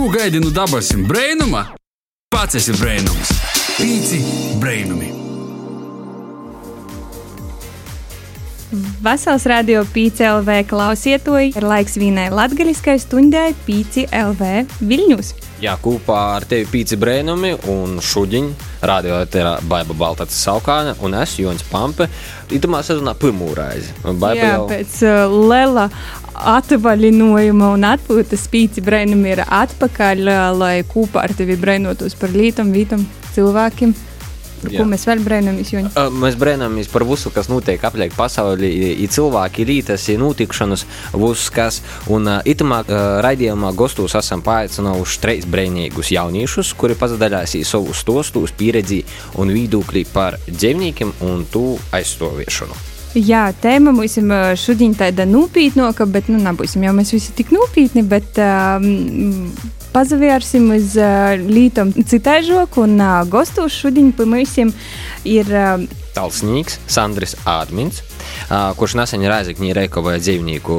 Ko 0.00 0.08
gaidi 0.08 0.40
no 0.40 0.48
dabasim 0.50 1.02
brainuma? 1.04 1.60
Pats 2.32 2.56
esi 2.56 2.72
brainums. 2.72 3.34
Pīci 3.76 4.20
brainumi. 4.56 5.10
Vasals 9.04 9.44
radio 9.50 9.82
Pīci 9.92 10.24
LV 10.24 10.62
klausietoji 10.70 11.52
ir 11.52 11.68
laiks 11.68 12.00
vīnai 12.00 12.30
latgaļiskai 12.32 12.96
stundai 13.02 13.50
Pīci 13.68 14.06
LV 14.08 14.80
Viļņus. 14.80 15.34
Jā, 15.60 15.74
kopā 15.76 16.18
ar 16.38 16.46
tevi 16.48 16.64
pīci 16.70 16.96
brēnumi 16.96 17.50
un 17.68 17.98
šudiņu 18.00 18.68
radio 18.88 19.18
ir 19.20 19.48
Baiba 19.68 19.92
Baltāts 19.92 20.38
Saukāne 20.40 20.94
un 21.04 21.12
es, 21.20 21.34
Jons 21.36 21.66
Pampe. 21.68 22.06
Itamā 22.48 22.80
sezonā 22.86 23.12
pirmo 23.20 23.50
reizi. 23.52 23.92
Baiba 24.06 24.38
Jā, 24.38 24.54
jau 24.54 24.62
pēc 24.70 24.94
uh, 25.04 25.34
lela 25.50 25.90
atvaļinājuma 26.34 27.72
un 27.76 27.88
atpūtas 27.90 28.46
Pīci 28.52 28.84
brēnumi 28.84 29.34
ir 29.34 29.42
atpakaļ, 29.46 30.22
lai 30.58 30.76
kopā 30.88 31.26
ar 31.26 31.34
tevi 31.36 31.58
brēnotos 31.60 32.16
par 32.20 32.32
lītam, 32.36 32.72
vītam, 32.74 33.04
cilvēkiem. 33.34 33.96
Par 34.60 34.74
ko 34.76 34.84
mēs 34.84 35.06
vēl? 35.08 35.22
Ā, 35.96 36.02
Mēs 36.12 36.36
brīnamies 36.36 36.90
par 36.92 37.04
visu, 37.08 37.32
kas 37.32 37.48
notiek 37.48 37.80
apkārt 37.80 38.12
pasaulē, 38.16 38.68
ir 38.68 39.08
cilvēki, 39.12 39.64
rītas, 39.68 40.04
ir 40.12 40.20
notikšanas, 40.20 40.84
viss, 41.16 41.48
kas. 41.54 41.80
Un 42.12 42.28
itamā 42.28 42.82
raidījumā 43.24 43.72
gastos 43.78 44.18
esam 44.20 44.44
paaicinājuši 44.44 45.24
trīs 45.24 45.48
brīvīgus 45.48 46.12
jauniešus, 46.12 46.74
kuri 46.76 46.98
pazadaļās 47.00 47.56
savu 47.64 47.96
stostus, 47.96 48.52
pieredzi 48.52 49.00
un 49.40 49.52
viedokli 49.54 50.04
par 50.12 50.36
dzīvniekiem 50.50 51.16
un 51.24 51.44
to 51.48 51.66
aizstāviešanu. 51.96 52.89
Jā, 53.18 53.48
tēma 53.58 53.90
mums 53.90 54.14
šodien 54.62 54.92
tāda 54.94 55.24
nopietnāka, 55.26 56.06
bet 56.06 56.28
nu, 56.30 56.38
nebūsim 56.38 56.84
jau 56.86 56.92
mēs 56.94 57.10
visi 57.16 57.34
tik 57.34 57.50
nopietni, 57.50 58.04
bet 58.06 58.38
um, 58.38 59.48
pazavērsim 59.90 60.68
uz 60.76 60.94
uh, 60.94 61.34
lītam 61.42 61.90
citaižoku 61.90 62.84
un 62.86 62.94
uh, 63.02 63.16
gostos 63.26 63.74
šodien 63.74 64.12
pa 64.14 64.28
mums 64.30 64.54
ir 65.26 65.50
uh, 65.50 65.82
Talsnīgs 66.14 66.78
Sandris 66.90 67.36
Ādmins, 67.46 68.00
ā, 68.50 68.70
kurš 68.78 68.96
nesen 68.98 69.26
Rāzakņī 69.30 69.74
reikovēja 69.78 70.22
dzīvnieku 70.26 70.78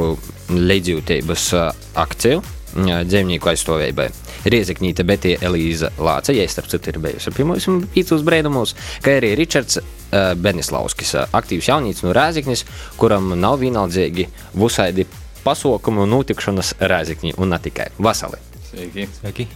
līdzjūtības 0.55 1.45
ā, 1.55 1.69
akciju 2.03 2.41
ā, 2.41 3.01
dzīvnieku 3.07 3.51
aizstāvībai. 3.51 4.09
Riezekņīte 4.51 5.05
Betija 5.07 5.39
Elīza 5.47 5.91
Lāce, 5.99 6.35
ja 6.35 6.47
starp 6.51 6.71
citu 6.71 6.91
ir 6.91 6.99
bijusi 7.03 7.31
pie 7.35 7.47
mums 7.47 7.67
pīcus 7.93 8.23
brēdumos, 8.27 8.75
kā 9.05 9.19
arī 9.19 9.35
Ričards 9.39 9.79
uh, 10.11 10.31
Benislauskis, 10.35 11.15
ā, 11.17 11.25
aktīvs 11.41 11.71
jaunīts 11.71 12.05
no 12.05 12.13
Rāzakņas, 12.15 12.65
kuram 13.01 13.33
nav 13.39 13.59
vienaldzīgi 13.63 14.29
vusaidi 14.53 15.07
pasaukumu 15.43 16.05
un 16.05 16.17
notikšanas 16.17 16.75
Rāzakņī 16.79 17.35
un 17.41 17.55
ne 17.55 17.61
tikai. 17.61 17.91
Vasali! 17.99 18.41
Sveiki. 18.71 19.07
Sveiki. 19.19 19.47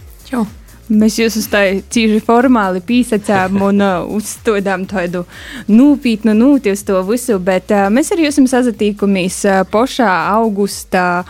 Mēs 0.86 1.16
jūs 1.18 1.34
uz 1.40 1.46
tādu 1.50 1.80
cīņu 1.90 2.20
formāli 2.22 2.78
pīsacām 2.86 3.58
un 3.68 3.82
uh, 3.82 4.04
uzstādām 4.14 4.84
tādu 4.86 5.24
nopietnu 5.66 6.34
nūti 6.36 6.70
uz 6.70 6.84
to 6.86 7.00
visu, 7.08 7.40
bet 7.42 7.74
uh, 7.74 7.88
mēs 7.90 8.12
arī 8.14 8.28
esam 8.28 8.46
sazatīkumies 8.50 9.40
uh, 9.50 9.62
pošā 9.66 10.12
augustā, 10.36 11.24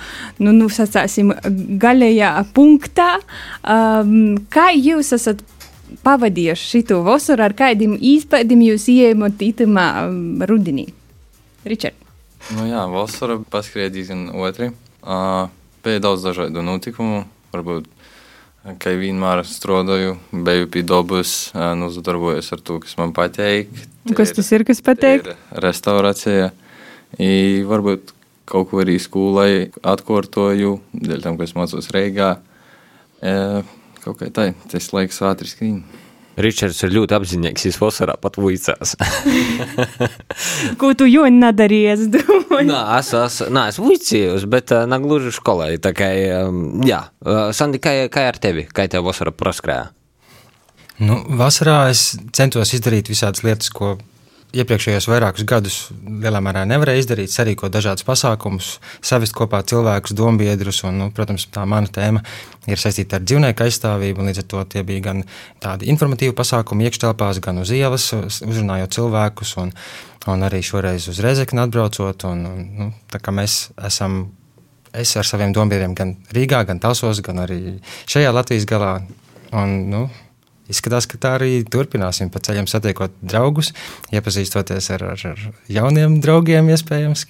nu, 0.44 0.52
nu 0.52 0.68
sacāsim, 0.72 1.32
gaļajā 1.80 2.32
punktā. 2.56 3.14
Um, 3.64 4.36
kā 4.52 4.68
jūs 4.76 5.14
esat 5.16 5.40
pavadījuši 6.04 6.70
šito 6.72 7.00
vasaru, 7.06 7.46
ar 7.46 7.54
kādiem 7.56 7.96
īspējiem 7.96 8.64
jūs 8.68 8.88
ieejat 8.92 9.44
itamā 9.46 9.86
um, 10.06 10.42
rudenī? 10.48 10.88
Ričard. 11.66 11.96
Nu 12.54 12.66
jā, 12.68 12.84
vasara 12.90 13.40
paskrēja 13.50 13.90
diezgan 13.94 14.28
otri. 14.38 14.70
Uh, 15.02 15.48
bija 15.82 16.02
daudz 16.04 16.26
dažādu 16.26 16.62
notikumu. 16.62 17.24
Varbūt, 17.54 17.88
kā 18.82 18.92
vienmēr 18.98 19.42
strādāju, 19.46 20.16
biju 20.30 20.68
pie 20.70 20.82
dabas, 20.86 21.34
uh, 21.54 21.72
nu, 21.78 21.90
zadarbojos 21.94 22.52
ar 22.54 22.62
to, 22.62 22.78
kas 22.84 22.94
man 23.00 23.14
patīk. 23.16 23.72
Un 24.06 24.14
Kas 24.18 24.34
tas 24.36 24.52
ir, 24.54 24.66
kas 24.66 24.82
patīk? 24.84 25.32
Restaurācija. 25.50 26.52
I 27.22 27.64
varbūt 27.66 28.12
kaut 28.46 28.70
ko 28.70 28.82
arī 28.82 29.00
skolai 29.02 29.72
atkārtoju, 29.82 30.76
dēļ 30.94 31.24
tam, 31.24 31.38
ka 31.38 31.46
es 31.46 31.56
mācos 31.58 31.90
Reigā. 31.94 32.36
Uh, 33.16 33.66
kaut 34.06 34.20
kā 34.22 34.30
tā, 34.32 34.50
tas 34.70 34.92
laiks 34.94 35.22
ātri 35.26 35.50
skrien. 35.50 35.80
Ričards 36.36 36.82
ir 36.84 36.92
ļoti 36.92 37.14
apzinīgs, 37.16 37.64
viņš 37.64 37.76
vasarā 37.80 38.14
pat 38.20 38.34
vuicās. 38.36 38.92
Ko 40.80 40.90
tu 40.98 41.06
jau 41.08 41.24
nedarīji? 41.32 41.86
es 41.94 42.02
domāju? 42.12 42.66
Nē, 42.68 42.80
es 42.98 43.14
esmu 43.16 43.62
es 43.62 43.78
vicījos, 43.80 44.44
bet 44.52 44.74
uh, 44.76 44.84
ne 44.90 44.98
gluži 45.00 45.32
skolai. 45.32 45.70
Tā 45.80 45.94
kā, 45.96 46.10
jā, 46.84 47.00
uh, 47.24 47.46
Sandi, 47.56 47.80
kā, 47.80 47.94
kā 48.12 48.26
ar 48.34 48.40
tevi? 48.42 48.66
Kā 48.68 48.84
tev 48.92 49.08
vasara 49.08 49.32
praskrēja? 49.32 49.88
Nu, 51.00 51.22
vasarā 51.40 51.86
es 51.92 52.10
centos 52.36 52.74
izdarīt 52.76 53.08
visādas 53.12 53.42
lietas, 53.44 53.72
ko 53.72 53.96
iepriekšējos 54.60 55.06
vairākus 55.10 55.44
gadus 55.48 55.76
lielā 56.04 56.40
mērā 56.44 56.64
nevarēju 56.68 57.02
izdarīt, 57.02 57.32
sarīkot 57.32 57.72
dažādus 57.74 58.06
pasākumus, 58.06 58.70
savest 59.04 59.34
kopā 59.36 59.60
cilvēkus, 59.66 60.14
dombiedrus. 60.16 60.82
Un, 60.88 61.00
nu, 61.00 61.08
protams, 61.14 61.46
tā 61.52 61.66
mana 61.68 61.90
tēma 61.92 62.22
ir 62.70 62.80
saistīta 62.80 63.18
ar 63.18 63.26
dzīvnieku 63.26 63.66
aizstāvību. 63.66 64.26
Līdz 64.28 64.42
ar 64.42 64.48
to 64.52 64.64
tie 64.72 64.84
bija 64.86 65.04
gan 65.08 65.22
tādi 65.62 65.90
informatīvi 65.92 66.34
pasākumi 66.36 66.88
iekštelpās, 66.88 67.42
gan 67.44 67.62
uz 67.62 67.72
ielas, 67.74 68.08
uzrunājot 68.46 68.96
cilvēkus, 68.96 69.56
un, 69.62 69.74
un 70.32 70.48
arī 70.48 70.62
šoreiz 70.66 71.08
uz 71.12 71.20
Rezekni 71.24 71.62
atbraucot. 71.64 72.26
Un, 72.30 72.44
un, 72.50 72.66
nu, 72.80 72.90
mēs 73.40 73.66
esam. 73.90 74.26
Es 74.96 75.10
ar 75.20 75.26
saviem 75.28 75.50
dombiedriem 75.52 75.92
gan 75.92 76.14
Rīgā, 76.32 76.62
gan 76.64 76.78
Talsos, 76.80 77.18
gan 77.20 77.42
arī 77.42 77.58
šajā 78.08 78.30
Latvijas 78.32 78.64
galā. 78.70 78.94
Un, 79.52 79.74
nu, 79.92 80.06
Izskatās, 80.72 81.06
ka 81.06 81.20
tā 81.22 81.36
arī 81.38 81.60
turpināsim. 81.70 82.30
Pa 82.32 82.42
ceļam 82.42 82.66
satiekot 82.70 83.14
draugus, 83.22 83.72
iepazīstoties 84.14 84.90
ar, 84.96 85.08
ar, 85.14 85.24
ar 85.32 85.46
jauniem 85.70 86.20
draugiem, 86.24 86.72
iespējams. 86.74 87.26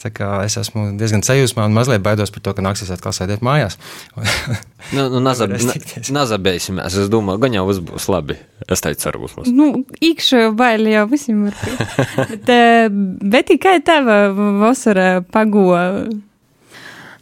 Tā 0.00 0.08
kā 0.16 0.28
es 0.46 0.56
esmu 0.56 0.94
diezgan 0.96 1.20
sajūsmā 1.24 1.66
un 1.68 1.74
mazliet 1.76 2.00
baidos 2.00 2.32
par 2.32 2.40
to, 2.44 2.54
ka 2.56 2.64
nāksies 2.64 2.88
atkal 2.94 3.12
sēdēt 3.16 3.44
mājās. 3.44 3.78
Nu, 4.96 5.04
nu, 5.12 5.20
nazabēsimies. 5.20 6.94
Es 6.98 7.10
domāju, 7.12 7.38
gan 7.44 7.52
jau 7.54 7.66
būs 7.68 8.06
labi. 8.10 8.34
Es 8.64 8.80
teicu, 8.82 8.98
ceru, 9.04 9.20
būs 9.22 9.36
labi. 9.36 9.52
Nu, 9.54 9.66
īkšķi 10.02 10.40
baili 10.58 10.94
jau 10.96 11.04
visiem 11.12 11.44
var 11.44 11.58
būt. 11.60 12.00
bet, 12.32 12.50
eh, 12.50 12.88
bet 13.36 13.52
kā 13.60 13.76
tava 13.86 14.16
vasara 14.64 15.20
pagoja? 15.36 16.08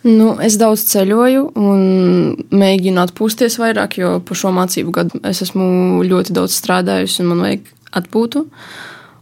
Nu, 0.07 0.37
es 0.45 0.55
daudz 0.61 0.85
ceļoju 0.93 1.49
un 1.59 1.81
mēģinu 2.55 3.01
atpūsties 3.03 3.59
vairāk, 3.59 3.97
jo 3.99 4.19
par 4.23 4.39
šo 4.39 4.53
mācību 4.55 4.95
gadu 4.95 5.19
es 5.27 5.43
esmu 5.43 6.05
ļoti 6.07 6.37
daudz 6.37 6.55
strādājusi 6.55 7.25
un 7.25 7.33
man 7.33 7.43
vajag 7.43 7.73
atpūtu. 7.99 8.45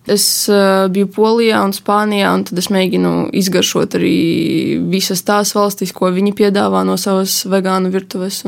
Es 0.06 0.26
uh, 0.52 0.84
biju 0.92 1.08
Polijā 1.16 1.64
un 1.66 1.72
Spānijā, 1.74 2.28
un 2.36 2.44
tad 2.46 2.60
es 2.60 2.68
mēģinu 2.70 3.32
izgaršot 3.40 3.96
arī 3.98 4.12
visas 4.92 5.24
tās 5.26 5.50
valstis, 5.56 5.90
ko 5.96 6.12
viņi 6.14 6.36
piedāvā 6.36 6.84
no 6.86 6.94
savas 7.00 7.40
vegānu 7.50 7.90
virtuves. 7.90 8.44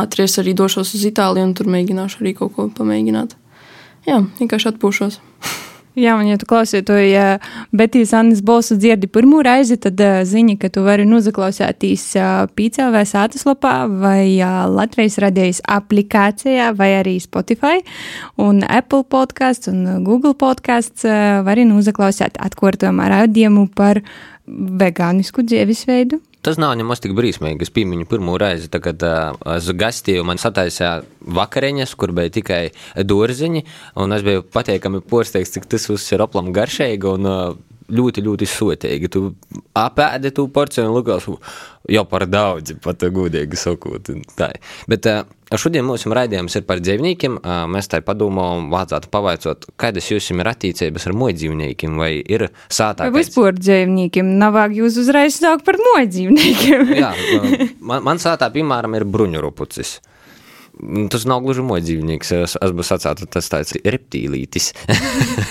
Ātri 0.00 0.26
es 0.26 0.34
arī 0.42 0.56
došos 0.58 0.96
uz 0.98 1.06
Itāliju, 1.12 1.46
un 1.46 1.54
tur 1.54 1.70
mēģināšu 1.70 2.24
arī 2.24 2.34
kaut 2.40 2.56
ko 2.56 2.66
pamēģināt. 2.74 3.38
Jā, 4.08 4.22
vienkārši 4.40 4.72
atpūšos. 4.72 5.22
Jā, 5.98 6.14
un, 6.18 6.28
ja 6.30 6.38
tu 6.38 6.46
klausies 6.46 6.84
to 6.86 6.94
ja 7.00 7.38
Betijas 7.74 8.12
Annas 8.14 8.42
balsu 8.44 8.76
dzirdi 8.78 9.08
pirmo 9.10 9.40
reizi, 9.42 9.78
tad 9.82 9.98
uh, 10.04 10.20
zini, 10.28 10.54
ka 10.60 10.70
tu 10.70 10.84
vari 10.86 11.06
noklausīties 11.08 12.04
uh, 12.18 12.44
PCLV 12.54 13.02
sātaslapā 13.08 13.74
vai 13.90 14.36
uh, 14.36 14.60
Latvijas 14.70 15.18
radijas 15.24 15.62
aplikācijā 15.66 16.70
vai 16.78 16.92
arī 17.00 17.16
Spotify 17.22 17.82
un 18.38 18.62
Apple 18.62 19.06
podkāsts 19.10 19.72
un 19.72 20.04
Google 20.06 20.36
podkāsts 20.38 21.08
uh, 21.08 21.42
var 21.46 21.56
arī 21.56 21.66
noklausīt 21.66 22.38
atkārtojumā 22.46 23.10
raidījumu 23.16 23.68
par 23.74 24.04
vegānisku 24.46 25.42
dzīvesveidu. 25.44 26.22
Tas 26.42 26.58
nav 26.60 26.76
nemaz 26.78 27.00
tik 27.02 27.16
brīsmīgi. 27.18 27.66
Es 27.66 27.72
piemiņu 27.74 28.06
pirmo 28.10 28.36
reizi, 28.38 28.70
kad 28.70 29.02
es 29.02 29.70
gastīju, 29.80 30.26
man 30.28 30.38
sataisīja 30.38 30.92
vakariņas, 31.38 31.94
kur 31.98 32.14
bija 32.14 32.30
tikai 32.38 32.60
dārziņi, 32.94 33.64
es 34.16 34.26
biju 34.26 34.44
pateikami 34.54 35.02
porsteigts, 35.02 35.56
cik 35.56 35.66
tas 35.70 35.88
viss 35.90 36.14
ir 36.14 36.22
aplam 36.22 36.52
garšīgi 36.54 37.10
un 37.10 37.32
ļoti, 37.88 38.24
ļoti 38.24 38.48
sotīgi. 38.48 39.10
Tu 39.12 39.24
apēdi 39.78 40.32
tu 40.36 40.46
porciju 40.52 40.88
un 40.88 40.96
likās 40.98 41.28
jau 41.88 42.04
par 42.08 42.26
daudz, 42.28 42.74
pat 42.84 43.04
godīgi 43.14 43.58
sakot. 43.58 44.10
Tā. 44.36 44.50
Bet 44.90 45.08
uh, 45.08 45.22
šodien 45.56 45.86
mūsu 45.88 46.12
raidījums 46.14 46.58
ir 46.58 46.66
par 46.68 46.82
dzīvniekiem. 46.84 47.38
Uh, 47.40 47.62
mēs 47.72 47.88
tā 47.90 48.02
padomājam, 48.04 48.68
vajadzētu 48.74 49.12
pavaicot, 49.14 49.68
kādas 49.80 50.10
jums 50.10 50.28
ir 50.34 50.52
attiecības 50.52 51.08
ar 51.08 51.16
mojdzīvniekiem, 51.22 51.96
vai 52.00 52.12
ir 52.20 52.48
sātā 52.68 53.08
Vai 53.08 53.22
vispār 53.22 53.56
dzīvniekiem 53.56 54.36
nav 54.40 54.56
vajag 54.58 54.76
jūs 54.82 55.00
uzreiz 55.04 55.40
sākt 55.40 55.64
par 55.68 55.80
mojdzīvniekiem? 55.80 56.94
Jā, 57.00 57.14
man, 57.80 58.04
man 58.04 58.22
sātā, 58.22 58.50
piemēram, 58.52 58.98
ir 58.98 59.08
bruņurupucis. 59.08 59.98
Tas 61.12 61.24
nav 61.26 61.42
gluži 61.42 61.64
mojdzīvnieks, 61.66 62.34
es, 62.38 62.54
es 62.54 62.74
būtu 62.74 62.86
sacīts, 62.86 63.26
tas 63.34 63.50
tāds 63.50 63.74
reptīlītis. 63.82 64.70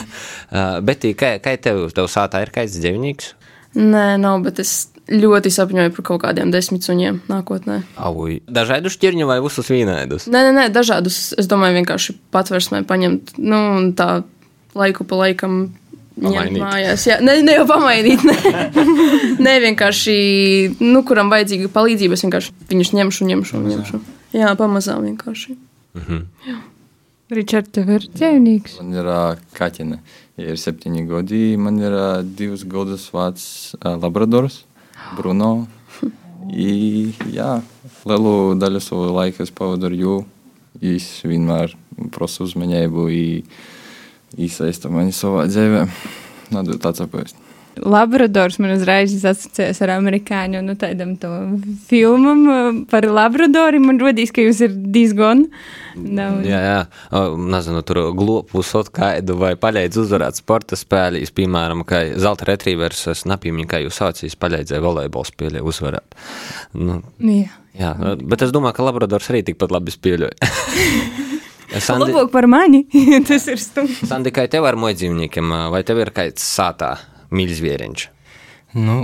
Bet 0.87 1.07
kā, 1.19 1.35
kā 1.43 1.57
tev, 1.61 1.87
tev 1.95 2.07
sātā 2.11 2.45
ir 2.45 2.53
kāds 2.55 2.77
dzīvnieks? 2.79 3.33
Nē, 3.77 4.15
nav, 4.17 4.39
bet 4.45 4.61
es 4.63 4.87
ļoti 5.11 5.51
sapņoju 5.53 5.91
par 5.93 6.05
kaut 6.07 6.21
kādiem 6.23 6.51
desmit 6.53 6.85
suņiem 6.87 7.19
nākotnē. 7.29 7.81
Auj. 7.99 8.39
Dažādu 8.49 8.89
šķirņu 8.89 9.27
vai 9.29 9.37
visus 9.43 9.69
vienādus? 9.69 10.25
Nē, 10.31 10.47
nē, 10.47 10.53
nē, 10.55 10.63
dažādus. 10.73 11.35
Es 11.37 11.49
domāju, 11.51 11.77
vienkārši 11.81 12.15
patversmē 12.33 12.81
paņemt, 12.87 13.35
nu, 13.37 13.59
tā 13.97 14.23
laiku 14.77 15.05
pa 15.07 15.21
laikam. 15.25 15.59
ņemt 16.17 16.31
Pamainīt. 16.31 16.63
Mājās, 16.63 17.05
jā, 17.05 17.19
ne, 17.21 17.37
ne 17.45 17.59
jau 17.59 17.67
pamainīt. 17.69 18.23
Nē, 18.25 18.37
nē 19.45 19.57
vienkārši, 19.67 20.17
nu, 20.81 21.03
kuram 21.05 21.29
vajadzīga 21.33 21.69
palīdzība, 21.75 22.17
es 22.17 22.25
vienkārši 22.25 22.55
viņus 22.71 22.93
ņemšu, 22.97 23.27
ņemšu, 23.33 23.65
ņemšu. 23.67 24.05
Jā, 24.35 24.51
pamazām 24.59 25.05
vienkārši. 25.07 25.55
Ričard, 27.27 27.69
tev 27.75 27.89
ir 27.91 28.05
ķēnīgs. 28.15 28.77
Man 28.81 28.95
ir 28.95 29.07
ā, 29.11 29.21
kaķene. 29.57 29.99
Ja 30.39 30.53
ir 30.53 30.59
septiņi 30.61 31.05
gadi, 31.09 31.41
man 31.59 31.79
ir 31.81 31.95
ā, 31.95 32.09
divus 32.23 32.63
gadus 32.67 33.07
vecs 33.11 33.47
ā, 33.81 33.95
labradors, 33.99 34.61
Bruno. 35.17 35.67
I, 36.47 37.11
jā, 37.33 37.57
lielu 38.07 38.35
daļu 38.59 38.83
savu 38.83 39.09
laiku 39.15 39.43
es 39.43 39.51
pavadu 39.55 39.89
ar 39.89 39.97
jū. 39.97 40.19
Viņš 40.77 41.09
vienmēr 41.27 41.73
prasa 42.13 42.45
uzmanību, 42.45 43.09
iesaista 44.37 44.91
mani 44.93 45.15
savā 45.15 45.47
dzīvē. 45.49 45.87
Nadu 46.53 46.77
tāds 46.79 47.03
apēst. 47.03 47.46
Labradors 47.85 48.57
man 48.61 48.73
uzreiz 48.75 49.13
asociējas 49.17 49.81
ar 49.85 49.93
amerikāņu 49.97 50.61
nu, 50.65 50.75
filmam 51.87 52.43
uh, 52.47 52.79
par 52.91 53.07
Labradoru. 53.09 53.81
Man 53.83 53.99
rodīs, 54.01 54.33
ka 54.35 54.45
jūs 54.45 54.61
ir 54.65 54.73
diezgan. 54.93 55.45
Nav, 55.97 56.41
Jā, 56.45 56.59
jā. 56.61 56.79
Nezinu, 57.37 57.81
tur 57.87 58.01
globus 58.17 58.73
kādu 58.93 59.37
vai 59.39 59.55
paļēdz 59.57 60.01
uzvarēt 60.03 60.37
sporta 60.37 60.77
spēlīs, 60.77 61.33
piemēram, 61.33 61.81
kā 61.87 62.03
zelta 62.21 62.51
retrievers, 62.51 63.07
es 63.13 63.25
nepīmiņu, 63.29 63.69
kā 63.71 63.81
jūs 63.81 63.97
saucīs, 63.97 64.37
paļēdzēja 64.37 64.83
volejbola 64.83 65.31
spēlē 65.31 65.63
uzvarēt. 65.65 66.17
Nu, 66.77 67.01
Jā. 67.17 67.49
jā, 67.73 67.95
bet 68.21 68.45
es 68.45 68.53
domāju, 68.53 68.77
ka 68.77 68.85
Labradors 68.85 69.31
arī 69.33 69.43
tikpat 69.47 69.73
labi 69.73 69.95
spēlēja. 69.95 70.37
Sandi, 71.83 72.13
Labāk 72.13 72.31
par 72.31 72.47
mani. 72.47 72.85
Tas 73.27 73.49
ir 73.51 73.59
stunds. 73.59 73.99
Sandi, 74.07 74.31
kā 74.31 74.45
tev 74.51 74.65
ar 74.69 74.77
mojdzīvniekiem, 74.79 75.51
vai 75.73 75.83
tev 75.87 75.99
ir 76.05 76.13
kāds 76.15 76.45
sātā 76.45 76.95
mīļzvieriņš? 77.33 78.05
Nu, 78.77 78.97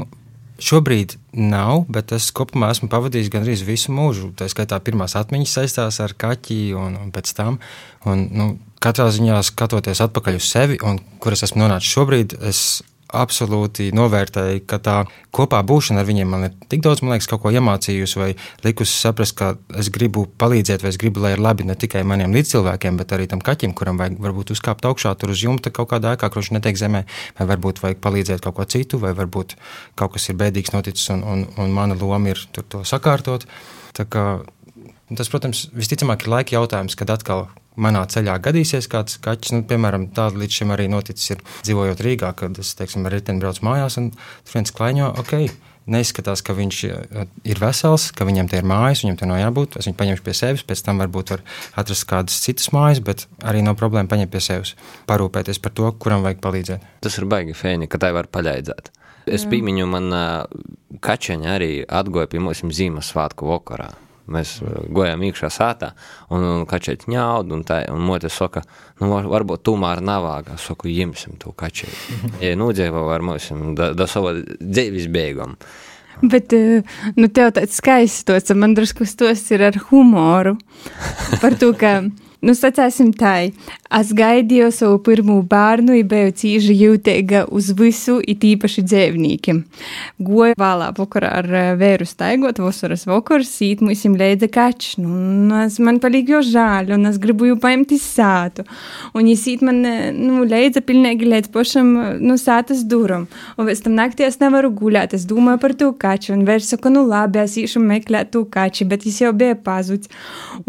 šobrīd 0.63 1.17
nav, 1.33 1.85
bet 1.91 2.13
es 2.15 2.29
kopumā 2.35 2.71
esmu 2.73 2.89
pavadījis 2.91 3.31
gandrīz 3.33 3.63
visu 3.67 3.93
mūžu. 3.95 4.31
Tā 4.37 4.47
skaitā 4.51 4.79
pirmās 4.83 5.17
atmiņas 5.19 5.57
saistās 5.59 5.99
ar 6.03 6.15
kaķi 6.19 6.61
un, 6.77 6.97
un 6.99 7.11
pēc 7.15 7.33
tam. 7.37 7.59
Un, 8.07 8.27
nu, 8.31 8.49
katrā 8.83 9.09
ziņā 9.13 9.41
skatoties 9.47 10.03
atpakaļ 10.05 10.39
uz 10.39 10.49
sevi, 10.49 10.79
un 10.85 10.99
kur 11.23 11.35
es 11.35 11.45
esmu 11.47 11.63
nonācis 11.63 11.95
šobrīd, 11.95 12.37
es 12.49 12.83
absolūti 13.13 13.91
novērtēju, 13.95 14.63
ka 14.69 14.79
tā 14.83 14.95
kopā 15.33 15.61
būšana 15.65 16.01
ar 16.01 16.07
viņiem 16.07 16.29
man 16.33 16.47
ir 16.47 16.55
tik 16.71 16.83
daudz, 16.85 17.03
man 17.03 17.15
liekas, 17.15 17.29
kaut 17.29 17.43
ko 17.43 17.51
iemācījusi 17.53 18.19
vai 18.19 18.29
likusi 18.65 18.95
saprast, 18.97 19.35
ka 19.37 19.53
es 19.79 19.89
gribu 19.93 20.25
palīdzēt, 20.41 20.83
vai 20.83 20.91
es 20.93 20.99
gribu, 21.01 21.23
lai 21.23 21.33
ir 21.35 21.43
labi 21.43 21.67
ne 21.67 21.77
tikai 21.79 22.03
maniem 22.07 22.33
līdzcilvēkiem, 22.35 22.97
bet 22.99 23.15
arī 23.15 23.29
tam 23.31 23.43
kaķim, 23.45 23.75
kuram 23.77 24.01
vajag 24.01 24.19
varbūt 24.23 24.53
uzkāpt 24.55 24.87
augšā 24.89 25.13
tur 25.19 25.33
uz 25.33 25.43
jumta 25.45 25.73
kaut 25.73 25.91
kādā 25.93 26.15
ēkā, 26.17 26.31
kurš 26.33 26.53
netiek 26.57 26.79
zemē, 26.79 27.05
vai 27.39 27.49
varbūt 27.53 27.83
vajag 27.83 28.01
palīdzēt 28.03 28.45
kaut 28.45 28.57
ko 28.59 28.67
citu, 28.69 29.01
vai 29.03 29.13
varbūt 29.17 29.57
kaut 29.99 30.17
kas 30.17 30.29
ir 30.29 30.39
bēdīgs 30.41 30.73
noticis 30.75 31.13
un, 31.13 31.23
un, 31.23 31.47
un 31.61 31.73
mana 31.73 31.97
loma 31.99 32.33
ir 32.33 32.41
tur 32.53 32.67
to 32.67 32.83
sakārtot. 32.87 33.45
Tā 33.93 34.05
kā, 34.09 34.25
tas, 35.13 35.29
protams, 35.29 35.67
visticamāk 35.77 36.25
ir 36.25 36.33
laika 36.33 36.57
jautājums, 36.57 36.97
kad 36.97 37.13
atkal 37.13 37.47
manā 37.75 38.03
ceļā 38.09 38.37
gadīsies 38.43 38.89
kāds 38.91 39.19
kaķis. 39.23 39.55
Nu, 39.57 39.65
piemēram, 39.69 40.09
tāda 40.15 40.39
līdz 40.41 40.61
šim 40.61 40.73
arī 40.75 40.87
noticis, 40.91 41.35
ir, 41.35 41.43
dzīvojot 41.65 42.01
Rīgā, 42.05 42.33
kad 42.39 42.57
es 42.61 42.73
teiksim, 42.79 43.05
ar 43.07 43.15
riteni 43.15 43.43
braucu 43.43 43.65
mājās, 43.67 43.99
un 44.01 44.11
tur 44.15 44.57
viens 44.57 44.73
klaiņo, 44.75 45.13
ok. 45.23 45.37
Neizskatās, 45.83 46.39
ka 46.47 46.53
viņš 46.55 46.77
eh, 46.87 47.25
ir 47.43 47.59
vesels, 47.59 48.05
ka 48.15 48.23
viņam 48.23 48.47
te 48.47 48.61
ir 48.61 48.67
mājas, 48.67 49.01
viņam 49.03 49.17
te 49.19 49.27
nav 49.27 49.41
jābūt. 49.41 49.75
Es 49.81 49.89
viņu 49.89 49.97
paņemšu 49.99 50.23
pie 50.23 50.35
sevis, 50.37 50.63
pēc 50.63 50.83
tam 50.85 51.03
varbūt 51.03 51.33
var 51.33 51.43
atrast 51.81 52.07
kādas 52.07 52.37
citas 52.45 52.69
mājas, 52.71 53.03
bet 53.03 53.25
arī 53.43 53.65
nav 53.65 53.75
problēma 53.81 54.07
paņemt 54.11 54.31
pie 54.31 54.43
sevis. 54.45 54.77
Parūpēties 55.11 55.59
par 55.59 55.75
to, 55.75 55.91
kuram 55.99 56.23
vajag 56.23 56.39
palīdzēt. 56.45 56.87
Tas 57.03 57.19
ir 57.19 57.27
baigi 57.27 57.57
fēni, 57.57 57.91
ka 57.91 57.99
tai 57.99 58.13
var 58.15 58.31
paļaidzēt. 58.31 58.93
Es 59.27 59.43
pīmiņu, 59.47 59.87
man 59.91 60.07
kačeņa 61.03 61.51
arī 61.55 61.71
atgoja 61.83 62.31
pie 62.31 62.41
mums 62.43 62.63
Ziemassvētku 62.63 63.47
vakarā. 63.47 63.91
Mēs 64.31 64.55
uh, 64.63 64.83
gājām 64.95 65.23
iekšā 65.27 65.49
sātā, 65.51 65.91
un, 66.31 66.43
un 66.47 66.67
kačeķi 66.69 67.11
ņaud, 67.11 67.51
un 67.55 67.63
tā, 67.67 67.81
un 67.91 68.03
mote 68.07 68.31
saka, 68.31 68.63
nu, 69.01 69.09
var, 69.11 69.27
varbūt 69.33 69.65
tomēr 69.67 70.03
nav 70.05 70.23
vāga. 70.27 70.55
Es 70.55 70.67
saku, 70.69 70.91
ņemsim 70.91 71.39
to 71.43 71.55
kačeķi. 71.57 72.19
Ja 72.43 72.53
nudzīvo 72.59 73.07
ar 73.11 73.25
mums, 73.25 73.49
da, 73.77 73.91
da 73.97 74.07
sava 74.09 74.35
dzīves 74.59 75.09
beigām. 75.11 75.57
Bet, 76.21 76.53
eh, 76.53 76.83
nu, 77.17 77.27
tev 77.27 77.51
tāds 77.55 77.79
skaists 77.79 78.53
man 78.55 78.75
drusku 78.77 79.07
tos 79.17 79.43
ir 79.51 79.65
ar 79.69 79.79
humoru. 79.89 80.55
Par 81.41 81.57
to, 81.59 81.73
ka, 81.75 81.99
nu, 82.43 82.53
sacāsim 82.57 83.11
tā, 83.15 83.33
es 83.93 84.11
gaidīju 84.15 84.69
savu 84.75 84.99
pirmo 85.05 85.39
bērnu, 85.49 85.95
biju 86.09 86.33
cīži 86.39 86.75
jūtīga 86.75 87.45
uz 87.53 87.71
visu, 87.77 88.19
it 88.19 88.43
īpaši 88.45 88.83
dzīvniekiem. 88.85 89.61
Goju 90.23 90.57
vēlā 90.59 90.89
vakarā 90.97 91.31
ar 91.39 91.49
eh, 91.49 91.69
vēru 91.79 92.07
staigot, 92.07 92.59
vasaras 92.63 93.05
vakars, 93.09 93.51
sīt 93.59 93.83
mūsim 93.85 94.17
leidza 94.19 94.49
kačs, 94.51 94.97
nu, 95.01 95.13
es 95.63 95.79
man 95.83 96.01
palīg 96.03 96.33
jau 96.33 96.41
žāļ, 96.45 96.93
un 96.97 97.09
es 97.11 97.19
gribu 97.23 97.47
jau 97.49 97.57
paimt 97.63 97.93
iz 97.95 98.05
sātu. 98.05 98.67
Un 99.15 99.29
ja 99.29 99.37
sīt 99.39 99.63
man, 99.65 99.83
eh, 99.87 100.09
nu, 100.15 100.43
leidza 100.47 100.83
pilnīgi 100.85 101.29
līdz 101.29 101.51
pašam, 101.53 101.93
nu, 102.23 102.37
sātas 102.41 102.83
duram. 102.89 103.27
Un 103.57 103.69
pēc 103.69 103.85
tam 103.85 103.97
naktī 103.99 104.27
es 104.27 104.39
nevaru 104.41 104.73
guļāt, 104.73 105.15
es 105.17 105.27
domāju 105.29 105.61
par 105.63 105.77
to 105.79 105.91
kaču, 105.99 106.33
un 106.35 106.45
vērs 106.49 106.73
saka, 106.75 106.91
nu, 106.93 107.05
labi, 107.07 107.43
es 107.43 107.57
īšu 107.61 107.81
meklēt 107.83 108.33
to 108.35 108.43
kači, 108.49 108.87
bet 108.89 109.07
viņš 109.07 109.21
jau 109.25 109.33
bija 109.37 109.55
pazuds. 109.55 110.11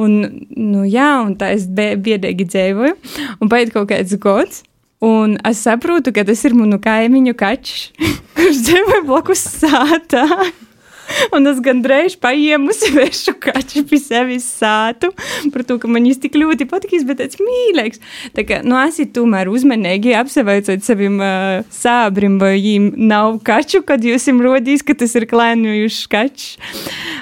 Un, 0.00 0.20
nu, 0.54 0.84
jā, 0.88 1.10
un 1.24 1.34
tā 1.40 1.50
es 1.54 1.63
bie- 1.68 1.94
biedēgi 2.00 2.46
dzīvoju, 2.52 2.96
un 3.40 3.48
paiet 3.52 3.72
kaut 3.74 3.88
kāds 3.92 4.14
gods. 4.20 4.62
Un 5.04 5.34
es 5.44 5.58
saprotu, 5.66 6.14
ka 6.16 6.22
tas 6.24 6.40
ir 6.48 6.54
manu 6.56 6.78
kaimiņu 6.80 7.34
kačs, 7.36 7.90
kurš 8.38 8.62
dzīvo 8.64 9.02
blakus 9.08 9.42
sātā. 9.60 10.22
Un 11.36 11.44
es 11.50 11.58
gandrīz 11.60 12.14
paiemusi 12.16 12.88
vēršu 12.94 13.34
kaķu 13.44 13.82
pie 13.90 13.98
sevis 14.00 14.46
sātu 14.56 15.10
par 15.52 15.66
to, 15.68 15.76
ka 15.82 15.90
man 15.92 16.06
viņš 16.08 16.22
tik 16.22 16.38
ļoti 16.40 16.64
patīk, 16.70 16.94
bet 17.04 17.20
tāds 17.20 17.36
mīlīgs. 17.44 18.00
Tā 18.32 18.46
kā, 18.48 18.62
nu, 18.64 18.78
esiet 18.80 19.12
tomēr 19.12 19.50
uzmanīgi 19.52 20.14
apsveicot 20.16 20.80
saviem 20.86 21.20
uh, 21.20 21.60
sābrim, 21.68 22.38
vai 22.40 22.54
viņiem 22.56 22.88
nav 23.10 23.36
kaču, 23.44 23.82
kad 23.84 24.00
jūs 24.00 24.30
jums 24.30 24.46
rodīs, 24.48 24.80
ka 24.86 24.96
tas 24.96 25.12
ir 25.20 25.28
klēnojušs 25.28 26.02
kačs. 26.08 26.48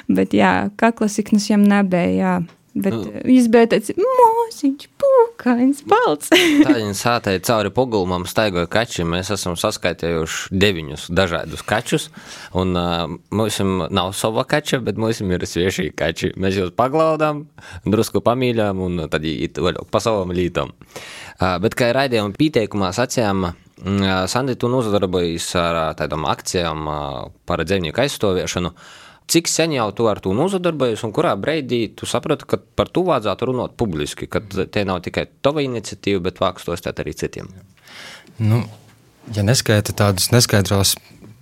Bet 0.07 0.31
jā, 0.39 0.69
kaklasik, 0.79 1.35
nu, 1.35 1.43
jām 1.43 1.67
nebija, 1.67 2.07
jā. 2.15 2.35
Bet 2.73 2.93
Nu. 2.93 3.03
nu. 3.05 3.21
viņš 3.21 3.47
bija 3.53 3.67
tāds 3.69 3.91
mūziķis, 3.93 4.89
pūkains, 4.97 5.81
balts. 5.85 6.31
Tādiņa 6.33 6.95
sātai 6.97 7.35
cauri 7.45 7.69
pogulmam 7.73 8.25
staigoja 8.25 8.65
kači. 8.71 9.05
Mēs 9.05 9.29
esam 9.35 9.53
saskaitījuši 9.59 10.57
deviņus 10.57 11.05
dažādus 11.13 11.61
kačus. 11.69 12.07
Un 12.57 12.73
uh, 12.73 13.05
mums 13.29 13.59
nav 13.93 14.13
sava 14.17 14.45
kača, 14.49 14.81
bet 14.81 14.97
mums 14.97 15.21
ir 15.21 15.45
svieži 15.45 15.91
kači. 15.93 16.31
Mēs 16.33 16.57
jūs 16.57 16.73
paglaudām, 16.73 17.45
drusku 17.85 18.23
pamīļām 18.25 18.81
un 18.81 19.05
tad 19.05 19.21
vēl 19.21 19.83
pa 19.93 20.01
savam 20.01 20.33
lītam. 20.33 20.73
Uh, 20.73 21.59
bet 21.61 21.77
kā 21.77 21.91
raidījuma 21.93 22.33
pieteikumā 22.39 22.89
sacījām, 22.97 23.51
mm, 23.83 24.25
Sandi, 24.33 24.57
tu 24.57 24.71
nozadarbojies 24.73 25.51
ar 25.61 25.83
tādām 26.01 26.25
akcijām 26.25 26.89
par 27.45 27.65
dzīvnieku 27.69 28.01
aizstāviešanu. 28.01 28.73
Cik 29.31 29.47
sen 29.47 29.71
jau 29.75 29.87
tu 29.95 30.07
ar 30.11 30.19
to 30.23 30.33
nozadarbojies, 30.35 31.03
un 31.07 31.13
kurā 31.15 31.33
brīdī 31.39 31.85
tu 31.95 32.07
saproti, 32.09 32.47
ka 32.49 32.59
par 32.59 32.91
to 32.91 33.05
vajadzētu 33.07 33.49
runāt 33.49 33.75
publiski, 33.79 34.27
ka 34.27 34.41
te 34.43 34.83
nav 34.87 35.03
tikai 35.05 35.25
tava 35.45 35.63
iniciatīva, 35.63 36.25
bet 36.27 36.41
vāks 36.43 36.67
to 36.67 36.75
stāt 36.79 36.99
arī 36.99 37.15
citiem? 37.17 37.47
Nu, 38.43 38.63
ja 39.35 39.45
neskaita 39.45 39.95
tādus 39.95 40.31
neskaidros 40.33 40.97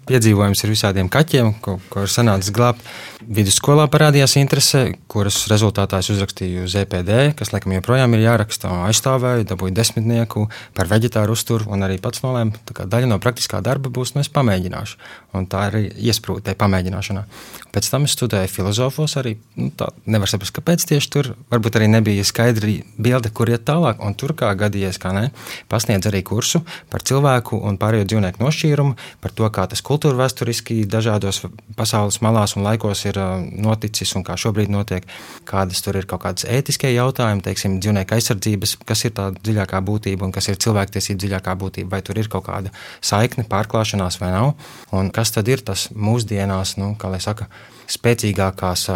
piedzīvojumus 0.09 0.63
ar 0.65 0.71
visādiem 0.71 1.09
kaķiem, 1.11 1.53
ko, 1.63 1.77
ko 1.91 2.05
ir 2.05 2.11
sanācis 2.11 2.53
glābt, 2.55 2.85
vidusskolā 3.21 3.85
parādījās 3.91 4.35
interese, 4.41 4.83
kuras 5.11 5.37
rezultātā 5.51 6.01
es 6.01 6.09
uzrakstīju 6.13 6.67
ZPD, 6.71 7.19
kas 7.37 7.53
laikam 7.53 7.75
joprojām 7.75 8.15
ir 8.17 8.25
jāraksta, 8.25 8.71
aizstāvēju, 8.87 9.47
dabūju 9.51 9.75
desmitnieku 9.77 10.47
par 10.77 10.89
veģetāru 10.91 11.35
uzturu 11.37 11.69
un 11.71 11.85
arī 11.85 11.99
pats 12.01 12.23
nolēmu, 12.25 12.63
ka 12.73 12.87
daļa 12.89 13.11
no 13.13 13.19
praktiskā 13.21 13.61
darba 13.65 13.93
būs, 13.93 14.15
nu 14.15 14.25
es 14.25 14.31
pamēģināšu. 14.33 14.97
Un 15.37 15.45
tā 15.47 15.67
arī 15.69 15.85
iesprūda 16.09 16.49
tajā 16.49 16.59
pamēģināšanā. 16.59 17.25
Pēc 17.71 17.87
tam 17.87 18.03
es 18.03 18.15
studēju 18.17 18.51
filozofos 18.51 19.15
arī, 19.21 19.37
nu, 19.55 19.69
tā 19.77 19.87
nevar 20.11 20.27
saprast, 20.27 20.51
kāpēc 20.57 20.83
tieši 20.89 21.11
tur, 21.13 21.29
varbūt 21.53 21.77
arī 21.79 21.87
nebija 21.93 22.25
skaidri 22.27 22.81
bilde, 22.99 23.31
kur 23.31 23.47
iet 23.53 23.63
tālāk, 23.67 24.01
un 24.03 24.17
tur 24.19 24.33
kā 24.35 24.49
gadījies, 24.59 24.99
kā 24.99 25.13
ne, 25.15 25.29
pasniedz 25.71 26.09
arī 26.09 26.19
kursu 26.27 26.65
par 26.91 27.05
cilvēku 27.07 27.61
un 27.63 27.79
pārējo 27.79 28.09
dzīvnieku 28.11 28.43
nošķīrumu, 28.43 28.97
par 29.23 29.35
to, 29.37 29.47
kā 29.55 29.69
tas 29.71 29.83
kultūra 29.91 30.21
vēsturiski 30.23 30.81
dažādos 30.89 31.41
pasaules 31.77 32.21
malās 32.23 32.55
un 32.55 32.65
laikos 32.65 33.03
ir 33.09 33.19
noticis 33.51 34.13
un 34.15 34.25
kā 34.27 34.37
šobrīd 34.39 34.71
notiek, 34.71 35.07
kādas 35.47 35.83
tur 35.83 35.99
ir 35.99 36.07
kaut 36.09 36.23
kādas 36.25 36.47
ētiskie 36.47 36.93
jautājumi, 36.93 37.43
teiksim, 37.45 37.79
dzīvnieku 37.83 38.15
aizsardzības, 38.17 38.77
kas 38.87 39.05
ir 39.07 39.15
tā 39.17 39.29
dziļākā 39.35 39.81
būtība 39.87 40.27
un 40.27 40.35
kas 40.35 40.51
ir 40.51 40.59
cilvēktiesība 40.63 41.25
dziļākā 41.25 41.55
būtība, 41.63 41.95
vai 41.95 42.01
tur 42.05 42.21
ir 42.21 42.31
kaut 42.31 42.47
kāda 42.47 42.73
saikne, 43.03 43.47
pārklāšanās 43.51 44.21
vai 44.21 44.31
nav, 44.35 44.53
un 44.95 45.11
kas 45.13 45.35
tad 45.35 45.51
ir 45.51 45.63
tas 45.65 45.89
mūsdienās, 45.91 46.77
nu, 46.79 46.93
kā 46.99 47.11
lai 47.11 47.21
saka, 47.23 47.49
spēcīgākās 47.91 48.87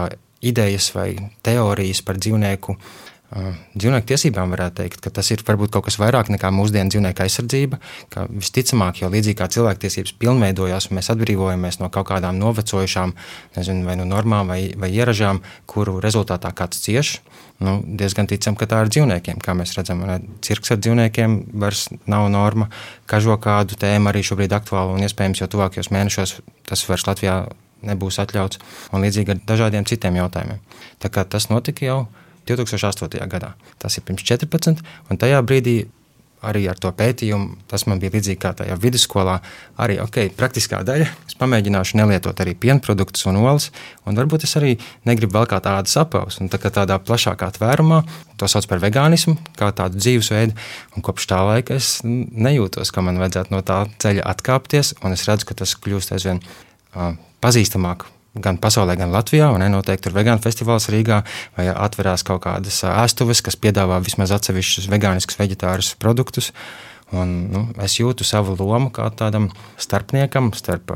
idejas 0.45 0.91
vai 0.95 1.09
teorijas 1.43 2.03
par 2.05 2.21
dzīvnieku 2.21 2.77
dzīvnieku 3.33 4.07
tiesībām 4.07 4.53
varētu 4.53 4.77
teikt, 4.79 4.99
ka 5.03 5.11
tas 5.13 5.31
ir 5.33 5.41
varbūt 5.45 5.73
kaut 5.73 5.87
kas 5.87 5.97
vairāk 5.99 6.29
nekā 6.31 6.51
mūsdienu 6.53 6.93
dzīvnieku 6.93 7.25
aizsardzība. 7.25 7.79
Visticamāk, 8.29 9.01
jo 9.01 9.09
līdzīgi 9.11 9.37
kā 9.39 9.47
cilvēktiesības 9.51 10.13
pilnveidojās, 10.21 10.91
mēs 10.95 11.11
atbrīvojamies 11.13 11.81
no 11.81 11.89
kaut 11.93 12.07
kādām 12.11 12.37
novecojušām, 12.39 13.15
nezinu, 13.57 13.85
vai 13.89 13.97
nu 13.99 14.05
normām 14.09 14.53
vai, 14.53 14.61
vai 14.77 14.91
ieražām, 14.93 15.41
kuru 15.69 15.97
rezultātā 16.03 16.53
kāds 16.55 16.83
cieš. 16.85 17.17
Nu, 17.63 17.77
diezgan 17.83 18.27
ticam, 18.27 18.55
ka 18.59 18.67
tā 18.67 18.81
ir 18.83 18.91
dzīvniekiem. 18.91 19.39
Kā 19.43 19.55
mēs 19.55 19.75
redzam, 19.77 20.03
cirks 20.43 20.73
ar 20.75 20.79
dzīvniekiem 20.83 21.37
vairs 21.61 21.87
nav 22.11 22.27
norma. 22.31 22.67
Kažo 23.07 23.37
kādu 23.41 23.79
tēmu 23.79 24.11
arī 24.11 24.25
šobrīd 24.27 24.55
aktuāla 24.57 24.95
un 24.95 25.05
iespējams 25.07 25.39
jau 25.39 25.47
tuvākajos 25.53 25.91
mēnešos 25.95 26.35
tas 26.67 26.83
vairs 26.89 27.07
Latvijā 27.07 27.37
nebūs 27.85 28.19
atļauts. 28.23 28.59
Un 28.91 29.05
līdzīgi 29.05 29.35
ar 29.35 29.41
dažādiem 29.47 29.87
citiem 29.87 30.19
jautājumiem. 30.19 30.59
Tā 30.99 31.11
kā 31.13 31.23
tas 31.23 31.47
notika 31.51 31.87
jau 31.87 31.99
2008. 32.47 33.19
gadā. 33.31 33.53
Tas 33.81 33.97
ir 33.97 34.05
pirms 34.07 34.25
14, 34.25 34.81
un 35.09 35.21
tajā 35.21 35.41
brīdī 35.45 35.77
arī 36.45 36.65
ar 36.69 36.77
to 36.79 36.91
pētījumu, 36.95 37.55
tas 37.69 37.85
man 37.89 37.99
bija 38.01 38.13
līdzīgi 38.15 38.39
kā 38.41 38.51
tajā 38.57 38.75
vidusskolā. 38.81 39.37
Arī 39.81 39.97
ok, 40.03 40.19
praktiskā 40.37 40.81
daļa. 40.85 41.07
Es 41.29 41.37
pamēģināšu 41.39 41.99
nelietot 41.99 42.39
arī 42.43 42.55
piena 42.59 42.81
produktus 42.83 43.25
un 43.29 43.39
olas, 43.41 43.69
un 44.05 44.17
varbūt 44.19 44.45
es 44.47 44.55
arī 44.59 44.75
negribu 45.09 45.37
vēl 45.37 45.49
kā 45.51 45.61
tādu 45.65 45.91
sapausu. 45.91 46.45
Tā 46.51 46.61
kā 46.61 46.71
tādā 46.73 46.99
plašākā 47.01 47.49
tvērumā, 47.57 48.03
to 48.39 48.49
sauc 48.51 48.67
par 48.69 48.83
vegānismu, 48.83 49.37
kā 49.59 49.71
tādu 49.75 50.01
dzīvesveidu. 50.01 50.57
Un 50.95 51.05
kopš 51.05 51.29
tā 51.31 51.41
laika 51.47 51.79
es 51.79 51.97
nejūtos, 52.05 52.93
ka 52.93 53.05
man 53.05 53.21
vajadzētu 53.21 53.55
no 53.55 53.63
tā 53.65 53.83
ceļa 54.03 54.27
atkāpties, 54.35 54.95
un 55.03 55.17
es 55.17 55.25
redzu, 55.29 55.49
ka 55.49 55.57
tas 55.63 55.77
kļūst 55.79 56.15
aizvien 56.17 56.43
uh, 56.43 57.15
pazīstamāk 57.43 58.09
gan 58.35 58.59
pasaulē, 58.61 58.97
gan 58.99 59.13
Latvijā. 59.13 59.49
Un 59.53 59.63
noteikti 59.71 60.07
tur 60.07 60.15
vegānu 60.17 60.43
festivāls 60.43 60.89
Rīgā 60.91 61.21
vai 61.57 61.67
atverās 61.71 62.25
kaut 62.27 62.43
kādas 62.45 62.81
ēstuves, 62.87 63.43
kas 63.45 63.59
piedāvā 63.59 64.01
vismaz 64.03 64.33
atsevišķus 64.35 64.89
vegāniskus, 64.91 65.39
vegetārus 65.39 65.93
produktus. 66.01 66.51
Un, 67.15 67.35
nu, 67.53 67.67
es 67.85 67.99
jūtu 67.99 68.25
savu 68.25 68.57
lomu 68.59 68.91
kā 68.93 69.07
tādam 69.13 69.51
starpniekam 69.77 70.51
starp. 70.57 70.91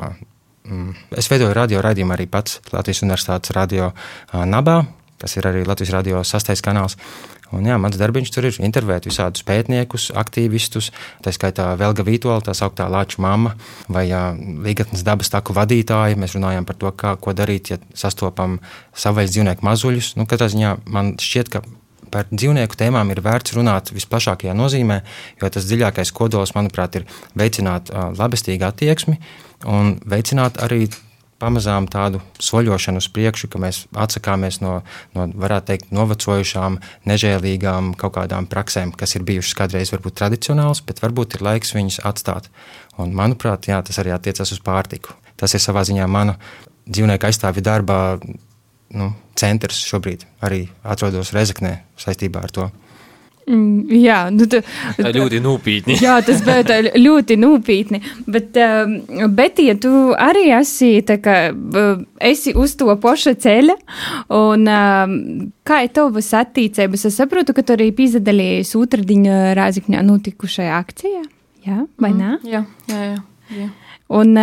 Mm, 0.69 0.95
es 1.17 1.29
veidoju 1.31 1.55
radio 1.55 1.83
raidījumu 1.85 2.15
arī 2.15 2.27
pats 2.29 2.59
Latvijas 2.73 3.03
Universitātes 3.05 3.53
radio 3.55 3.91
Nabā, 4.33 4.81
kas 5.19 5.35
ir 5.37 5.47
arī 5.49 5.65
Latvijas 5.67 5.93
radio 5.97 6.23
sastais 6.27 6.63
kanāls. 6.65 6.97
Un, 7.49 7.65
jā, 7.65 7.79
mans 7.81 7.97
darbiņš 7.97 8.29
tur 8.29 8.45
ir 8.45 8.57
intervēt 8.61 9.07
visādus 9.09 9.41
pētniekus, 9.47 10.11
aktīvistus, 10.21 10.91
tā 11.25 11.33
skaitā 11.33 11.71
Velga 11.79 12.05
Vītola, 12.05 12.43
tā 12.45 12.53
sauktā 12.53 12.85
Lāča 12.93 13.21
mamma 13.25 13.55
vai 13.89 14.05
Līgatnes 14.65 15.01
dabas 15.05 15.33
taku 15.33 15.55
vadītāji. 15.57 16.19
Mēs 16.21 16.37
runājam 16.37 16.67
par 16.69 16.77
to, 16.77 16.93
kā, 16.93 17.15
ko 17.17 17.33
darīt, 17.33 17.73
ja 17.73 17.79
sastopam 17.97 18.59
savais 18.93 19.33
dzīvnieku 19.33 19.65
mazuļus. 19.65 20.13
Nu, 20.19 20.29
katrā 20.29 20.51
ziņā 20.53 20.75
man 20.93 21.15
šķiet, 21.17 21.49
ka 21.55 21.63
par 22.13 22.29
dzīvnieku 22.29 22.77
tēmām 22.77 23.09
ir 23.13 23.23
vērts 23.25 23.57
runāt 23.57 23.89
visplašākajā 23.97 24.53
nozīmē, 24.57 25.01
jo 25.41 25.49
tas 25.49 25.65
dziļākais 25.69 26.13
kodols, 26.13 26.53
manuprāt, 26.57 27.01
ir 27.01 27.09
veicināt 27.37 27.89
labestīgu 27.93 28.69
attieksmi 28.69 29.17
un 29.69 29.97
veicināt 30.09 30.61
arī 30.63 30.87
pamazām 31.39 31.87
tādu 31.91 32.21
soļošanu 32.43 33.01
uz 33.01 33.07
priekšu, 33.15 33.49
ka 33.51 33.61
mēs 33.61 33.83
atsakāmies 33.95 34.59
no, 34.63 34.79
no 35.15 35.27
varētu 35.39 35.71
teikt, 35.71 35.93
novecojušām, 35.95 36.79
nežēlīgām 37.09 37.93
kaut 37.99 38.17
kādām 38.17 38.49
praksēm, 38.51 38.91
kas 38.97 39.15
ir 39.15 39.25
bijušas 39.27 39.57
kādreiz 39.57 39.93
varbūt 39.95 40.19
tradicionāls, 40.19 40.83
bet 40.85 41.01
varbūt 41.03 41.37
ir 41.37 41.45
laiks 41.47 41.73
viņus 41.77 42.01
atstāt. 42.09 42.51
Un, 42.99 43.15
manuprāt, 43.15 43.69
jā, 43.71 43.79
tas 43.85 44.01
arī 44.01 44.13
attiecas 44.15 44.51
uz 44.55 44.61
pārtiku. 44.63 45.15
Tas 45.39 45.55
ir 45.55 45.63
savā 45.63 45.85
ziņā 45.87 46.07
mana 46.11 46.35
dzīvnieku 46.89 47.29
aizstāvju 47.29 47.63
darbā 47.63 48.01
nu, 48.95 49.13
centrs 49.39 49.79
šobrīd. 49.87 50.25
Arī 50.45 50.65
atrodos 50.83 51.33
Rezeknē 51.35 51.79
saistībā 51.99 52.43
ar 52.43 52.53
to. 52.53 52.69
Mm, 53.49 53.89
jā, 53.97 54.17
nu, 54.29 54.45
tu, 54.49 54.59
ļoti 54.99 55.39
nopietni. 55.41 55.95
jā, 56.05 56.19
tas 56.25 56.43
bija 56.45 56.93
ļoti 56.99 57.37
nopietni. 57.41 58.01
Bet, 58.29 58.53
uh, 58.61 59.25
bet, 59.33 59.61
ja 59.63 59.73
tu 59.81 60.11
arī 60.13 60.49
esi, 60.59 60.91
kā, 61.23 61.37
esi 62.29 62.53
uz 62.53 62.75
to 62.77 62.93
paša 63.01 63.33
ceļa, 63.41 63.77
un 64.37 64.69
uh, 64.69 65.17
kā 65.65 65.81
ir 65.87 65.93
tavas 65.97 66.29
attīstības, 66.37 67.07
es 67.09 67.17
saprotu, 67.17 67.57
ka 67.57 67.65
tu 67.65 67.73
arī 67.77 67.89
piedalījies 67.97 68.75
otrdiņa 68.77 69.41
Rāzikņā 69.57 70.05
notikušajā 70.05 70.79
akcijā. 70.85 71.25
Jā, 71.65 71.83
vai 71.99 72.13
mm, 72.13 72.19
nē? 72.21 72.53
Jā, 72.53 72.65
jā, 72.87 73.05
jā. 73.09 73.21
jā. 73.65 73.69
Un 74.09 74.33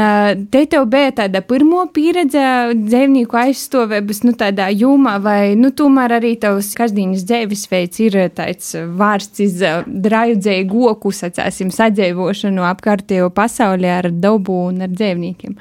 te 0.55 0.61
tev 0.71 0.85
bija 0.87 1.11
tāda 1.25 1.41
pirmo 1.43 1.81
pieredze 1.91 2.43
dzīvnieku 2.79 3.39
aizstāvības, 3.41 4.21
nu, 4.23 4.35
tādā 4.39 4.69
jūmā, 4.71 5.17
vai 5.25 5.57
nu, 5.59 5.73
tomēr 5.75 6.21
arī 6.21 6.37
tavs 6.39 6.69
kasdienas 6.79 7.25
dzīvesveids 7.27 8.03
ir 8.05 8.19
tāds 8.37 8.77
vārsts 9.01 9.43
iz 9.43 9.65
draudzēju 9.87 10.69
goku, 10.71 11.11
sacāsim, 11.11 11.73
sadzīvošanu 11.75 12.63
apkārtējo 12.69 13.33
pasaulē 13.35 13.91
ar 13.97 14.11
dabu 14.15 14.61
un 14.69 14.87
ar 14.87 14.95
dzīvniekiem. 14.95 15.59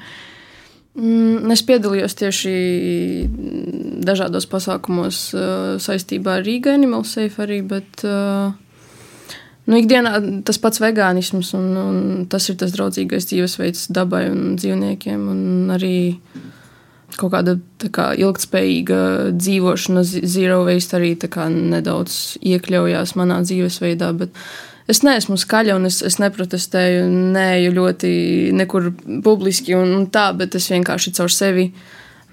Mm, 0.96 1.50
es 1.52 1.64
piedalījos 1.66 2.14
tieši 2.16 2.54
dažādos 4.06 4.46
pasākumos 4.54 5.24
saistībā 5.82 6.38
ar 6.38 6.46
Rīgā 6.46 6.78
Animal 6.78 7.02
Safe 7.04 7.42
arī, 7.42 7.58
bet 7.74 8.06
uh, 8.06 8.54
Nu, 9.66 9.74
ikdienā 9.80 10.18
tas 10.46 10.60
pats 10.62 10.78
vegānisms, 10.78 11.50
un, 11.58 11.70
un 11.80 11.96
tas 12.30 12.44
ir 12.46 12.58
tas 12.60 12.74
draudzīgais 12.74 13.26
dzīvesveids 13.26 13.88
dabai 13.94 14.28
un 14.30 14.54
dzīvniekiem. 14.60 15.24
Un 15.32 15.72
arī 15.74 15.96
kaut 17.16 17.32
kāda 17.34 17.56
kā, 17.94 18.12
ilgspējīga 18.14 19.00
dzīvošana, 19.34 20.04
zero 20.06 20.62
waste 20.68 20.98
arī 20.98 21.16
nedaudz 21.16 22.38
iekļaujās 22.46 23.16
manā 23.18 23.40
dzīvesveidā. 23.42 24.12
Es 24.86 25.02
neesmu 25.02 25.34
skaļa 25.34 25.74
un 25.80 25.88
es, 25.88 25.98
es 26.06 26.20
neprotestēju, 26.22 27.08
neju 27.34 27.72
ļoti 27.74 28.10
nekur 28.54 28.92
publiski 29.24 29.74
un, 29.74 29.94
un 29.96 30.04
tā, 30.06 30.28
bet 30.38 30.54
es 30.54 30.70
vienkārši 30.70 31.14
caur 31.18 31.32
sevi 31.32 31.72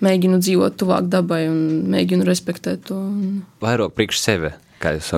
mēģinu 0.03 0.37
dzīvot 0.37 0.77
tuvāk 0.77 1.09
dabai 1.09 1.47
un 1.49 1.87
mēģinu 1.89 2.27
respektēt 2.27 2.85
to. 2.91 2.99
Vairāk 3.63 3.97
priekš 3.97 4.21
sevi 4.21 4.53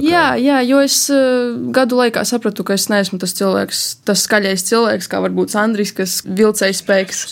Jā, 0.05 0.25
jā, 0.41 0.59
jo 0.67 0.81
es 0.83 0.97
uh, 1.13 1.55
gadu 1.75 1.99
laikā 1.99 2.25
sapratu, 2.27 2.65
ka 2.67 2.77
es 2.77 2.87
neesmu 2.91 3.19
tas 3.21 3.35
cilvēks, 3.37 3.83
tas 4.07 4.25
skaļais 4.27 4.65
cilvēks, 4.69 5.09
kā 5.11 5.21
varbūt 5.23 5.55
Andris, 5.59 5.93
kas 5.95 6.19
vilcēja 6.25 6.77
spēks. 6.77 7.25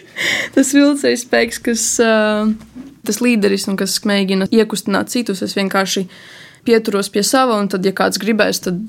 tas 0.56 0.72
vilcēja 0.76 1.20
spēks, 1.24 1.60
kas 1.66 1.86
uh, 2.04 2.52
tas 3.06 3.20
līderis 3.24 3.66
un 3.70 3.78
kas 3.80 3.98
mēģina 4.06 4.50
iekustināt 4.54 5.12
citus. 5.12 5.42
Es 5.46 5.56
vienkārši 5.58 6.06
pieturos 6.66 7.10
pie 7.12 7.24
sava, 7.26 7.58
un 7.60 7.70
tad, 7.72 7.86
ja 7.86 7.94
kāds 7.96 8.20
gribēs, 8.20 8.62
tad 8.66 8.80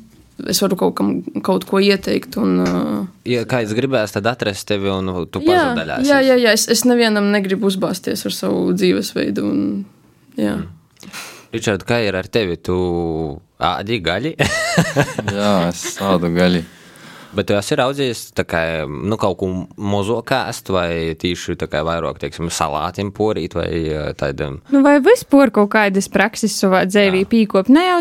es 0.49 0.61
varu 0.63 0.77
kaut, 0.79 0.95
kam, 0.97 1.13
kaut 1.45 1.65
ko 1.69 1.81
ieteikt. 1.83 2.37
Un, 2.41 2.59
uh, 2.63 2.99
ja 3.29 3.45
kāds 3.49 3.73
gribēs, 3.77 4.13
tad 4.15 4.29
atrast 4.31 4.67
tevi 4.71 4.91
un 4.91 5.13
tu 5.31 5.43
pazudāsi. 5.43 6.09
Jā, 6.09 6.21
jā, 6.25 6.37
jā, 6.41 6.53
es, 6.57 6.67
es 6.71 6.85
nevienam 6.89 7.31
negribu 7.33 7.69
uzbāzties 7.69 8.25
ar 8.27 8.35
savu 8.35 8.69
dzīvesveidu. 8.75 9.47
Un, 9.47 9.65
jā. 10.39 10.59
Mm. 10.59 10.69
Ričard, 11.51 11.83
kā 11.83 11.97
ir 11.99 12.15
ar 12.15 12.27
tevi? 12.31 12.55
Tu 12.63 12.75
ādi 13.59 13.97
gaļi? 14.03 14.35
Jā, 15.35 15.55
es 15.67 15.97
ādu 15.99 16.31
gaļi. 16.31 16.61
Bet 17.31 17.47
tu 17.47 17.55
esi 17.55 17.75
raudzījis 17.79 18.21
kā, 18.43 18.61
nu, 18.87 19.15
kaut 19.19 19.37
ko 19.39 19.47
mazo 19.79 20.17
kāst, 20.27 20.67
vai 20.71 21.15
tā 21.15 21.67
kā 21.71 21.81
vairāk, 21.87 22.19
teiksim, 22.19 22.49
salātiem 22.51 23.11
porīt, 23.15 23.55
vai 23.55 23.69
tādam. 24.19 24.57
Nu, 24.71 24.81
vai 24.83 24.97
vispār 25.03 25.51
kaut 25.55 25.71
kādas 25.71 26.09
prakses 26.11 26.57
savā 26.59 26.83
dzīvī 26.89 27.23
pīkop? 27.31 27.71
Ne 27.71 27.85
jau, 27.87 27.99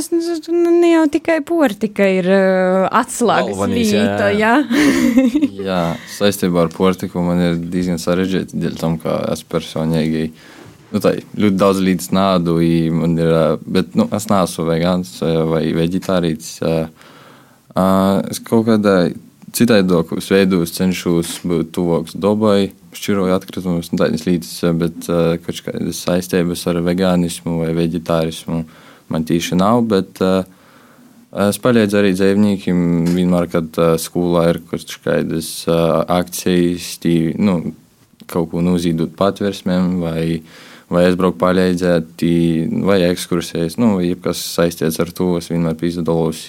ne 0.50 0.92
jau 0.96 1.04
tikai 1.14 1.38
portika 1.46 2.06
ir 2.10 2.26
uh, 2.26 2.88
atslēgas 3.02 3.62
vīta, 3.70 4.32
jā. 4.34 4.56
Jā. 4.66 4.86
jā, 5.70 5.82
saistībā 6.18 6.66
ar 6.66 6.74
portiku 6.74 7.22
man 7.22 7.44
ir 7.52 7.60
diezgan 7.70 8.02
sarežģīti, 8.02 8.58
dēļ 8.62 8.80
tam, 8.82 8.98
ka 9.02 9.20
es 9.30 9.46
personīgi 9.46 10.32
Nu, 10.90 10.98
tā 11.02 11.14
ļoti 11.38 11.56
daudz 11.58 11.80
līdz 11.86 12.10
nādu, 12.16 12.56
ir, 12.64 13.32
bet 13.62 13.94
nu, 13.98 14.08
es 14.16 14.26
neesmu 14.30 14.66
vegāns 14.66 15.12
vai 15.22 15.64
vegetārīts. 15.76 16.58
Es 18.30 18.42
kaut 18.46 18.66
kādā 18.66 18.96
citādākos 19.54 20.30
veidos 20.30 20.74
cenšos 20.74 21.36
būt 21.46 21.70
tuvāks 21.76 22.16
dabai, 22.18 22.72
šķiroju 22.94 23.36
atkritumus 23.36 23.92
un 23.92 24.02
tādas 24.02 24.26
lietas, 24.26 24.56
bet 24.82 25.06
kaut 25.46 25.62
kādas 25.66 26.02
saistības 26.06 26.66
ar 26.70 26.82
vegānismu 26.86 27.60
vai 27.62 27.70
vegetārismu 27.78 28.64
man 29.10 29.26
tīši 29.30 29.58
nav. 29.62 29.84
Bet, 29.90 30.18
Es 31.30 31.60
palīdzu 31.62 31.94
arī 31.94 32.08
dzīvniekiem 32.10 32.78
vienmēr, 33.14 33.44
kad 33.52 33.76
uh, 33.78 33.92
skolā 34.02 34.48
ir 34.50 34.56
kaut 34.66 34.96
kādas 35.04 35.50
uh, 35.70 36.00
akcijas, 36.10 36.96
tī, 36.98 37.36
nu, 37.38 37.70
kaut 38.26 38.48
ko 38.50 38.62
nozīdot 38.66 39.14
patversmēm, 39.18 40.00
vai, 40.02 40.40
vai 40.90 41.04
aizbraukt 41.06 41.38
palīdzēt, 41.40 42.24
vai 42.86 42.98
ekskursijas, 43.06 43.78
nu, 43.80 43.94
vai 44.00 44.12
kas 44.24 44.42
saistīts 44.56 44.98
ar 45.02 45.12
to. 45.14 45.32
Es 45.38 45.50
vienmēr 45.52 45.78
pīzdalos, 45.78 46.48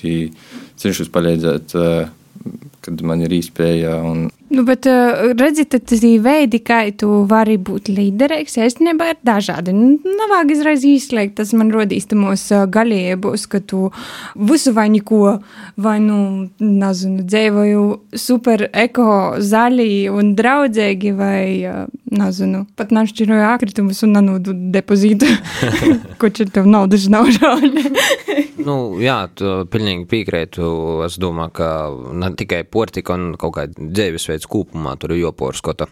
cenšos 0.82 1.12
palīdzēt, 1.14 1.76
uh, 1.78 2.56
kad 2.82 3.04
man 3.06 3.22
ir 3.26 3.38
īspēja. 3.38 4.00
Un, 4.08 4.30
Nu, 4.52 4.64
bet, 4.68 4.86
uh, 4.86 5.32
redziet, 5.40 5.72
ir 5.96 6.18
veidi, 6.20 6.60
kā 6.60 6.82
tu 7.00 7.22
vari 7.30 7.56
būt 7.56 7.88
līderīgs. 7.88 8.58
Īstenībā 8.60 9.14
ir 9.14 9.20
dažādi. 9.24 9.72
Nu, 9.72 9.96
nav 10.04 10.52
izreiz 10.52 10.84
izslēgt, 10.84 11.38
tas 11.38 11.54
man 11.56 11.72
rodīs 11.72 12.10
tamos 12.12 12.44
uh, 12.52 12.66
galībos, 12.68 13.46
ka 13.48 13.62
tu 13.64 13.88
visu 14.36 14.74
vai 14.76 14.90
neko, 14.92 15.38
vai, 15.80 15.96
nu, 16.04 16.50
nezinu, 16.60 17.24
dzīvoju 17.24 17.86
super 18.20 18.66
eko, 18.74 19.08
zaļi 19.40 20.10
un 20.12 20.34
draudzīgi, 20.36 21.14
vai, 21.16 21.46
uh, 21.72 21.88
nezinu, 22.12 22.66
pat 22.76 22.92
našķiroju 22.92 23.48
akritumus 23.54 24.04
un 24.04 24.18
nanodu 24.18 24.58
depozītu, 24.76 25.32
ko 26.20 26.28
čia 26.28 26.50
tev 26.52 26.68
naudas 26.68 27.08
nav 27.12 27.32
žāļi. 27.38 27.88
nu, 28.68 28.78
jā, 29.00 29.18
tu 29.32 29.62
pilnīgi 29.72 30.10
piekrītu. 30.12 30.68
Es 31.08 31.16
domāju, 31.22 31.56
ka 31.56 31.72
ne 32.20 32.34
tikai 32.36 32.66
portika 32.68 33.16
un 33.16 33.32
kaut 33.40 33.56
kāda 33.56 33.88
dzīvesveida 33.88 34.41
pēc 34.42 34.50
kopumā 34.50 34.98
tur 34.98 35.14
ir 35.14 35.28
joporskota. 35.28 35.88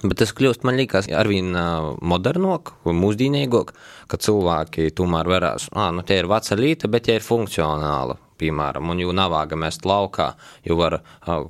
Bet 0.00 0.16
tas 0.16 0.32
kļūst, 0.32 0.62
man 0.64 0.78
liekas, 0.78 1.10
arvien 1.12 1.52
modernāk, 2.00 2.72
mūsdienīgāk, 2.84 3.72
ka 4.08 4.16
cilvēki 4.16 4.94
tomēr 4.96 5.28
varēs, 5.28 5.68
ah, 5.76 5.90
nu, 5.92 6.02
tie 6.02 6.22
ir 6.22 6.28
veca 6.30 6.56
līta, 6.56 6.88
bet 6.88 7.04
tie 7.08 7.18
ir 7.18 7.24
funkcionāli. 7.24 8.16
Piemēram, 8.40 8.88
un 8.88 9.02
jau 9.02 9.12
nav 9.12 9.34
vāga 9.34 9.58
mest 9.60 9.84
laukā, 9.84 10.30
jo 10.64 10.78
var, 10.78 11.02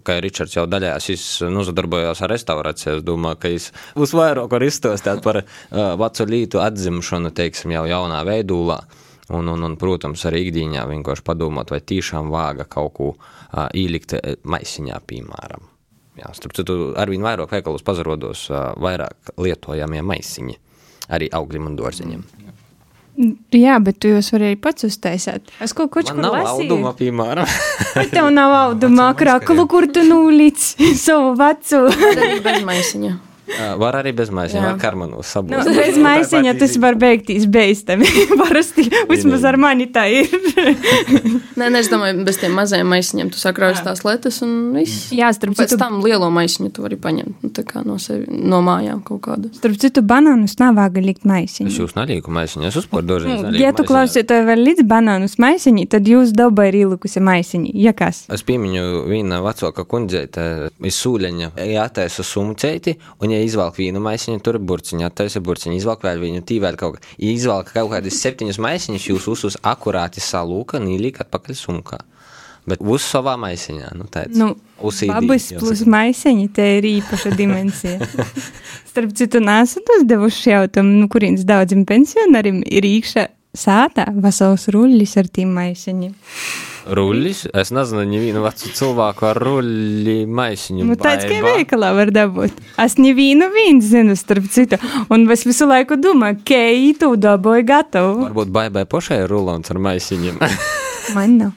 kā 0.02 0.16
Ričards 0.18 0.56
jau 0.56 0.64
daļās, 0.66 1.06
nu, 1.46 1.62
sadarbojos 1.62 2.24
ar 2.26 2.34
restaurāciju, 2.34 2.96
es 2.98 3.06
domāju, 3.06 3.38
ka 3.38 3.52
viņš 3.52 3.68
būs 3.94 4.16
vairāk 4.18 4.50
var 4.50 4.66
izstāstīt 4.66 5.22
par 5.22 5.44
uh, 5.44 5.46
vecu 6.02 6.26
lītu 6.26 6.64
atzimšanu, 6.64 7.30
teiksim, 7.30 7.78
jau 7.78 7.86
jaunā 7.86 8.24
veidūlā. 8.26 8.82
Un, 9.30 9.46
un, 9.46 9.62
un, 9.62 9.78
protams, 9.78 10.26
arī 10.26 10.48
ikdienā 10.48 10.88
vienkārši 10.90 11.22
padomāt, 11.22 11.70
vai 11.70 11.78
tiešām 11.78 12.34
vāga 12.34 12.66
kaut 12.66 12.96
ko 12.98 13.12
uh, 13.14 13.68
ielikt 13.70 14.18
maisiņā, 14.42 14.98
piemēram. 15.06 15.69
Jā, 16.20 16.34
starp 16.36 16.52
citu, 16.58 16.92
arvien 17.00 17.24
vairāk 17.24 17.54
veikalos 17.54 17.84
pazarodos 17.86 18.46
vairāk 18.80 19.32
lietojamie 19.40 20.02
maisiņi, 20.04 20.58
arī 21.16 21.30
augļiem 21.32 21.70
un 21.70 21.78
dārziņiem. 21.80 22.24
Jā, 23.52 23.76
bet 23.84 23.98
tu 24.00 24.12
jūs 24.14 24.30
arī 24.36 24.54
pats 24.60 24.86
uztaisīt. 24.86 25.50
Es 25.60 25.74
kaut 25.76 25.90
ko 25.92 26.02
tādu 26.06 26.22
nav 26.22 26.36
auduma, 26.54 26.92
piemēram. 26.96 27.48
Vai 27.96 28.06
tev 28.14 28.30
nav 28.32 28.54
auduma, 28.64 29.10
krāklu, 29.18 29.66
kur 29.70 29.88
tu 29.92 30.04
nulīts 30.06 30.74
savu 31.06 31.34
vecu? 31.40 31.82
Arī 32.14 32.38
bez 32.44 32.64
maisiņa. 32.68 33.16
Var 33.80 33.98
arī 34.00 34.12
bez 34.16 34.30
maisiņa, 34.34 34.62
var 34.64 34.78
karmanos 34.80 35.30
Nu, 35.50 35.74
bez 35.74 35.98
maisiņa 36.00 36.54
tas 36.60 36.76
var 36.82 36.96
beigties 37.00 37.46
beistami. 37.50 38.06
Parasti 38.40 38.86
vismaz 39.10 39.44
ar 39.48 39.58
mani 39.60 39.88
tā 39.92 40.06
ir. 40.12 40.30
Nē, 41.60 41.66
nē, 41.68 41.80
es 41.82 41.90
domāju, 41.92 42.22
bez 42.24 42.38
tiem 42.40 42.54
mazajiem 42.56 42.88
maisiņiem 42.88 43.30
tu 43.34 43.40
sakraujas 43.40 43.82
tās 43.84 44.00
lietas 44.06 44.38
un 44.46 44.52
viss. 44.76 45.10
Jā, 45.12 45.28
starp 45.36 45.56
Pēc 45.58 45.74
citu, 45.74 45.80
tam 45.82 45.98
lielo 46.04 46.30
maisiņu 46.32 46.70
tu 46.72 46.84
vari 46.84 46.96
paņemt 47.00 47.44
nu, 47.44 47.50
tā 47.56 47.64
kā 47.68 47.82
no, 47.84 47.98
sevi, 48.00 48.24
no 48.30 48.62
mājām 48.64 49.02
kaut 49.04 49.20
kādu. 49.26 49.50
starp 49.58 49.76
citu 49.82 50.02
banānus 50.06 50.56
nav 50.62 50.78
vāga 50.78 51.02
likt 51.04 51.20
Es 51.24 51.28
maisiņu. 51.28 51.74
jūs 51.82 51.96
nelieku 51.98 52.32
maisiņu, 52.32 52.68
es 52.70 52.78
uzpār. 52.80 53.04
Nu, 53.04 53.52
Ja 53.60 53.74
tu 53.76 53.84
klausītāji 53.88 54.46
vēl 54.48 54.62
līdz 54.70 54.86
banānus 54.88 55.36
maisiņi, 55.42 55.86
tad 55.92 56.08
jūs 56.08 56.32
dabā 56.36 56.70
ir 56.70 56.80
ielikusi 56.84 57.20
maisiņi. 57.24 57.74
Ja 57.82 57.92
kas? 57.96 58.22
Es 58.32 58.44
piemiņu 58.46 59.04
viena 59.10 59.42
vecāka 59.44 59.84
kundzeite 59.88 60.70
iz 60.86 60.96
sūļaņa, 61.02 61.52
jātaisa 61.74 62.24
sumceiti, 62.26 62.96
un 63.20 63.34
ja 63.34 63.39
izvelk 63.44 63.78
vienu 63.80 64.02
maisiņu, 64.04 64.40
tur 64.44 64.58
ir 64.58 64.64
burciņa, 64.68 65.10
attaisa 65.10 65.42
burciņu, 65.44 65.76
izvelk 65.78 66.04
vēl 66.06 66.22
viņu, 66.22 66.44
tī 66.46 66.60
vēl 66.62 66.78
kaut 66.80 66.98
kā. 66.98 67.04
Izvelk 67.30 67.72
kaut 67.74 67.92
kādas 67.94 68.20
septiņas 68.22 68.60
maisiņas, 68.62 69.08
jūs 69.10 69.28
uzus 69.32 69.58
akurāti 69.66 70.22
salūka, 70.24 70.82
nīlīk 70.82 71.22
atpakaļ 71.24 71.58
sumkā. 71.58 72.00
Bet 72.68 72.82
uz 72.84 73.02
savā 73.08 73.34
maisiņā, 73.40 73.94
nu 73.96 74.06
tāds. 74.12 74.36
Nu, 74.36 74.52
jāsaka. 75.48 75.64
plus 75.64 75.82
maisiņi, 75.88 76.46
te 76.54 76.66
ir 76.76 76.86
īpaša 76.90 77.32
dimensija. 77.38 78.08
Starp 78.90 79.14
citu, 79.16 79.40
nesat 79.44 79.88
uzdevuši 79.96 80.52
jautājumu, 80.52 81.02
nu, 81.02 81.08
kurienes 81.10 81.46
daudziem 81.48 81.86
pensionāriem 81.88 82.60
ir 82.68 82.86
īkšā 82.86 83.26
sātā 83.56 84.06
vesels 84.14 84.68
ruļlis 84.72 85.16
ar 85.20 85.30
tīm 85.30 85.54
maisiņiem. 85.56 86.12
Ruļļis? 86.90 87.42
Es 87.60 87.70
nezinu, 87.76 88.02
nevienu 88.08 88.42
vecu 88.42 88.70
cilvēku 88.74 89.26
ar 89.28 89.38
ruļļi 89.44 90.16
maisiņu. 90.26 90.86
Nu, 90.88 90.96
tāds 90.98 91.26
kā 91.28 91.40
veikalā 91.44 91.92
var 91.96 92.12
dabūt. 92.14 92.56
Es 92.80 92.96
nevienu 92.98 93.50
vienu 93.54 93.84
zinu, 93.84 94.16
starp 94.18 94.48
citu. 94.50 94.80
Un 95.12 95.28
es 95.30 95.44
visu 95.46 95.68
laiku 95.68 96.00
domāju, 96.00 96.40
ka 96.48 96.60
ītu 96.80 97.12
dabūju 97.20 97.66
gatavu. 97.68 98.16
Varbūt 98.30 98.54
baibai 98.54 98.86
pašai 98.88 99.22
ir 99.24 99.30
rulons 99.30 99.70
ar 99.70 99.82
maisiņiem. 99.82 100.40
Man 101.14 101.38
nav. 101.40 101.52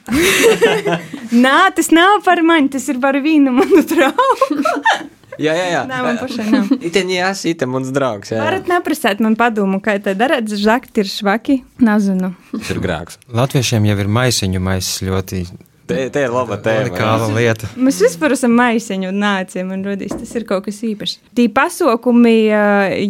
Nā, 1.44 1.58
tas 1.76 1.90
nav 1.94 2.20
par 2.26 2.42
mani, 2.46 2.70
tas 2.72 2.86
ir 2.90 3.00
par 3.02 3.18
vienu 3.22 3.54
manu 3.54 3.84
draugu. 3.86 4.62
jā, 5.38 5.52
jā, 5.56 5.66
jā. 5.72 5.82
Nē, 5.90 6.00
man 6.06 6.18
pašai 6.22 6.46
nav. 6.52 6.72
Iten 6.88 7.10
jās, 7.12 7.44
iten 7.50 7.70
mans 7.72 7.90
draugs. 7.94 8.32
Jā, 8.32 8.38
jā. 8.38 8.46
Varat 8.46 8.70
neprasēt 8.70 9.20
man 9.24 9.36
padomu, 9.40 9.80
kā 9.84 9.96
te 10.02 10.14
darāt, 10.18 10.48
žakt 10.60 10.98
ir 11.02 11.10
švaki. 11.10 11.60
Nezinu. 11.84 12.32
Tas 12.54 12.72
ir 12.74 12.80
grēks. 12.84 13.20
Latviešiem 13.34 13.86
jau 13.90 13.96
ir 14.04 14.10
maisiņu 14.20 14.62
maisis 14.64 15.02
ļoti 15.06 15.44
Te, 15.84 16.06
te 16.08 16.22
ir 16.24 16.32
laba 16.32 16.56
tēma. 16.64 16.86
unikāla 16.88 17.26
lieta. 17.36 17.68
Mēs 17.76 17.98
vispār 18.00 18.32
esam 18.32 18.54
maisiņu 18.56 19.10
un 19.10 19.18
nācijām, 19.20 19.68
man 19.68 19.82
rodīs, 19.84 20.14
tas 20.16 20.30
ir 20.38 20.46
kaut 20.48 20.64
kas 20.64 20.78
īpašs. 20.80 21.18
Tī 21.36 21.44
pasaukumi, 21.52 22.32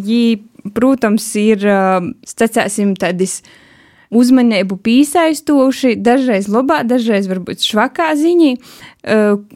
jī, 0.02 0.24
protams, 0.74 1.28
ir, 1.38 1.62
sacēsim, 2.26 2.96
tādas 2.98 3.36
uzmanību 4.14 4.78
pīsaistoši, 4.84 5.96
dažreiz 6.00 6.48
labā, 6.52 6.82
dažreiz 6.86 7.26
varbūt 7.30 7.64
švakā 7.66 8.12
ziņā, 8.18 8.52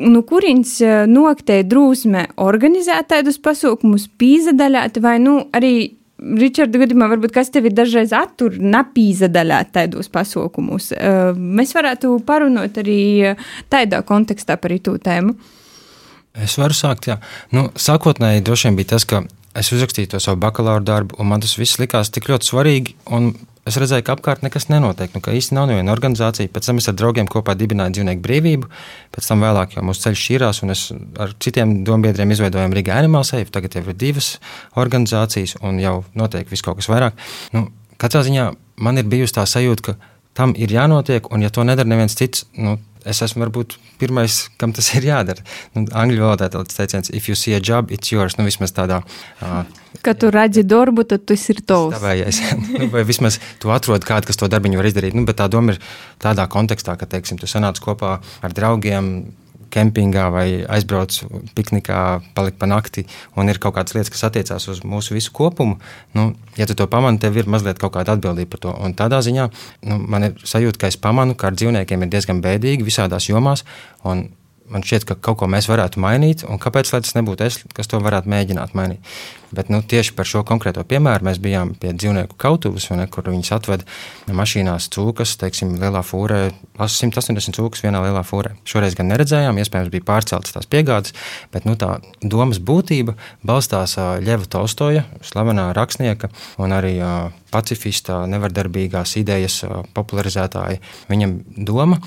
no 0.02 0.24
kurienes 0.28 0.74
noktē 1.08 1.60
drūsme 1.68 2.26
organizēt 2.42 3.10
tādus 3.14 3.38
pasaukumus, 3.42 4.08
pīzadaļāt 4.20 5.00
vai, 5.04 5.18
nu, 5.22 5.40
arī 5.54 5.76
Ričarda 6.18 6.80
gadījumā, 6.82 7.06
varbūt 7.12 7.30
kas 7.30 7.52
tevi 7.54 7.70
dažreiz 7.70 8.10
attur 8.16 8.56
napīzadaļāt 8.58 9.68
tādos 9.76 10.10
pasaukumus. 10.10 10.90
Uh, 10.90 11.30
Mēs 11.38 11.70
varētu 11.76 12.16
parunāt 12.26 12.80
arī 12.82 13.36
tādā 13.70 14.00
kontekstā 14.02 14.56
par 14.58 14.74
to 14.82 14.96
tēmu. 14.98 15.36
Es 16.42 16.56
varu 16.58 16.74
sākt, 16.74 17.06
jā. 17.10 17.20
Nu, 17.54 17.68
sākotnēji 17.78 18.42
droši 18.46 18.68
vien 18.68 18.80
bija 18.80 18.96
tas, 18.96 19.06
ka 19.06 19.22
es 19.58 19.70
uzrakstīju 19.74 20.10
to 20.12 20.20
savu 20.22 20.40
bakalaura 20.42 20.82
darbu, 20.82 21.20
un 21.22 21.30
man 21.30 21.42
tas 21.42 21.54
viss 21.58 21.78
likās 21.78 22.10
tik 22.14 22.26
ļoti 22.30 22.50
svarīgi. 22.50 22.96
Es 23.68 23.76
redzēju, 23.76 24.04
ka 24.06 24.14
apkārt 24.16 24.44
nekas 24.46 24.68
nenotiek. 24.70 25.12
Nu, 25.12 25.20
ka 25.24 25.34
īsti 25.36 25.56
nav 25.56 25.66
neviena 25.68 25.92
organizācija. 25.92 26.48
Pēc 26.52 26.70
tam 26.70 26.80
es 26.80 26.88
ar 26.88 26.96
draugiem 26.96 27.28
kopā 27.28 27.52
dibināju 27.58 27.98
dzīvnieku 27.98 28.24
brīvību. 28.24 28.70
Pēc 29.12 29.28
tam 29.28 29.44
vēlāk 29.44 29.76
jau 29.76 29.84
mūsu 29.84 30.06
ceļš 30.06 30.22
šķīrās, 30.24 30.62
un 30.64 30.72
es 30.72 30.84
ar 31.20 31.34
citiem 31.44 31.74
dombiedriem 31.84 32.32
izveidojām 32.32 32.76
Riga 32.76 32.96
Animal 32.96 33.26
Safe. 33.28 33.50
Tagad 33.52 33.76
jau 33.76 33.84
ir 33.84 33.98
divas 33.98 34.36
organizācijas, 34.80 35.58
un 35.60 35.82
jau 35.82 35.98
notiek 36.16 36.48
viss 36.48 36.64
kaut 36.64 36.80
kas 36.80 36.88
vairāk. 36.88 37.18
Nu, 37.52 37.66
katrā 38.00 38.24
ziņā 38.24 38.48
man 38.80 39.02
ir 39.02 39.10
bijusi 39.10 39.36
tā 39.36 39.44
sajūta, 39.48 39.90
ka 39.90 40.16
tam 40.38 40.54
ir 40.56 40.72
jānotiek, 40.72 41.28
un 41.34 41.44
ja 41.44 41.50
to 41.52 41.66
nedara 41.66 41.90
neviens 41.90 42.16
cits, 42.16 42.46
nu, 42.56 42.78
es 43.08 43.22
esmu 43.24 43.44
varbūt 43.44 43.76
pirmais, 44.00 44.40
kam 44.60 44.72
tas 44.76 44.88
ir 44.96 45.06
jādara. 45.08 45.44
Nu, 45.74 45.84
angļu 45.86 46.22
valodā 46.24 46.48
tāds 46.52 46.78
teiciens, 46.78 47.10
if 47.14 47.28
you 47.28 47.36
see 47.38 47.56
a 47.56 47.60
job, 47.62 47.92
it's 47.94 48.12
yours. 48.12 48.38
Nu, 48.38 48.46
vismaz 48.48 48.74
tādā. 48.76 49.02
Uh, 49.42 49.62
Kad 50.04 50.20
tu 50.22 50.30
redzi 50.30 50.62
darbu, 50.68 51.04
tad 51.08 51.24
tas 51.26 51.42
ir 51.52 51.62
tavs. 51.66 51.96
Tavējais. 51.96 52.40
nu, 52.78 52.90
vai 52.92 53.02
vismaz 53.08 53.40
tu 53.62 53.72
atrod 53.74 54.06
kādu, 54.06 54.30
kas 54.30 54.38
to 54.40 54.50
darbiņu 54.50 54.80
var 54.80 54.90
izdarīt. 54.90 55.16
Nu, 55.18 55.26
bet 55.28 55.40
tā 55.40 55.48
doma 55.50 55.74
ir 55.74 55.82
tādā 56.22 56.46
kontekstā, 56.50 56.98
ka, 57.00 57.08
teiksim, 57.10 57.40
tu 57.40 57.50
sanāc 57.50 57.80
kopā 57.82 58.18
ar 58.18 58.56
draugiem. 58.56 59.12
Kempingā 59.74 60.28
vai 60.32 60.46
aizbrauc 60.64 61.18
piknikā, 61.56 62.00
palikt 62.36 62.58
pa 62.60 62.68
nakti, 62.70 63.04
un 63.36 63.50
ir 63.52 63.60
kaut 63.62 63.76
kādas 63.76 63.96
lietas, 63.96 64.12
kas 64.14 64.26
attiecās 64.30 64.68
uz 64.72 64.82
mūsu 64.86 65.16
visu 65.16 65.34
kopumu. 65.36 65.78
Nu, 66.16 66.30
ja 66.58 66.66
tu 66.68 66.76
to 66.78 66.88
pamani, 66.90 67.20
tev 67.22 67.36
ir 67.36 67.50
mazliet 67.50 67.80
kaut 67.82 67.94
kāda 67.96 68.16
atbildība 68.16 68.54
par 68.54 68.64
to. 68.64 68.74
Un 68.84 68.96
tādā 68.98 69.20
ziņā 69.24 69.48
nu, 69.90 70.00
man 70.08 70.30
ir 70.30 70.42
sajūta, 70.42 70.84
ka 70.84 70.92
es 70.92 71.00
pamanu, 71.00 71.36
ka 71.38 71.50
ar 71.50 71.58
dzīvniekiem 71.58 72.04
ir 72.04 72.12
diezgan 72.16 72.42
bēdīgi 72.44 72.86
visādās 72.86 73.28
jomās. 73.30 73.66
Un 74.08 74.28
man 74.72 74.84
šķiet, 74.84 75.08
ka 75.08 75.16
kaut 75.28 75.40
ko 75.42 75.48
mēs 75.50 75.68
varētu 75.70 76.00
mainīt, 76.02 76.44
un 76.48 76.60
kāpēc 76.62 76.90
tas 76.94 77.16
nebūtu 77.16 77.46
es, 77.46 77.60
kas 77.74 77.90
to 77.90 78.00
varētu 78.02 78.30
mēģināt 78.30 78.74
mainīt. 78.78 79.04
Bet 79.48 79.70
nu, 79.72 79.80
tieši 79.80 80.12
par 80.12 80.28
šo 80.28 80.42
konkrēto 80.44 80.82
piemēru 80.84 81.24
mēs 81.24 81.38
bijām 81.40 81.70
pie 81.80 81.94
dzīvnieku 81.96 82.36
kautuves, 82.40 82.90
ne, 82.92 83.06
kur 83.08 83.30
viņas 83.30 83.52
atved 83.56 83.84
mašīnās 84.28 84.90
cūkas, 84.92 85.38
teiksim, 85.40 85.72
lielā 85.80 86.02
fūrē, 86.04 86.40
180 86.76 87.56
cūkas 87.56 87.84
vienā 87.86 88.02
lielā 88.04 88.20
fūrē. 88.28 88.52
Šoreiz 88.68 88.96
gan 88.98 89.08
neredzējām, 89.08 89.56
iespējams, 89.62 89.92
bija 89.94 90.04
pārceltas 90.10 90.52
tās 90.52 90.68
piegādes, 90.68 91.16
bet 91.54 91.64
nu, 91.68 91.78
tā 91.80 91.96
domas 92.20 92.60
būtība 92.60 93.16
balstās 93.48 93.96
Ļeva 93.96 94.44
Tolstoja, 94.52 95.06
slavenā 95.24 95.70
rakstnieka 95.76 96.28
un 96.60 96.76
arī 96.76 96.98
pacifista, 97.48 98.20
nevardarbīgās 98.28 99.16
idejas 99.16 99.62
popularizētāja. 99.96 100.82
Viņam 101.08 101.38
doma 101.56 102.02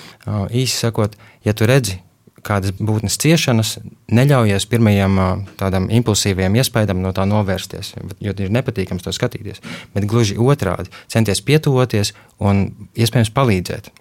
īsi 0.54 0.78
sakot, 0.86 1.18
ja 1.42 1.58
tu 1.58 1.66
redzi 1.66 1.98
kādas 2.46 2.74
būtnes 2.78 3.18
ciešanas, 3.22 3.76
neļaujies 4.12 4.68
pirmajam 4.72 5.46
tādam 5.60 5.88
impulsīviem 5.94 6.58
iespaidam 6.60 7.02
no 7.04 7.14
tā 7.16 7.26
novērsties, 7.30 7.94
jo 8.20 8.36
ir 8.36 8.54
nepatīkams 8.54 9.06
to 9.06 9.14
skatīties. 9.16 9.64
Bet 9.96 10.08
gluži 10.10 10.40
otrādi, 10.42 10.92
centies 11.12 11.44
pietuvoties 11.46 12.16
un 12.42 12.68
iespējams 12.98 13.34
palīdzēt. 13.36 13.92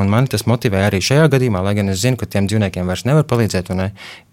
Un 0.00 0.08
man 0.08 0.28
tas 0.30 0.46
motivē 0.48 0.80
arī 0.86 1.02
šajā 1.04 1.26
gadījumā, 1.34 1.60
lai 1.64 1.74
gan 1.76 1.92
es 1.92 2.00
zinu, 2.00 2.16
ka 2.20 2.28
tiem 2.30 2.48
dzīvniekiem 2.48 2.88
vairs 2.88 3.04
nevar 3.08 3.26
palīdzēt, 3.28 3.70
un 3.74 3.82
ne, 3.82 3.88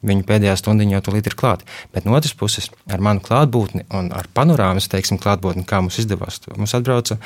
viņu 0.07 0.23
pēdējā 0.27 0.55
stundiņa 0.61 0.97
jau 0.97 1.03
tulīt 1.09 1.27
ir 1.27 1.35
klāta. 1.39 1.67
Bet 1.95 2.07
no 2.07 2.15
otras 2.15 2.35
puses, 2.37 2.69
ar 2.91 3.03
manu 3.03 3.23
klātbūtni 3.25 3.87
un 3.97 4.09
ar 4.15 4.29
panorāmas 4.37 4.87
teiksim, 4.91 5.19
klātbūtni, 5.21 5.65
kā 5.67 5.81
mums 5.83 5.99
izdevās, 6.01 6.39
mums 6.55 6.75
atbrauca 6.77 7.19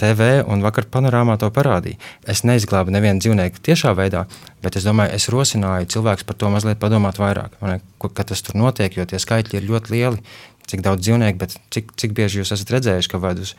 TV 0.00 0.30
un 0.42 0.64
vakar 0.64 0.88
panorāmā 0.90 1.38
to 1.38 1.50
parādīja. 1.54 2.00
Es 2.26 2.44
neizglābu 2.48 2.94
nevienu 2.94 3.22
dzīvnieku 3.22 3.62
tiešā 3.70 3.94
veidā, 3.98 4.26
bet 4.64 4.80
es 4.80 4.88
domāju, 4.88 5.14
es 5.14 5.30
rosināju 5.32 5.92
cilvēkus 5.94 6.26
par 6.26 6.40
to 6.40 6.50
mazliet 6.52 6.82
padomāt 6.82 7.20
vairāk, 7.22 7.54
ne, 7.62 7.78
ka 8.02 8.26
tas 8.26 8.42
tur 8.42 8.58
notiek, 8.58 8.98
jo 8.98 9.06
tie 9.06 9.22
skaitļi 9.22 9.60
ir 9.60 9.68
ļoti 9.70 9.94
lieli 9.94 10.24
cik 10.68 10.84
daudz 10.84 11.04
dzīvnieku, 11.04 11.40
bet 11.40 11.58
cik, 11.74 11.92
cik 12.00 12.14
bieži 12.16 12.42
jūs 12.42 12.54
esat 12.56 12.72
redzējuši, 12.76 13.12
ka 13.12 13.20
ved 13.22 13.42
uz, 13.44 13.54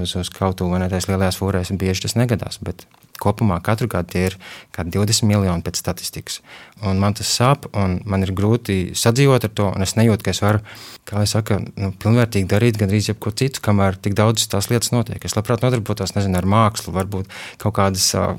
uz, 0.00 0.16
uz 0.20 0.32
kaut 0.34 0.62
ko 0.62 0.72
no 0.80 0.90
tās 0.90 1.08
lielajās 1.10 1.40
fūrēs, 1.40 1.72
un 1.74 1.80
bieži 1.80 2.06
tas 2.06 2.16
negadās. 2.18 2.60
Bet 2.64 2.86
kopumā 3.20 3.60
katru 3.64 3.88
gadu 3.90 4.10
tie 4.14 4.24
ir 4.28 4.36
kaut 4.74 4.90
20 4.92 5.28
miljoni 5.28 5.64
pēc 5.64 5.78
statistikas. 5.80 6.40
Un 6.84 6.98
man 7.02 7.14
tas 7.16 7.30
sāp, 7.30 7.68
un 7.78 8.00
man 8.10 8.26
ir 8.26 8.34
grūti 8.36 8.96
sadzīvot 8.98 9.46
ar 9.46 9.52
to, 9.54 9.68
un 9.70 9.86
es 9.86 9.94
nejūtu, 9.98 10.24
ka 10.26 10.34
es 10.34 10.42
varu, 10.42 10.64
kā 11.08 11.22
jau 11.22 11.30
saka, 11.36 11.60
nu, 11.78 11.92
pilnvērtīgi 12.02 12.50
darīt 12.50 12.80
gandrīz 12.80 13.12
jebko 13.12 13.32
citu, 13.36 13.62
kamēr 13.64 14.00
tik 14.02 14.16
daudz 14.18 14.48
tās 14.50 14.70
lietas 14.72 14.92
notiek. 14.94 15.22
Es 15.24 15.36
labprāt 15.38 15.64
nodarbotos, 15.64 16.16
nezinu, 16.16 16.40
ar 16.40 16.48
mākslu, 16.48 16.94
varbūt 16.96 17.30
kaut 17.62 17.76
kādas 17.78 18.10
uh, 18.18 18.34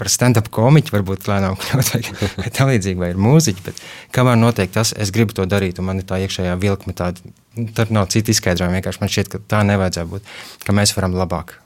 par 0.00 0.10
stand-up 0.12 0.50
komiķu, 0.52 0.94
varbūt 0.94 1.28
lēnām 1.30 1.58
kļūt 1.60 1.92
vai, 1.94 2.02
vai 2.40 2.52
tā 2.54 2.66
līdzīgi, 2.70 3.00
vai 3.00 3.12
ir 3.14 3.20
mūziķi, 3.20 3.66
bet 3.66 3.82
kamēr 4.16 4.38
notiek 4.40 4.72
tas, 4.72 4.94
es 4.96 5.12
gribu 5.14 5.36
to 5.36 5.46
darīt, 5.48 5.80
un 5.80 5.90
man 5.90 6.00
ir 6.00 6.08
tā 6.08 6.20
iekšējā 6.24 6.56
vilkme 6.60 6.96
tāda, 6.96 7.32
tur 7.76 7.92
nav 7.94 8.10
cita 8.12 8.32
izskaidrojuma, 8.34 8.78
vienkārši 8.78 9.02
man 9.02 9.12
šķiet, 9.12 9.32
ka 9.32 9.42
tā 9.54 9.64
nevajadzētu 9.68 10.14
būt, 10.14 10.30
ka 10.66 10.76
mēs 10.76 10.94
varam 10.96 11.16
labāk. 11.18 11.56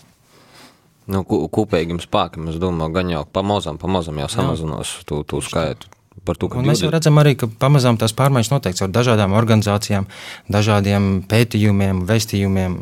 Nu, 1.11 1.20
kopīgiem 1.24 1.98
spēkiem, 2.00 2.48
es 2.48 2.61
domāju, 2.61 2.94
gan 2.94 3.11
jau 3.12 3.24
pamazām, 3.28 3.76
pamazām 3.80 4.22
jau 4.22 4.30
samazinās 4.33 4.96
to, 5.09 5.20
to 5.28 5.42
skaitu. 5.44 5.90
To, 6.24 6.48
mēs 6.64 6.80
jau 6.80 6.88
redzam, 6.88 7.18
arī, 7.20 7.35
ka 7.37 7.48
pamazām 7.61 7.98
tās 8.00 8.14
pārmaiņas 8.16 8.48
notiek 8.52 8.78
ar 8.87 8.92
dažādām 8.94 9.35
organizācijām, 9.37 10.07
dažādiem 10.48 11.18
pētījumiem, 11.28 12.00
vēstījumiem. 12.09 12.78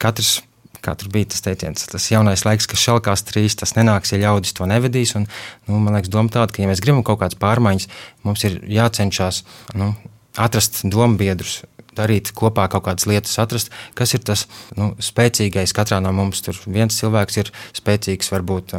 Katrs, 0.00 0.38
katrs 0.80 1.10
bija 1.12 1.28
tas 1.34 1.44
teiciens, 1.44 1.84
tas 1.90 2.06
jaunais 2.08 2.46
laiks, 2.46 2.70
kas 2.70 2.80
šalkās 2.80 3.26
trīs, 3.28 3.58
tas 3.60 3.74
nenāks, 3.76 4.14
ja 4.14 4.22
ļaudis 4.22 4.56
to 4.56 4.68
nevedīs. 4.70 5.12
Un, 5.18 5.28
nu, 5.68 5.82
man 5.82 5.98
liekas, 5.98 6.12
doma 6.14 6.32
tāda, 6.32 6.54
ka, 6.54 6.62
ja 6.64 6.70
mēs 6.70 6.80
gribam 6.84 7.04
kaut 7.04 7.20
kādas 7.20 7.36
pārmaiņas, 7.42 7.90
mums 8.24 8.46
ir 8.48 8.56
jācenšas 8.78 9.42
nu, 9.76 9.92
atrast 10.40 10.80
domu 10.88 11.20
biedrus, 11.20 11.60
darīt 11.98 12.32
kopā 12.36 12.68
kaut 12.72 12.86
kādas 12.88 13.08
lietas, 13.10 13.38
atrast, 13.42 13.72
kas 13.98 14.14
ir 14.16 14.24
tas 14.26 14.46
nu, 14.78 14.92
spēcīgais 15.02 15.74
katrā 15.76 16.00
no 16.04 16.14
mums. 16.16 16.44
Tur 16.44 16.58
viens 16.66 16.96
cilvēks 16.98 17.42
ir 17.42 17.52
spēcīgs, 17.78 18.32
varbūt. 18.34 18.76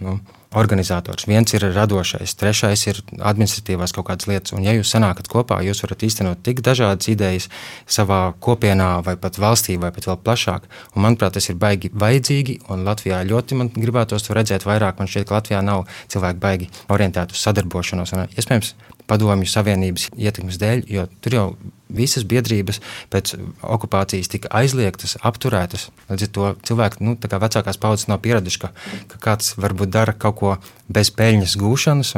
Nu, 0.00 0.16
organizators, 0.54 1.26
viens 1.30 1.52
ir 1.54 1.62
radošais, 1.74 2.34
trešais 2.34 2.82
ir 2.90 2.98
administratīvās 3.18 3.94
kaut 3.94 4.08
kādas 4.08 4.26
lietas. 4.26 4.54
Un, 4.56 4.64
ja 4.66 4.74
jūs 4.74 4.90
sanākat 4.90 5.30
kopā, 5.30 5.60
jūs 5.62 5.82
varat 5.84 6.02
īstenot 6.08 6.42
tik 6.46 6.62
dažādas 6.66 7.10
idejas 7.12 7.46
savā 7.86 8.32
kopienā, 8.42 8.88
vai 9.06 9.14
pat 9.20 9.38
valstī, 9.38 9.78
vai 9.80 9.92
pat 9.94 10.08
vēl 10.10 10.18
plašāk. 10.24 10.66
Un, 10.94 11.04
manuprāt, 11.06 11.36
tas 11.38 11.46
ir 11.52 11.58
baigi 11.60 11.92
vajadzīgi. 11.94 12.60
Un 12.74 12.82
Latvijā 12.88 13.22
ļoti 13.28 13.60
man 13.60 13.70
gribētos 13.76 14.26
to 14.26 14.34
redzēt 14.34 14.66
vairāk. 14.66 14.98
Man 14.98 15.10
šķiet, 15.10 15.28
ka 15.28 15.38
Latvijā 15.38 15.62
nav 15.62 15.86
cilvēki 16.10 16.42
baigi 16.42 16.70
orientēti 16.90 17.36
uz 17.36 17.44
sadarbošanos. 17.46 18.16
Un, 18.16 18.26
iespējams, 18.34 18.74
padomju 19.10 19.50
savienības 19.50 20.08
ietekmes 20.14 20.58
dēļ, 20.60 20.84
jo 20.90 21.06
tur 21.24 21.36
jau 21.36 21.44
visas 21.90 22.24
biedrības 22.28 22.80
pēc 23.10 23.34
okupācijas 23.66 24.30
tika 24.30 24.50
aizliegtas, 24.60 25.16
apturētas. 25.26 25.88
Līdz 26.10 26.26
ar 26.26 26.32
to 26.36 26.52
cilvēki, 26.70 27.02
nu, 27.06 27.16
kā 27.18 27.40
vecākās 27.42 27.80
paudzes, 27.82 28.08
nav 28.10 28.22
pieraduši, 28.24 28.62
ka, 28.62 28.72
ka 29.10 29.20
kāds 29.26 29.56
varbūt 29.60 29.92
dara 29.94 30.14
kaut 30.14 30.38
ko 30.40 30.54
bez 30.88 31.12
peļņas 31.18 31.58
gūšanas. 31.60 32.14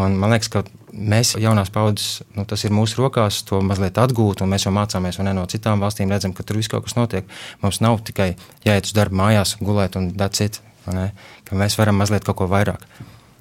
Un 0.00 0.16
man 0.16 0.32
liekas, 0.32 0.48
ka 0.48 0.64
mēs, 0.92 1.34
jaunās 1.40 1.72
paudzes, 1.72 2.22
nu, 2.36 2.46
tas 2.48 2.64
ir 2.64 2.72
mūsu 2.72 3.02
rokās, 3.02 3.42
to 3.48 3.60
mazliet 3.64 4.00
atgūt, 4.00 4.40
un 4.40 4.52
mēs 4.52 4.64
jau 4.64 4.72
mācāmies 4.72 5.20
ne, 5.20 5.34
no 5.36 5.44
citām 5.50 5.84
valstīm, 5.84 6.12
redzam, 6.12 6.32
ka 6.36 6.46
tur 6.48 6.60
viss 6.60 6.72
kaut 6.72 6.86
kas 6.86 6.96
notiek. 6.96 7.28
Mums 7.64 7.82
nav 7.84 8.00
tikai 8.08 8.32
jāiet 8.64 8.88
uz 8.88 8.96
darbu 8.96 9.20
mājās, 9.20 9.58
gulēt 9.60 10.00
un 10.00 10.08
dacīt, 10.16 10.62
ka 10.86 11.58
mēs 11.58 11.76
varam 11.80 12.00
mazliet 12.00 12.24
kaut 12.24 12.40
ko 12.40 12.48
vairāk. 12.48 12.88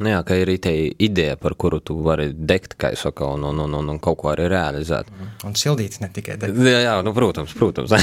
Nu 0.01 0.09
jā, 0.09 0.21
ka 0.25 0.35
ir 0.39 0.49
arī 0.49 0.75
ideja, 0.97 1.37
par 1.37 1.53
kuru 1.59 1.79
tu 1.85 1.99
vari 2.01 2.31
degt, 2.33 2.75
kā 2.81 2.93
jau 2.95 3.03
saka, 3.07 3.27
un, 3.35 3.45
un, 3.51 3.63
un, 3.67 3.79
un, 3.79 3.89
un 3.93 4.01
kaut 4.01 4.17
ko 4.23 4.31
arī 4.33 4.49
realizēt. 4.49 5.11
Un 5.45 5.57
sildīt 5.59 5.99
ne 6.01 6.09
tikai 6.13 6.39
degt. 6.41 6.61
Jā, 6.65 6.85
jā 6.87 6.95
nu, 7.05 7.13
protams, 7.17 7.53
protams. 7.57 7.93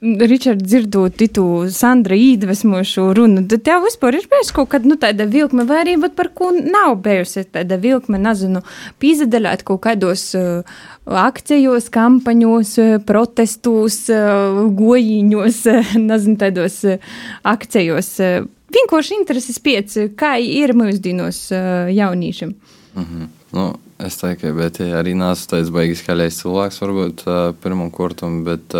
Ričard, 0.00 0.60
dzirdot 0.60 1.22
tu 1.32 1.44
Sandra 1.72 2.14
iedvesmošu 2.20 3.14
runu, 3.16 3.46
tad 3.48 3.62
tev 3.64 3.86
vispār 3.86 4.18
ir 4.18 4.26
bijusi 4.28 4.52
kaut 4.52 4.68
kāda 4.74 4.90
nu, 4.90 4.98
tāda 5.00 5.24
vilkme, 5.24 5.64
vai 5.64 5.78
arī 5.86 5.94
par 6.12 6.28
ko 6.36 6.50
nav 6.52 6.98
bijusi 7.00 7.46
tāda 7.48 7.78
vilkme, 7.80 8.20
nezinu, 8.20 8.60
pīzadaļāt 9.00 9.64
kaut 9.64 9.80
kādos 9.86 10.26
uh, 10.36 10.76
akcijos, 11.08 11.88
kampaņos, 11.94 12.74
protestos, 13.08 14.02
uh, 14.12 14.60
gojiņos, 14.76 15.62
nezinu, 16.10 16.36
tādos 16.44 16.82
uh, 16.84 17.16
akcijos. 17.56 18.12
Uh, 18.20 18.52
vienkārši 18.76 19.18
intereses 19.20 19.58
pēc, 19.62 19.98
kā 20.18 20.36
ir 20.42 20.74
mūsdienās 20.76 21.48
jauniešiem. 21.96 22.54
Mm 22.96 23.04
-hmm. 23.04 23.28
nu, 23.52 23.66
es 23.98 24.16
teiktu, 24.16 24.54
bet, 24.56 24.80
ja 24.80 25.02
arī 25.02 25.14
nāc 25.16 25.42
tāds 25.48 25.70
baigas 25.72 26.02
skaļais 26.02 26.40
cilvēks, 26.42 26.80
varbūt 26.82 27.24
pirmam 27.62 27.90
kortam, 27.90 28.44
bet 28.44 28.74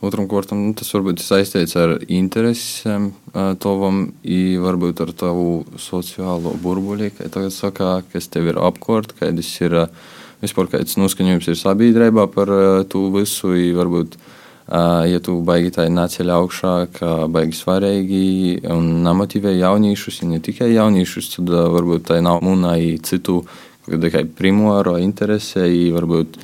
otram 0.00 0.28
kortam 0.28 0.60
nu, 0.66 0.74
tas 0.78 0.90
varbūt 0.94 1.22
saistīts 1.22 1.76
ar 1.76 1.98
interesēm 2.06 3.10
tavam, 3.58 4.12
varbūt 4.66 5.00
ar 5.00 5.12
tavu 5.12 5.64
sociālo 5.76 6.54
burbuļi, 6.62 7.10
kā 7.18 7.28
tagad 7.28 7.52
saka, 7.52 8.02
kas 8.12 8.28
tev 8.28 8.46
ir 8.52 8.60
apkārt, 8.62 9.14
kādas 9.18 9.50
ir 9.60 9.88
vispār 10.42 10.70
kāds 10.70 10.98
noskaņojums 11.00 11.48
ir 11.48 11.58
sabiedrībā 11.58 12.26
par 12.34 12.52
to 12.88 13.08
visu, 13.14 13.54
varbūt 13.74 14.18
ja 14.68 15.20
tu 15.24 15.38
baigi 15.44 15.72
tā 15.72 15.86
nāceļ 15.88 16.32
augšā, 16.34 16.74
ka 16.92 17.12
baigi 17.32 17.56
svarīgi 17.56 18.26
un 18.74 19.00
nemotivē 19.06 19.54
jauniešus, 19.56 20.20
ja 20.22 20.28
ne 20.28 20.42
tikai 20.44 20.74
jauniešus, 20.74 21.30
tad 21.36 21.48
varbūt 21.48 22.08
tā 22.10 22.20
nav 22.24 22.42
munai 22.44 22.98
citu 23.04 23.40
tikai 23.88 24.26
primāro 24.28 24.98
interesē, 25.00 25.64
varbūt 25.94 26.36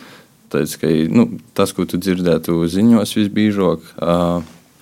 tāds, 0.54 0.78
ka, 0.80 0.88
nu, 0.88 1.28
tas, 1.52 1.74
ko 1.76 1.84
tu 1.84 2.00
dzirdētu 2.00 2.62
ziņos 2.72 3.12
visbiežāk, 3.18 3.92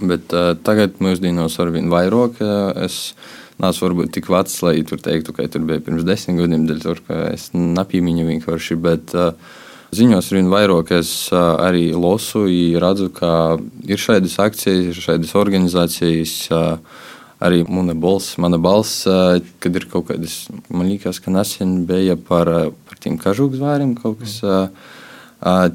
bet 0.03 0.35
tagad 0.63 1.01
mūsdienos 1.03 1.59
arvien 1.63 1.91
vairāk 1.91 2.39
es 2.85 3.17
nāc 3.63 3.79
varbūt 3.83 4.15
tik 4.15 4.31
vecs, 4.31 4.61
lai 4.63 4.79
tur 4.87 5.03
teiktu, 5.03 5.35
ka 5.35 5.49
tur 5.51 5.67
bija 5.67 5.83
pirms 5.83 6.07
desmit 6.07 6.39
gadiem, 6.39 6.69
dēļ 6.71 6.81
tur, 6.83 7.03
ka 7.07 7.27
es 7.35 7.51
napīmiņu 7.55 8.25
vienkārši, 8.31 8.79
bet 8.83 9.13
uh, 9.19 9.35
Ziņos 9.93 10.31
vien 10.33 10.47
vairāk 10.49 10.89
es 10.97 11.09
arī 11.37 11.91
lasu, 11.93 12.47
redzu, 12.81 13.11
ka 13.13 13.59
ir 13.85 14.01
šādas 14.01 14.39
akcijas, 14.41 14.87
ir 14.89 15.05
šādas 15.05 15.35
organizācijas. 15.37 16.33
Arī 17.43 17.59
mana 17.67 17.93
balss, 17.99 18.39
mana 18.41 18.57
balss, 18.57 19.03
kad 19.05 19.77
ir 19.77 19.85
kaut 19.93 20.07
kādas, 20.09 20.47
man 20.73 20.89
liekas, 20.89 21.21
ka 21.21 21.35
nesen 21.35 21.83
bija 21.85 22.17
par, 22.17 22.49
par 22.89 23.03
tiem 23.05 23.21
kažūku 23.21 23.61
zvēriem 23.61 23.93
kaut 23.99 24.23
kas. 24.23 24.39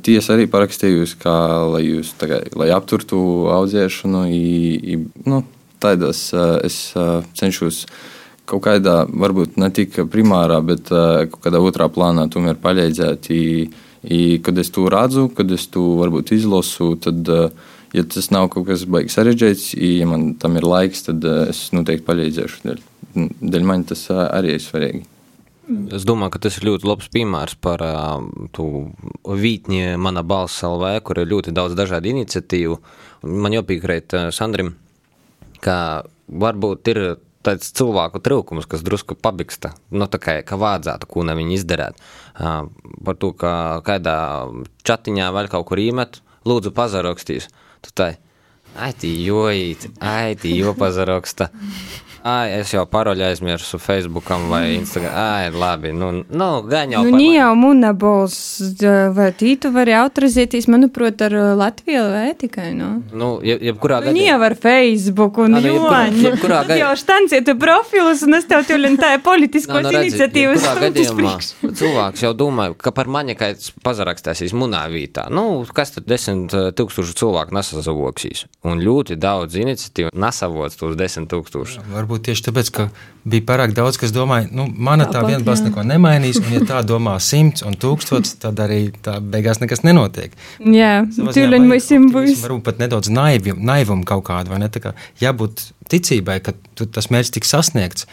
Tiesa 0.02 0.34
arī 0.34 0.50
parakstījusi, 0.50 1.22
ka, 1.22 1.38
lai 1.76 1.86
jūs 1.86 2.16
kā, 2.18 2.42
lai 2.58 2.72
apturtu 2.74 3.20
audzēšanu, 3.54 4.26
i, 4.34 4.46
i, 4.96 5.00
nu, 5.30 5.44
tādas 5.84 6.32
es 6.66 6.80
cenšos 7.38 7.84
kaut 8.50 8.66
kādā, 8.66 9.04
varbūt 9.12 9.60
ne 9.62 9.70
tik 9.70 10.08
primārā, 10.10 10.64
bet 10.66 10.90
kaut 10.90 11.44
kādā 11.44 11.62
otrā 11.62 11.92
plānā 11.92 12.32
tomēr 12.34 12.58
palīdzēt. 12.64 13.36
I, 13.36 13.44
I, 14.04 14.38
kad 14.44 14.58
es 14.58 14.70
to 14.74 14.86
redzu, 14.94 15.28
kad 15.34 15.52
es 15.52 15.68
to 15.74 15.84
varbūt 15.98 16.32
izlasu, 16.36 16.94
tad, 17.02 17.28
eh, 17.30 17.50
ja 17.98 18.04
tas 18.06 18.30
nav 18.32 18.50
kaut 18.54 18.68
kas 18.70 18.86
baigs 18.86 19.18
sarežģīts, 19.18 19.74
ja 19.82 20.08
man 20.10 20.34
tam 20.40 20.58
ir 20.60 20.68
laiks, 20.68 21.08
tad 21.10 21.26
eh, 21.26 21.50
es 21.52 21.68
noteikti 21.74 22.06
palīdzēšu. 22.08 22.64
Dēļ, 22.68 22.82
dēļ 23.42 23.68
man 23.68 23.86
tas 23.90 24.08
eh, 24.14 24.24
arī 24.28 24.58
ir 24.58 24.64
svarīgi. 24.64 25.06
Es 25.92 26.06
domāju, 26.08 26.32
ka 26.32 26.46
tas 26.46 26.58
ir 26.60 26.70
ļoti 26.70 26.88
labs 26.88 27.10
piemērs 27.12 27.58
par 27.60 27.82
uh, 27.84 28.22
vītņu 29.28 29.98
Mana 30.00 30.22
balss 30.24 30.64
LV, 30.64 30.94
kur 31.04 31.20
ir 31.20 31.28
ļoti 31.28 31.52
daudz 31.52 31.76
dažādu 31.76 32.14
iniciatīvu. 32.14 32.78
Man 33.28 33.52
jāpiekrīt 33.52 34.16
uh, 34.16 34.30
Sandrim, 34.32 34.78
ka 35.60 36.06
varbūt 36.32 36.92
ir 36.94 37.02
tāds 37.48 37.72
cilvēku 37.78 38.22
trūkums, 38.24 38.68
kas 38.70 38.84
drusku 38.86 39.16
pabiksta. 39.16 39.74
Nu, 39.90 40.10
tā 40.12 40.20
kā, 40.22 40.38
ka 40.48 40.60
vajadzētu, 40.60 41.10
ko 41.10 41.26
viņi 41.28 41.58
izdarīt. 41.58 42.00
Uh, 42.38 42.68
par 43.08 43.18
to, 43.18 43.32
ka 43.34 43.52
kādā 43.88 44.18
chatiņā 44.88 45.32
vēl 45.36 45.52
kaut 45.52 45.68
kur 45.72 45.82
īmet, 45.82 46.22
lūdzu, 46.48 46.74
pazarakstīs. 46.76 47.50
Tu 47.86 47.94
tā, 47.96 48.12
ai, 48.76 48.92
tī 48.94 49.14
jojīt, 49.26 49.90
ai, 50.04 50.36
tī 50.40 50.56
jo 50.60 50.76
pazaraksta. 50.78 51.50
Ai, 52.28 52.58
es 52.60 52.72
jau 52.74 52.84
paroļu 52.90 53.24
aizmirsu 53.28 53.78
Facebookam 53.80 54.48
vai 54.52 54.74
Instagram. 54.76 55.14
Ai, 55.16 55.50
labi, 55.54 55.94
nu, 55.96 56.10
nu 56.28 56.48
gan 56.68 56.92
jau. 56.92 57.04
Nu, 57.06 57.14
par- 57.16 57.22
jau 57.38 57.52
munabols, 57.56 58.38
vai 59.16 59.30
tītu 59.38 59.72
vari 59.76 59.94
autorizēties, 59.96 60.68
manuprāt, 60.72 61.22
ar 61.24 61.36
uh, 61.38 61.46
Latviju 61.60 62.04
vai 62.12 62.34
tikai, 62.40 62.72
nu? 62.76 62.90
Nu, 63.16 63.30
jeb, 63.46 63.62
jebkurā 63.70 64.02
Nu, 64.08 64.14
jau 64.20 64.40
ar 64.44 64.56
Facebook 64.60 65.38
un 65.46 65.56
Ā, 65.58 65.62
nu, 65.64 65.88
jebkurā- 66.26 66.64
gai- 66.70 66.80
jau 66.82 66.92
štanciet 67.00 67.54
profilus 67.62 68.26
un 68.28 68.38
es 68.40 68.48
tev 68.50 68.66
tuļin 68.68 68.98
tā 69.00 69.14
politiskos 69.30 69.86
nu, 69.88 69.94
iniciatīvas 70.02 70.62
jebkurā 70.66 70.90
gadījumā 70.90 71.36
cilvēks 71.80 72.26
jau 72.26 72.34
domā, 72.38 72.70
ka 72.78 72.92
par 72.92 73.08
mani 73.08 73.38
kāds 73.40 73.72
pazarakstēsīs 73.86 74.52
munā 74.58 74.84
vītā. 74.92 75.28
Nu, 75.32 75.64
kas 75.74 75.96
tad 75.96 76.08
desmit 76.10 76.52
eh, 76.58 76.70
tūkstošu 76.76 77.16
cilvēku 77.24 77.56
nesazavoksīs? 77.56 78.46
Un 78.68 78.82
ļoti 78.84 79.16
daudz 79.22 79.56
iniciatīvu 79.62 80.12
nesavots 80.18 80.76
tos 80.80 80.98
desmit 81.00 81.30
tūkstošus. 81.32 81.80
Varbūt 81.94 82.17
tieši 82.24 82.46
tāpēc, 82.48 82.72
ka 82.76 82.86
bija 83.28 83.46
pārāk 83.48 83.74
daudz, 83.78 84.00
kas 84.02 84.14
domāja, 84.16 84.48
nu, 84.56 84.68
mana 84.72 85.08
tā 85.08 85.20
Tāpat, 85.20 85.32
viena 85.32 85.48
balss 85.48 85.66
neko 85.66 85.84
nemainīs, 85.88 86.40
un 86.44 86.56
ja 86.56 86.64
tā 86.68 86.82
domā 86.88 87.18
simts 87.24 87.66
un 87.68 87.78
tūkstots, 87.80 88.38
tad 88.44 88.60
arī 88.64 88.80
tā 89.06 89.18
beigās 89.22 89.62
nekas 89.64 89.84
nenotiek. 89.88 90.36
Jā, 90.60 91.02
vajag 91.04 91.58
mums 91.60 91.90
optimismu, 91.90 92.14
būs. 92.16 92.42
Varbūt 92.46 92.66
pat 92.70 92.82
nedaudz 92.84 93.12
naivi, 93.14 93.56
naivumu 93.58 94.08
kaut 94.08 94.26
kādu, 94.30 94.54
vai 94.54 94.62
ne? 94.64 94.72
Tā 94.74 94.84
kā 94.84 94.96
jābūt 95.24 95.70
ticībai, 95.92 96.40
ka 96.46 96.56
tu, 96.74 96.90
tas 96.90 97.12
mērķis 97.14 97.38
tiks 97.38 97.56
sasniegts. 97.56 98.10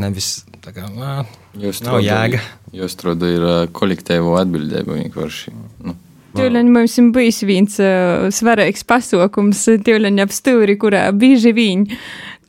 Nevis 0.00 0.40
tā 0.64 0.72
kā, 0.74 0.88
ā, 0.90 1.22
Jūs 1.60 1.84
Nav 1.86 2.00
jēga. 2.02 2.40
Jūs 2.74 2.96
atrodat 2.96 3.36
ir 3.36 3.44
kolektīvo 3.76 4.34
atbildību 4.40 4.98
vienkārši. 4.98 5.54
Nu, 5.86 5.94
Tuļin 6.34 6.70
mums 6.74 6.96
ir 6.98 7.10
bijis 7.14 7.36
viens 7.46 7.76
uh, 7.78 8.26
svarīgs 8.34 8.82
pasākums, 8.90 9.60
tuļin 9.86 10.18
ap 10.24 10.34
stūri, 10.34 10.74
kurā 10.82 11.06
bieži 11.14 11.52
viņi 11.54 11.98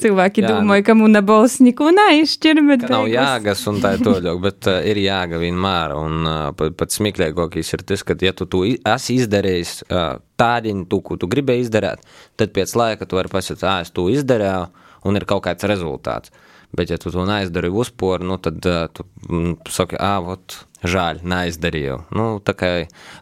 cilvēki 0.02 0.44
Jā, 0.44 0.50
domāja, 0.54 0.84
ka 0.90 0.96
muna 0.98 1.22
balss 1.26 1.60
neko 1.64 1.90
neizšķir, 1.96 2.62
Ka 2.82 2.90
nav 2.92 3.06
beigās- 3.06 3.16
jēgas 3.16 3.64
un 3.72 3.82
tā 3.84 3.94
ir 3.98 4.04
toļok, 4.06 4.42
bet 4.44 4.70
uh, 4.72 4.80
ir 4.92 5.00
jēga 5.04 5.40
vienmēr. 5.42 5.96
Un 5.98 6.18
uh, 6.28 6.52
pat, 6.58 6.76
pat 6.80 6.96
smieklīgākais 6.96 7.74
ir 7.78 7.86
tas, 7.88 8.04
ka, 8.04 8.16
ja 8.22 8.34
tu 8.34 8.46
to 8.46 8.64
esi 8.66 9.20
izdarījis 9.22 9.76
uh, 9.90 10.18
tādiņu, 10.42 10.88
tu, 10.92 11.02
ko 11.06 11.18
tu 11.22 11.28
gribēji 11.32 11.68
izdarīt, 11.68 12.04
tad 12.38 12.52
pēc 12.56 12.76
laika 12.76 13.06
tu 13.08 13.16
vari 13.20 13.32
pasakāt, 13.32 13.64
ah, 13.64 13.82
es 13.86 13.92
to 13.96 14.10
izdarīju, 14.12 14.68
un 15.06 15.16
ir 15.20 15.26
kaut 15.30 15.44
kāds 15.48 15.64
rezultāts. 15.70 16.34
Bet, 16.76 16.90
ja 16.92 16.98
tu 17.00 17.08
to 17.14 17.24
neizdarīji 17.24 17.72
uzporu, 17.72 18.26
nu, 18.28 18.36
tad 18.42 18.58
uh, 18.68 18.88
tu 18.92 19.06
mm, 19.30 19.54
saki, 19.72 19.96
ah, 20.02 20.18
vot, 20.26 20.58
žēl, 20.84 21.22
neizdarīju. 21.24 22.02
Nu, 22.18 22.26
tā 22.44 22.52
kā 22.58 22.72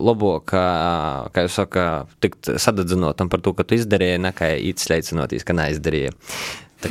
labāk, 0.02 0.48
kā, 0.50 0.64
kā 1.36 1.44
jūs 1.46 1.60
sakat, 1.60 2.10
tikt 2.24 2.50
sadedzinotam 2.60 3.30
par 3.30 3.44
to, 3.46 3.54
ka 3.54 3.68
tu 3.68 3.78
izdarīji, 3.78 4.24
nekā 4.26 4.50
izslēdzinoties, 4.72 5.46
ka 5.46 5.54
neizdarīji. 5.60 6.16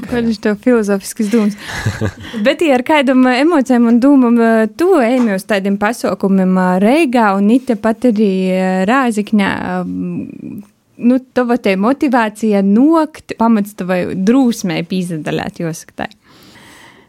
Kādas 0.08 0.40
tev 0.42 0.58
filozofiskas 0.64 1.30
domas? 1.32 1.56
Bet, 2.46 2.64
ja 2.64 2.78
ar 2.78 2.84
kādam 2.86 3.26
ā, 3.28 3.36
emocijām 3.42 3.90
un 3.90 4.00
domām, 4.02 4.38
ā, 4.40 4.52
tu 4.78 4.94
ejami 5.00 5.36
uz 5.36 5.46
tādiem 5.48 5.78
pasaukumiem 5.80 6.56
ā, 6.58 6.68
Reigā 6.82 7.32
un 7.38 7.50
it 7.54 7.72
pat 7.82 8.08
arī 8.10 8.32
Rāzikņā, 8.88 9.52
ā, 9.52 9.76
nu, 11.02 11.20
tava 11.34 11.58
te 11.60 11.76
motivācija 11.80 12.62
nokt, 12.66 13.36
pamats 13.38 13.76
tavai 13.78 14.02
drūsmē 14.16 14.82
pīzadalēt, 14.88 15.62
jāsaka 15.62 16.02
tā. 16.02 16.10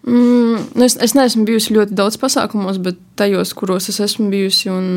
Mm, 0.04 0.64
nu 0.76 0.84
es, 0.84 0.98
es 1.00 1.14
neesmu 1.16 1.46
bijusi 1.48 1.76
ļoti 1.78 1.96
daudz 1.96 2.18
pasākumos, 2.20 2.80
bet 2.84 2.98
tajos, 3.20 3.54
kuros 3.56 3.88
es 3.92 4.02
esmu 4.04 4.28
bijusi, 4.34 4.68
un, 4.74 4.88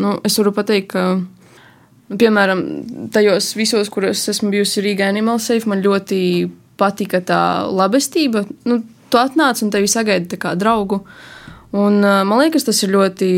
nu, 0.00 0.14
es 0.24 0.38
varu 0.40 0.54
pateikt, 0.56 0.94
ka, 0.94 2.14
piemēram, 2.16 2.62
tajos 3.12 3.50
visos, 3.58 3.90
kuros 3.92 4.22
es 4.22 4.32
esmu 4.36 4.54
bijusi 4.54 4.84
Rīgā 4.84 5.10
Animal 5.12 5.42
Safe, 5.44 5.68
man 5.68 5.84
ļoti 5.84 6.20
patika 6.76 7.22
tā 7.24 7.40
labestība. 7.70 8.44
Nu, 8.68 8.82
tu 9.10 9.20
atnāc 9.20 9.62
un 9.64 9.72
tevi 9.74 9.90
sagaida 9.90 10.38
kā 10.40 10.54
draugu. 10.58 11.02
Un, 11.76 12.00
man 12.00 12.38
liekas, 12.40 12.64
tas 12.68 12.78
ir 12.84 12.94
ļoti 12.94 13.30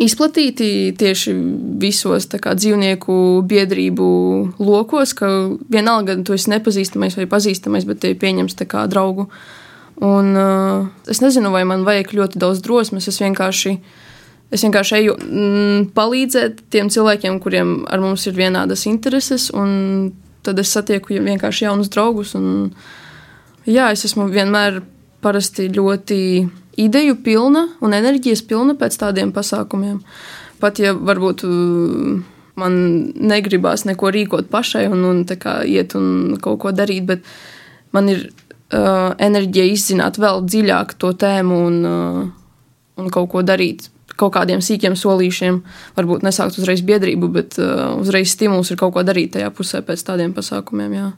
izplatīti 0.00 0.94
tieši 0.98 1.34
visos 1.80 2.28
kā, 2.40 2.54
dzīvnieku 2.56 3.14
biedrību 3.48 4.10
lokos, 4.62 5.12
ka 5.16 5.28
vienalga 5.72 6.16
tu 6.24 6.36
esi 6.36 6.52
nepazīstamais 6.54 7.18
vai 7.18 7.26
pazīstamais, 7.30 7.86
bet 7.88 8.00
tevi 8.04 8.16
pieņems 8.20 8.56
kā 8.70 8.86
draugu. 8.90 9.28
Un, 10.00 10.30
uh, 10.32 10.86
es 11.12 11.20
nezinu, 11.20 11.50
vai 11.52 11.66
man 11.68 11.84
vajag 11.84 12.14
ļoti 12.16 12.40
daudz 12.40 12.62
drosmes. 12.64 13.08
Es 13.10 13.20
vienkārši, 13.20 13.74
es 14.48 14.64
vienkārši 14.64 14.96
eju 15.02 15.16
mm, 15.20 15.90
palīdzēt 15.96 16.64
tiem 16.72 16.88
cilvēkiem, 16.88 17.36
kuriem 17.44 17.82
ar 17.84 18.00
mums 18.00 18.24
ir 18.30 18.38
vienādas 18.38 18.86
intereses, 18.88 19.50
un 19.52 20.14
tad 20.46 20.58
es 20.62 20.72
satieku 20.72 21.18
vienkārši 21.20 21.66
jaunus 21.66 21.90
draugus. 21.92 22.34
Un, 22.38 22.70
jā, 23.68 23.90
es 23.92 24.04
esmu 24.08 24.28
vienmēr 24.32 24.80
ļoti 25.76 26.20
ideju 26.80 27.18
pilna 27.24 27.66
un 27.84 27.96
enerģijas 27.96 28.42
pilna 28.48 28.76
pēc 28.78 28.96
tādiem 29.02 29.32
pasākumiem. 29.36 30.00
Pat 30.60 30.80
ja 30.80 30.92
varbūt 30.96 31.44
uh, 31.48 32.20
man 32.60 32.76
negribās 33.16 33.86
neko 33.88 34.12
rīkot 34.12 34.50
pašai 34.52 34.86
un, 34.90 35.04
un 35.08 35.22
iet 35.68 35.96
un 35.96 36.36
kaut 36.42 36.60
ko 36.64 36.72
darīt, 36.76 37.06
bet 37.08 37.24
man 37.96 38.08
ir 38.12 38.28
uh, 38.28 39.12
enerģija 39.18 39.68
izzināt 39.72 40.20
vēl 40.20 40.44
dziļāk 40.46 40.96
to 41.00 41.12
tēmu 41.12 41.62
un, 41.68 41.80
uh, 41.88 42.20
un 43.00 43.10
kaut 43.12 43.30
ko 43.32 43.44
darīt. 43.46 43.88
Kaut 44.20 44.34
kādiem 44.36 44.60
sīkiem 44.64 44.98
solīšiem, 44.98 45.62
varbūt 45.96 46.26
nesākt 46.26 46.60
uzreiz 46.60 46.84
biedrību, 46.84 47.32
bet 47.32 47.56
uh, 47.60 47.96
uzreiz 48.00 48.34
stimuls 48.34 48.72
ir 48.72 48.80
kaut 48.80 48.94
ko 48.96 49.04
darīt 49.06 49.34
tajā 49.38 49.50
pusē 49.56 49.80
pēc 49.86 50.04
tādiem 50.10 50.34
pasākumiem. 50.36 50.96
Jā, 50.98 51.08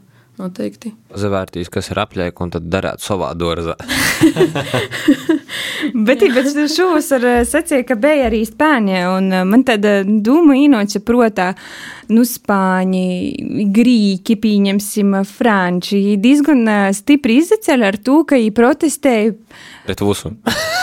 noteikti. 0.40 0.92
Zavērtīs, 1.18 1.68
kas 1.72 1.90
ir 1.92 2.00
apliek, 2.02 2.38
un 2.40 2.52
tad 2.54 2.68
darētu 2.72 3.04
savā 3.04 3.32
dārzā. 3.38 3.76
Bet, 5.92 6.22
bet 6.22 6.46
šovasar 6.70 7.24
ā, 7.26 7.32
sacīja, 7.46 7.82
ka 7.88 7.96
bija 7.98 8.28
arī 8.28 8.44
Spāņa, 8.46 9.00
un 9.16 9.26
ā, 9.34 9.40
man 9.48 9.64
tāda 9.66 9.96
doma 10.06 10.54
īnoća 10.56 11.02
protā, 11.04 11.48
nu, 12.14 12.22
Spāņi, 12.26 13.02
Grīķi, 13.74 14.36
pieņemsim, 14.44 15.16
Franči, 15.28 16.00
diezgan 16.22 16.62
stipri 16.94 17.40
izceļ 17.42 17.88
ar 17.90 17.98
to, 17.98 18.22
ka 18.28 18.38
viņi 18.38 18.54
protestēja 18.56 19.34
Pret 19.88 20.06
visu. 20.06 20.36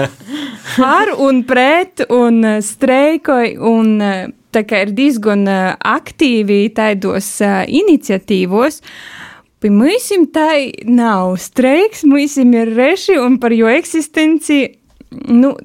par 0.80 1.12
un 1.18 1.42
pret 1.48 2.04
un 2.12 2.42
ā, 2.46 2.56
streikoja, 2.64 3.56
un 3.70 3.96
ā, 4.04 4.12
tā 4.54 4.64
kā 4.66 4.84
ir 4.86 4.92
diezgan 4.96 5.46
ā, 5.50 5.60
aktīvi 5.78 6.62
tādos 6.76 7.38
iniciatīvos. 7.42 8.80
Pie 9.60 9.68
mums 9.68 10.08
tā 10.32 10.50
nav 10.88 11.34
streiks, 11.40 12.06
mums 12.08 12.38
ir 12.40 12.74
reši 12.76 13.18
un 13.20 13.36
par 13.40 13.52
jo 13.52 13.68
eksistenci. 13.68 14.76
Nu, 15.10 15.56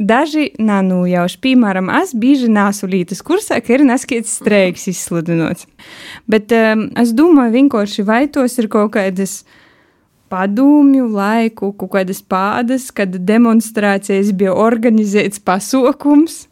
daži 0.00 0.46
nanujauši, 0.56 1.36
piemēram, 1.44 1.90
es 2.00 2.14
bieži 2.16 2.48
nesu 2.48 2.88
lītas 2.88 3.20
kursā, 3.22 3.58
ka 3.60 3.74
ir 3.76 3.84
neskaits 3.84 4.38
streiks 4.40 4.88
izsludinots. 4.88 5.68
Bet 6.24 6.54
um, 6.56 6.86
es 6.96 7.12
domāju, 7.12 7.52
vienkārši 7.58 8.06
vai 8.08 8.22
tos 8.32 8.56
ir 8.58 8.70
kaut 8.72 8.94
kādas 8.96 9.42
padomju 10.34 11.06
laiku, 11.14 11.70
kaut 11.78 11.92
kādas 11.94 12.20
pādas, 12.26 12.90
kad 12.94 13.14
demonstrācijas 13.28 14.34
bija 14.34 14.56
organizēts 14.58 15.42
pasākums. 15.44 16.44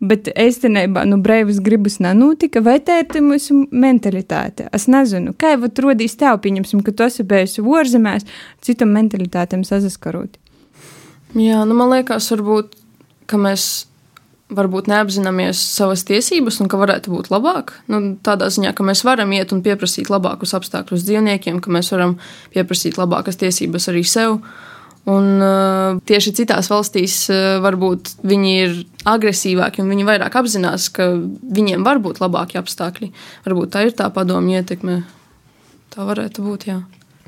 Bet 0.00 0.30
īstenībā, 0.32 1.02
nu, 1.04 1.18
brīvs 1.20 1.58
gribas 1.60 1.98
nenotika, 2.00 2.62
vai 2.64 2.78
tā 2.80 3.02
ir 3.02 3.20
mūsu 3.20 3.66
mentalitāte? 3.68 4.64
Es 4.72 4.86
nezinu, 4.88 5.34
kā 5.36 5.52
jau 5.52 5.68
rodīs 5.84 6.16
tev, 6.16 6.38
pieņemsim, 6.40 6.80
ka 6.86 6.94
tu 6.96 7.04
esi 7.04 7.26
bijusi 7.28 7.60
ārzemēs, 7.60 8.24
citam 8.64 8.94
mentalitātēm 8.96 9.60
saskarot. 9.68 10.40
Jā, 11.36 11.60
nu 11.68 11.76
man 11.76 11.92
liekas, 11.92 12.30
varbūt, 12.32 12.72
mēs 13.44 13.66
varbūt 14.54 14.88
neapzināmies 14.90 15.60
savas 15.76 16.02
tiesības 16.08 16.60
un 16.62 16.70
ka 16.70 16.78
varētu 16.80 17.12
būt 17.12 17.30
labāk. 17.32 17.74
Nu, 17.90 18.16
tādā 18.24 18.50
ziņā, 18.52 18.72
ka 18.76 18.86
mēs 18.86 19.04
varam 19.06 19.32
iet 19.36 19.54
un 19.54 19.62
pieprasīt 19.64 20.10
labākus 20.12 20.54
apstākļus 20.58 21.06
dzīvniekiem, 21.06 21.60
ka 21.62 21.72
mēs 21.72 21.92
varam 21.94 22.18
pieprasīt 22.54 22.98
labākas 23.00 23.40
tiesības 23.40 23.90
arī 23.92 24.04
sev. 24.06 24.40
Un, 25.08 25.40
uh, 25.40 25.96
tieši 26.06 26.34
citās 26.42 26.68
valstīs 26.68 27.22
uh, 27.32 27.56
varbūt 27.64 28.12
viņi 28.20 28.52
ir 28.60 28.76
agresīvāki 29.08 29.80
un 29.80 29.88
viņi 29.94 30.06
vairāk 30.06 30.36
apzinās, 30.42 30.90
ka 30.92 31.08
viņiem 31.16 31.86
var 31.86 32.02
būt 32.04 32.20
labāki 32.20 32.60
apstākļi. 32.60 33.12
Varbūt 33.48 33.74
tā 33.74 33.88
ir 33.88 33.96
tā 33.96 34.10
padomju 34.12 34.60
ietekme. 34.60 35.02
Tā 35.90 36.04
varētu 36.06 36.44
būt. 36.44 36.68
Jā. 36.68 36.82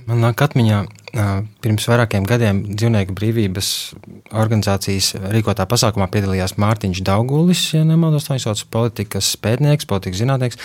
Man 0.07 0.25
nāk 0.25 0.43
atmiņā 0.45 0.83
Pirms 1.13 1.85
vairākiem 1.91 2.25
gadiem 2.25 2.63
dzīvnieku 2.71 3.13
brīvības 3.13 3.67
organizācijas 4.33 5.11
rīkotā 5.35 5.67
pasākumā 5.69 6.07
piedalījās 6.09 6.55
Mārtiņš 6.57 7.03
Daugulis, 7.05 7.67
ja 7.75 7.83
nemaldos, 7.85 8.31
viņš 8.31 8.47
sauc 8.47 8.63
politikas 8.73 9.29
pētnieks, 9.45 9.85
politikas 9.91 10.23
zinātnieks, 10.23 10.61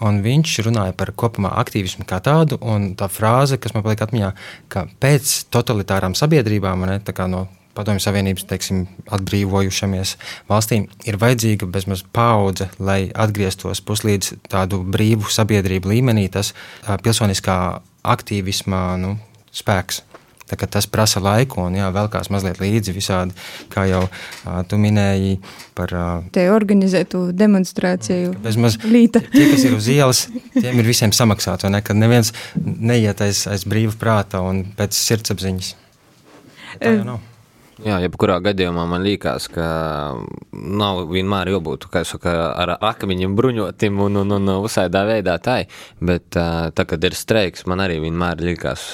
un 0.00 0.22
viņš 0.24 0.54
runāja 0.64 0.96
par 0.96 1.12
kopumā 1.12 1.52
aktīvismu 1.60 2.08
kā 2.08 2.22
tādu, 2.24 2.56
un 2.64 2.94
tā 2.96 3.10
frāze, 3.12 3.60
kas 3.60 3.76
man 3.76 3.84
paliek 3.84 4.00
atmiņā, 4.06 4.30
ka 4.72 4.86
pēc 5.04 5.34
totalitārām 5.52 6.16
sabiedrībām, 6.16 6.88
ne, 6.88 6.96
tā 7.04 7.12
kā 7.16 7.28
no 7.28 7.44
Padomju 7.76 8.00
Savienības 8.02 8.48
teiksim, 8.50 8.80
atbrīvojušamies 9.14 10.16
valstīm, 10.48 10.88
ir 11.06 11.20
vajadzīga 11.20 11.68
bezmaz 11.70 12.02
paudze, 12.16 12.66
lai 12.80 13.04
atgrieztos 13.12 13.84
puslīdz 13.84 14.32
tādu 14.50 14.80
brīvu 14.82 15.28
sabiedrību 15.30 15.92
līmenī, 15.92 16.26
tas 16.32 16.54
pilsoniskā 17.04 17.60
aktīvisma 18.06 18.84
nu, 19.00 19.16
spēks. 19.54 20.04
Tas 20.50 20.88
prasa 20.90 21.20
laiku, 21.22 21.60
un 21.62 21.76
jā, 21.78 21.86
vēl 21.94 22.08
kāds 22.10 22.26
mazliet 22.34 22.58
līdzi 22.58 22.90
visādi, 22.90 23.36
kā 23.70 23.84
jau 23.86 24.00
uh, 24.08 24.56
tu 24.66 24.80
minēji 24.82 25.36
par. 25.78 25.94
Uh, 25.94 26.24
Te 26.34 26.48
organizētu 26.50 27.28
demonstrāciju. 27.38 28.34
Bezmaz 28.42 28.80
līta. 28.82 29.22
tie, 29.30 29.46
kas 29.52 29.62
ir 29.68 29.78
uz 29.78 29.86
ielas, 29.94 30.24
tiem 30.56 30.82
ir 30.82 30.90
visiem 30.90 31.14
samaksāts, 31.14 31.68
vai 31.68 31.76
ne? 31.76 31.84
Kad 31.86 32.02
neviens 32.02 32.34
neiet 32.58 33.22
aiz, 33.22 33.46
aiz 33.46 33.62
brīva 33.62 33.94
prāta 34.00 34.42
un 34.42 34.64
pēc 34.74 34.98
sirdsapziņas. 34.98 35.74
Tā 36.80 36.96
jau 36.98 37.06
nav. 37.14 37.29
Jā, 37.80 37.96
jebkurā 38.04 38.34
gadījumā 38.44 38.82
man 38.84 39.00
liekas, 39.00 39.46
ka 39.48 39.66
nav 40.52 40.98
vienmēr 41.08 41.48
jābūt 41.54 41.86
saka, 42.04 42.52
ar 42.52 42.74
akmeņiem 42.76 43.32
bruņotim 43.38 44.02
un, 44.04 44.18
un, 44.20 44.34
un 44.36 44.50
visādā 44.66 45.06
veidā 45.08 45.38
tā. 45.40 45.62
Bet 45.96 46.28
tā, 46.36 46.84
kad 46.84 47.08
ir 47.08 47.16
streiks, 47.16 47.64
man 47.64 47.80
arī 47.80 47.96
vienmēr 48.04 48.44
liekas, 48.44 48.84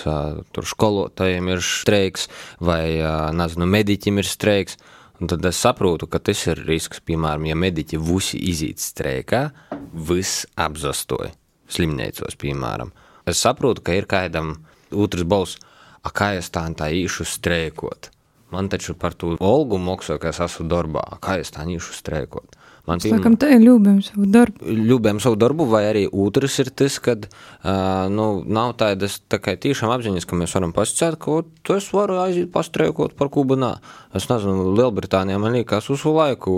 tur 0.55 0.71
skolotājiem 0.71 1.51
ir 1.51 1.67
streiks 1.67 2.29
vai 2.63 3.03
nezinu, 3.35 3.67
mediķim 3.67 4.23
ir 4.23 4.31
streiks. 4.31 4.79
Un 5.19 5.33
tad 5.33 5.43
es 5.49 5.59
saprotu, 5.59 6.07
ka 6.07 6.21
tas 6.23 6.47
ir 6.47 6.63
risks, 6.69 7.03
piemēram, 7.03 7.51
ja 7.51 7.59
mediķi 7.59 7.99
visi 7.99 8.39
iziet 8.39 8.79
streikā, 8.85 9.49
viss 9.93 10.45
apzastoja 10.55 11.33
slimnīcos, 11.73 12.39
piemēram. 12.39 12.95
Es 13.27 13.43
saprotu, 13.43 13.83
ka 13.83 13.97
ir 13.99 14.07
kādam 14.07 14.61
otrs 14.95 15.27
balss, 15.27 15.59
kā 16.07 16.37
es 16.39 16.53
tā 16.55 16.69
īšu 16.71 17.27
streikot. 17.27 18.13
Man 18.57 18.71
taču 18.73 18.95
par 18.97 19.13
to 19.13 19.35
algu 19.45 19.77
maksā, 19.77 20.17
ka 20.21 20.31
es 20.33 20.41
esmu 20.41 20.65
darbā. 20.73 21.03
Kā 21.21 21.37
es 21.43 21.53
tā 21.53 21.67
nīšu 21.69 21.93
streikot? 21.99 22.57
Man 22.87 23.03
Sakam, 23.03 23.35
tā 23.35 23.49
ir 23.57 23.65
ļūbēm 23.65 23.99
savu 24.07 24.29
darbu. 24.31 24.63
Ļūbēm 24.63 25.19
savu 25.23 25.39
darbu, 25.43 25.65
vai 25.67 25.83
arī 25.89 26.05
otrs 26.07 26.61
ir 26.63 26.71
tas, 26.71 27.01
ka 27.03 27.17
uh, 27.19 28.07
nu, 28.15 28.27
nav 28.47 28.77
tādas 28.79 29.19
tā 29.27 29.41
kā 29.43 29.57
tiešām 29.59 29.91
apziņas, 29.91 30.27
ka 30.29 30.39
mēs 30.39 30.55
varam 30.55 30.75
pasakāt, 30.77 31.19
ka 31.19 31.41
tu 31.67 31.75
es 31.75 31.89
varu 31.91 32.21
aiziet 32.23 32.53
pastreikot 32.55 33.17
par 33.19 33.31
kubanā. 33.35 33.73
Es 34.15 34.29
nezinu, 34.31 34.69
Lielbritānijā 34.79 35.41
man 35.43 35.57
liekas 35.59 35.91
visu 35.91 36.13
laiku 36.15 36.55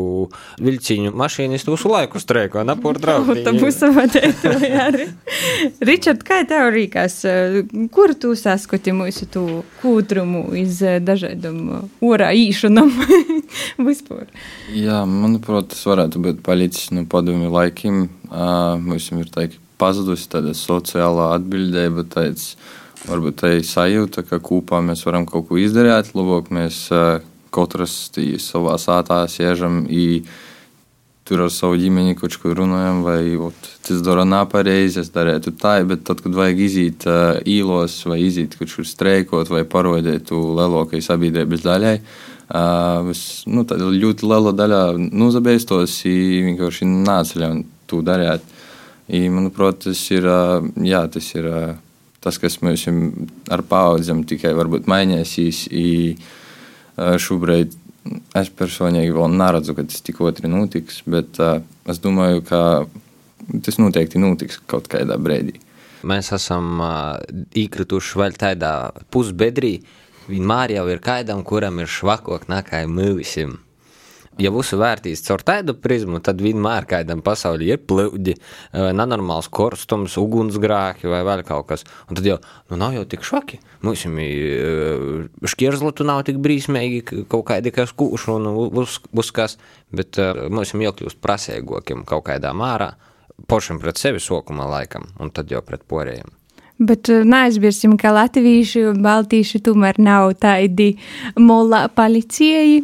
viļciņu 0.61 1.15
mašīnisti 1.17 1.73
visu 1.73 1.93
laiku 1.95 2.21
streiko, 2.21 2.61
napur 2.67 3.01
draugi. 3.01 3.41
Tā 3.47 3.57
būs 3.57 3.81
savādāk 3.81 4.45
arī. 4.85 5.09
Ričard, 5.89 6.21
kā 6.29 6.43
tev 6.49 6.69
rīkās, 6.77 7.23
kur 7.95 8.13
tu 8.21 8.35
saskati 8.37 8.93
mūsu 8.93 9.31
tu 9.33 9.47
kūtrumu 9.81 10.45
iz 10.61 10.83
dažādam 11.09 11.89
orā 12.05 12.35
īšanam 12.37 12.93
vispār? 13.89 14.29
Jā, 14.77 15.03
manuprāt, 15.09 15.73
tas 15.73 15.83
varētu 15.89 16.18
varētu 16.19 16.39
būt 16.39 16.45
palicis 16.45 16.91
no 16.93 17.05
padomju 17.07 17.51
laikiem. 17.51 18.09
Mums 18.83 19.11
ir 19.13 19.31
tā, 19.31 19.49
pazudusi 19.79 20.29
tāda 20.29 20.55
sociālā 20.55 21.35
atbildība, 21.37 22.05
tāds, 22.05 22.57
varbūt 23.07 23.41
tā 23.41 23.63
sajūta, 23.63 24.25
ka 24.27 24.41
kopā 24.41 24.81
mēs 24.83 25.05
varam 25.07 25.27
kaut 25.27 25.49
ko 25.49 25.57
izdarīt. 25.59 26.15
Labāk 26.15 26.51
mēs 26.51 26.91
katrs 27.51 28.11
savā 28.39 28.79
sātā 28.79 29.27
sēžam. 29.29 29.87
Tur 31.29 31.43
ar 31.45 31.51
savu 31.53 31.77
ģimeni 31.77 32.17
kaut 32.17 32.39
ko 32.41 32.55
runājam, 32.57 33.03
vai 33.05 33.37
ot, 33.37 33.55
tas 33.85 34.01
dara 34.01 34.25
nepareizi, 34.25 35.03
es 35.03 35.11
darītu 35.13 35.53
tā, 35.61 35.85
bet 35.85 36.01
tad, 36.09 36.23
kad 36.25 36.33
vajag 36.33 36.63
iziet 36.65 37.05
īlos, 37.45 38.07
vai 38.09 38.23
iziet 38.25 38.57
kaut 38.57 38.73
kur 38.73 38.89
streikot, 38.89 39.51
vai 39.53 39.67
parodēt 39.69 40.31
to 40.31 40.41
lielākai 40.57 41.03
sabiedrības 41.05 41.67
daļai, 41.67 41.95
uh, 41.99 42.38
Es 42.49 43.25
nu, 43.45 43.65
ļoti 43.69 44.25
liela 44.25 44.55
daļa 44.57 44.83
nozabēstos, 44.97 45.99
vienkārši 46.09 46.89
nāceļam 46.89 47.61
to 47.91 48.01
darīt. 48.05 48.47
Manuprāt, 49.09 49.83
tas 49.85 50.01
ir, 50.13 50.25
jā, 50.85 51.03
tas 51.13 51.29
ir 51.37 51.51
tas, 52.25 52.39
kas 52.41 52.59
mums 52.65 52.87
ar 53.53 53.63
paudzēm 53.69 54.25
tikai 54.29 54.55
varbūt 54.57 54.89
mainīsies. 54.91 55.67
Šobrīd 56.97 57.77
es 58.41 58.51
personīgi 58.57 59.13
vēl 59.13 59.37
neredzu, 59.37 59.77
ka 59.77 59.85
tas 59.85 60.01
tik 60.05 60.21
otri 60.25 60.49
notiks, 60.49 61.03
bet 61.05 61.37
es 61.41 62.01
domāju, 62.05 62.43
ka 62.49 62.63
tas 63.65 63.79
noteikti 63.81 64.21
notiks 64.21 64.61
kaut 64.69 64.89
kādā 64.93 65.21
brīdī. 65.21 65.61
Mēs 66.09 66.33
esam 66.33 66.81
iekrituši 67.59 68.21
vēl 68.21 68.37
tādā 68.39 68.73
pusbedrī, 69.13 69.79
vienmēr 70.29 70.77
jau 70.79 70.85
ir 70.93 71.01
kādam, 71.05 71.45
kuram 71.47 71.81
ir 71.83 71.91
švakok 71.91 72.47
nakai 72.53 72.85
mūsim. 72.91 73.59
Ja 74.39 74.53
būs 74.55 74.69
vērtīts 74.79 75.25
caur 75.27 75.43
tādu 75.43 75.75
prizmu, 75.75 76.21
tad 76.23 76.39
vienmēr 76.39 76.85
kādam 76.87 77.25
pasaulē 77.27 77.73
ir 77.73 77.81
plūdi, 77.83 78.37
nenormāls 78.71 79.49
korstums, 79.51 80.15
ugunsgrāki 80.21 81.11
vai 81.11 81.25
vēl 81.27 81.43
kaut 81.49 81.67
kas. 81.73 81.83
Un 82.07 82.21
tad 82.21 82.29
jau 82.29 82.37
nu, 82.71 82.79
nav 82.79 82.95
jau 82.95 83.03
tik 83.11 83.27
švaki. 83.27 83.59
Mums 83.83 84.07
ir 84.07 85.27
šķierzlotu 85.43 86.07
nav 86.07 86.23
tik 86.29 86.39
brīsmīgi, 86.45 87.25
kaut 87.27 87.49
kādi 87.51 87.75
kas 87.75 87.91
kūšu 87.99 88.39
un 88.39 88.47
uzkas, 89.19 89.59
bet 89.91 90.23
mums 90.55 90.71
ir 90.71 90.87
jākļūst 90.87 91.19
prasīgākiem 91.19 92.07
kaut 92.07 92.29
kādā 92.31 92.55
mārā, 92.55 92.93
pašam 93.51 93.83
pret 93.83 93.99
sevi 93.99 94.23
sokumā 94.23 94.71
laikam, 94.71 95.11
un 95.19 95.35
tad 95.35 95.51
jau 95.51 95.67
pret 95.67 95.83
porējiem. 95.91 96.31
Bet 96.79 97.11
eh, 97.11 97.25
neaizmirsīsim, 97.27 97.97
ka 97.99 98.13
latvieši 98.15 98.85
un 98.93 99.01
baltīši 99.03 99.61
tomēr 99.67 99.99
nav 100.03 100.31
tādi 100.39 100.93
molā 101.35 101.87
palicēji. 101.91 102.79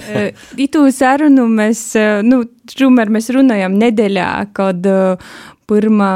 Itu 0.66 0.84
sarunu 0.92 1.46
mēs, 1.48 1.82
eh, 1.96 2.20
nu, 2.26 2.42
tomēr 2.74 3.12
mēs 3.12 3.30
runājam 3.32 3.78
nedēļā, 3.80 4.28
kad 4.56 4.84
eh, 4.92 5.32
pirmā 5.70 6.12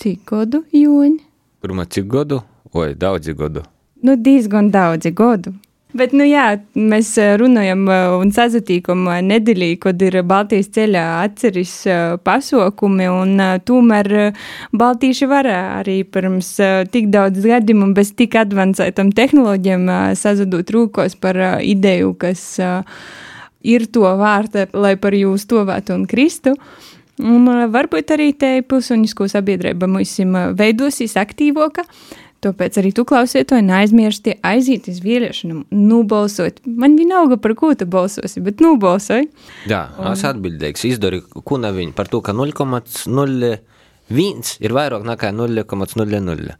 cik 0.00 0.24
gadu 0.32 0.64
jūņa? 0.72 1.20
Pirmā 1.64 1.84
cik 1.92 2.08
gadu? 2.12 2.40
Oi, 2.76 2.94
daudzi 2.96 3.36
gadu. 3.36 3.66
Nu, 4.04 4.16
diezgan 4.16 4.72
daudzi 4.72 5.12
gadu. 5.16 5.52
Bet, 5.96 6.12
nu 6.12 6.26
jā, 6.26 6.44
mēs 6.76 7.14
eh, 7.20 7.34
runājam 7.40 7.86
eh, 7.88 8.06
un 8.18 8.32
sazatīkam 8.34 9.06
eh, 9.08 9.20
nedēļī, 9.24 9.68
kad 9.80 10.02
ir 10.04 10.18
Baltijas 10.28 10.68
ceļā 10.74 11.04
atceris 11.22 11.72
pasaukumi, 12.26 13.06
un 13.08 13.40
tomēr 13.64 14.10
Baltīši 14.76 15.28
var 15.30 15.48
arī 15.52 16.00
pirms 16.04 16.50
tik 16.92 17.08
daudz 17.14 17.46
gadiem 17.46 17.84
un 17.86 17.94
bez 17.96 18.12
tik 18.18 18.36
advancētam 18.36 19.14
tehnoloģiem 19.16 19.88
sazadot 20.18 20.74
rūkos 20.74 21.16
par 21.20 21.38
ideju, 21.64 22.12
kas 22.20 22.44
ir 23.64 23.86
to 23.92 24.04
vārta, 24.20 24.66
lai 24.76 24.96
par 25.00 25.16
jūs 25.16 25.46
tovētu 25.48 25.96
un 25.96 26.04
kristu. 26.10 26.56
Un 27.22 27.48
varbūt 27.72 28.12
arī 28.12 28.32
te 28.36 28.58
pilsonisko 28.68 29.30
sabiedrība 29.32 29.88
mums 29.88 30.18
veidosīs 30.58 31.16
aktīvāka. 31.16 31.86
Tāpēc 32.44 32.76
arī 32.80 32.92
tu 32.94 33.06
klausies 33.08 33.46
to 33.48 33.58
neaizmirsti 33.64 34.36
aiziet 34.44 34.90
uz 34.92 35.00
vēlēšanām, 35.04 35.64
nobalsot. 35.72 36.60
Man 36.68 36.98
vienalga, 36.98 37.38
par 37.40 37.56
ko 37.58 37.72
tu 37.78 37.88
balsosi, 37.88 38.42
bet 38.44 38.60
nobalsoj. 38.64 39.24
Jā, 39.70 39.86
un... 39.96 40.10
es 40.12 40.26
atbildīgs. 40.28 40.84
Izdari, 40.90 41.22
ko 41.24 41.60
neviņ 41.62 41.96
par 41.96 42.12
to, 42.12 42.20
ka 42.24 42.36
0,0 42.36 43.56
viens 44.12 44.52
ir 44.62 44.74
vairāk 44.76 45.04
nekā 45.06 45.32
0,00. 45.34 46.56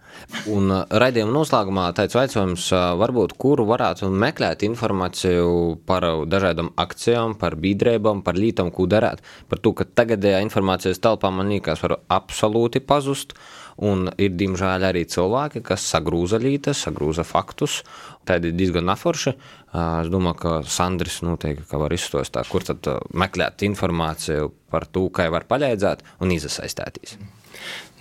Un 0.50 0.72
uh, 0.72 0.82
raidījuma 0.90 1.34
noslēgumā 1.34 1.86
tāds 1.96 2.16
jautājums, 2.16 2.66
uh, 2.74 2.94
varbūt, 2.98 3.36
kuru 3.38 3.66
varētu 3.68 4.10
meklēt 4.10 4.64
informāciju 4.66 5.76
par 5.86 6.08
dažādām 6.26 6.72
akcijām, 6.82 7.36
par 7.38 7.58
biedrībām, 7.62 8.24
par 8.26 8.38
lietām, 8.38 8.72
ko 8.74 8.88
darīt. 8.90 9.22
Par 9.50 9.62
to, 9.62 9.76
ka 9.76 9.86
tagadējā 9.86 10.42
informācijas 10.46 11.02
telpā 11.04 11.30
man 11.34 11.52
liekas, 11.52 11.84
var 11.84 12.00
absolūti 12.18 12.82
pazust. 12.82 13.36
Un 13.84 14.06
ir, 14.16 14.32
diemžēl, 14.40 14.86
arī 14.88 15.02
cilvēki, 15.12 15.60
kas 15.66 15.84
sagrūza 15.92 16.40
lītas, 16.40 16.80
sagrūza 16.86 17.26
faktus. 17.28 17.82
Tādi 18.26 18.54
diezgan 18.56 18.88
neforši. 18.88 19.34
Es 19.76 20.08
domāju, 20.08 20.38
ka 20.40 20.52
Sandris 20.64 21.20
noteikti 21.26 21.66
ka 21.68 21.80
var 21.82 21.92
izstāstīt, 21.92 22.48
kur 22.48 22.64
tad 22.64 22.88
meklēt 23.12 23.66
informāciju 23.68 24.48
par 24.72 24.88
to, 24.88 25.06
kā 25.12 25.28
var 25.32 25.44
palīdzēt 25.48 26.06
un 26.24 26.32
iesaistīties. 26.32 27.18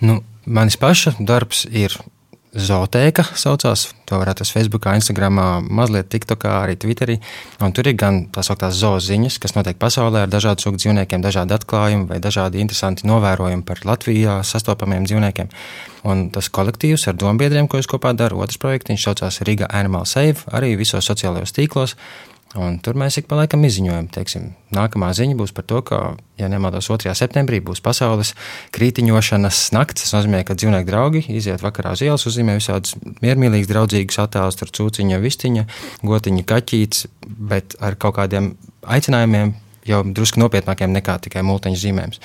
Nu, 0.00 0.22
manis 0.48 0.80
paša 0.80 1.18
darbs 1.20 1.66
ir 1.68 1.92
Zootēka 2.56 3.20
saucās. 3.36 3.90
To 4.08 4.16
var 4.16 4.30
atrast 4.32 4.54
Facebook, 4.54 4.86
Instagram, 4.88 5.38
mazliet 5.68 6.08
TikTokā, 6.08 6.54
arī 6.62 6.76
Twitterī. 6.80 7.18
Un 7.60 7.74
tur 7.76 7.90
ir 7.90 7.96
gan 8.00 8.22
tā 8.32 8.40
sauktās 8.46 8.78
zooziņas, 8.80 9.36
kas 9.42 9.52
notiek 9.58 9.76
pasaulē 9.76 10.22
ar 10.24 10.32
dažādu 10.32 10.64
sugu 10.64 10.80
dzīvniekiem, 10.80 11.20
dažādi 11.20 11.52
atklājumi 11.52 12.08
vai 12.08 12.20
dažādi 12.22 12.62
interesanti 12.64 13.04
novērojumi 13.10 13.66
par 13.66 13.82
Latvijā 13.84 14.38
sastopamiem 14.40 15.04
dzīvniekiem. 15.04 15.50
Un 16.08 16.28
tas 16.32 16.48
kolektīvs 16.48 17.08
ar 17.10 17.18
dombiedriem, 17.20 17.68
ko 17.68 17.82
es 17.82 17.90
kopā 17.90 18.14
daru, 18.16 18.40
otrs 18.40 18.62
projekts, 18.62 18.88
viņš 18.94 19.04
saucās 19.10 19.42
Riga 19.44 19.68
Animal 19.68 20.08
Save, 20.08 20.46
arī 20.48 20.76
visos 20.80 21.04
sociālajos 21.04 21.52
tīklos. 21.52 21.96
Un 22.56 22.78
tur 22.80 22.96
mēs 22.96 23.18
ik 23.20 23.26
pa 23.28 23.36
laikam 23.36 23.64
izziņojam, 23.68 24.06
teiksim, 24.14 24.46
nākamā 24.74 25.10
ziņa 25.16 25.36
būs 25.36 25.52
par 25.56 25.66
to, 25.68 25.82
ka, 25.84 25.98
ja 26.40 26.48
nemaldos, 26.48 26.88
2. 26.88 27.12
septembrī 27.18 27.60
būs 27.64 27.82
pasaules 27.84 28.32
krītiņošanas 28.76 29.60
nakts. 29.76 30.06
Tas 30.06 30.14
nozīmē, 30.16 30.40
ka 30.46 30.56
dzīvnieku 30.56 30.88
draugi 30.88 31.22
iziet 31.36 31.64
vakarā 31.64 31.92
uz 31.96 32.04
ielas, 32.06 32.24
uzzīmē 32.30 32.56
visādus 32.56 32.96
miermīlīgus, 33.24 33.68
draudzīgus 33.72 34.22
attēlus, 34.24 34.56
tur 34.60 34.72
cūciņa, 34.78 35.20
vistiņa, 35.20 35.66
gotiņa, 36.06 36.46
kaķītis, 36.48 37.06
bet 37.52 37.76
ar 37.84 37.98
kaut 38.00 38.16
kādiem 38.22 38.54
aicinājumiem 38.86 39.52
jau 39.86 40.02
drusku 40.16 40.40
nopietnākiem 40.42 40.96
nekā 40.96 41.20
tikai 41.26 41.44
multiņu 41.46 41.82
zīmējums. 41.82 42.22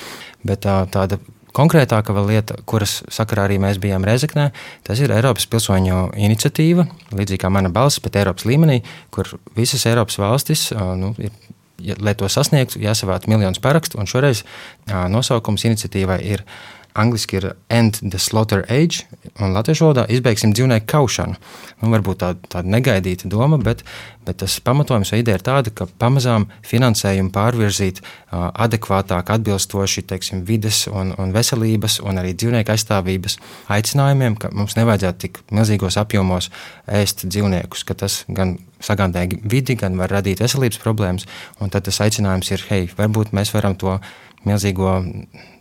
Bet 0.47 0.63
tā, 0.65 0.79
tāda 0.91 1.19
Konkrētāka 1.55 2.15
lieta, 2.25 2.55
kuras 2.65 3.01
sakarā 3.11 3.47
arī 3.49 3.57
mēs 3.59 3.79
bijām 3.81 4.05
Rezeknē, 4.07 4.49
tas 4.87 4.99
ir 5.03 5.11
Eiropas 5.11 5.47
pilsoņu 5.51 6.11
iniciatīva, 6.15 6.87
līdzīgi 7.11 7.41
kā 7.43 7.51
mana 7.51 7.71
balss, 7.73 7.99
bet 8.03 8.15
Eiropas 8.21 8.47
līmenī, 8.47 8.81
kur 9.11 9.27
visas 9.57 9.83
Eiropas 9.89 10.19
valstis 10.21 10.69
nu, 10.71 11.11
ir 11.19 11.33
ja, 11.83 11.95
lai 12.01 12.13
to 12.17 12.29
sasniegtu, 12.29 12.79
jāsavāc 12.81 13.27
miljonus 13.31 13.61
parakstu. 13.63 14.01
Šoreiz 14.09 14.43
jā, 14.89 15.05
nosaukums 15.11 15.65
iniciatīvai 15.69 16.19
ir 16.29 16.45
Angliski 16.93 17.39
ir 17.39 17.51
End 17.69 17.99
the 18.03 18.19
Slaughter 18.19 18.65
Age, 18.69 19.05
un 19.39 19.53
latviešu 19.55 19.87
valodā 19.87 20.05
izbeigsim 20.11 20.51
dzīvnieku 20.55 20.87
kaušanu. 20.91 21.37
Nu, 21.81 21.91
varbūt 21.93 22.21
tāda, 22.23 22.49
tāda 22.51 22.71
negaidīta 22.73 23.29
doma, 23.31 23.59
bet, 23.61 23.83
bet 24.27 24.41
tas 24.43 24.57
pamatojums 24.63 25.13
vai 25.13 25.21
ideja 25.21 25.39
ir 25.39 25.45
tāda, 25.45 25.73
ka 25.75 25.87
pamazām 26.01 26.49
finansējumu 26.67 27.31
pārvirzīt 27.35 28.01
uh, 28.03 28.49
adekvātāk, 28.65 29.31
atbilstoši 29.35 30.03
teiksim, 30.09 30.43
vides 30.47 30.83
un, 30.91 31.13
un 31.21 31.31
veselības 31.35 32.01
un 32.03 32.19
arī 32.21 32.33
dzīvnieku 32.35 32.75
aizstāvības 32.75 33.37
aicinājumiem, 33.71 34.35
ka 34.41 34.51
mums 34.55 34.75
nevajadzētu 34.79 35.23
tik 35.25 35.39
milzīgos 35.55 35.99
apjomos 36.01 36.51
ēst 36.91 37.25
dzīvniekus, 37.27 37.85
ka 37.87 37.97
tas 38.03 38.23
gan 38.27 38.57
sagādāja 38.83 39.39
vidi, 39.45 39.77
gan 39.79 39.95
var 39.99 40.11
radīt 40.11 40.41
veselības 40.41 40.81
problēmas. 40.81 41.27
Tad 41.61 41.85
tas 41.87 42.01
aicinājums 42.03 42.51
ir, 42.51 42.65
hei, 42.71 42.89
varbūt 42.97 43.33
mēs 43.37 43.53
varam 43.55 43.77
to 43.79 43.99
milzīgo 44.47 44.93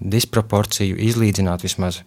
disproporciju 0.01 0.99
izlīdzināt. 1.09 1.65
Vismaz 1.67 2.01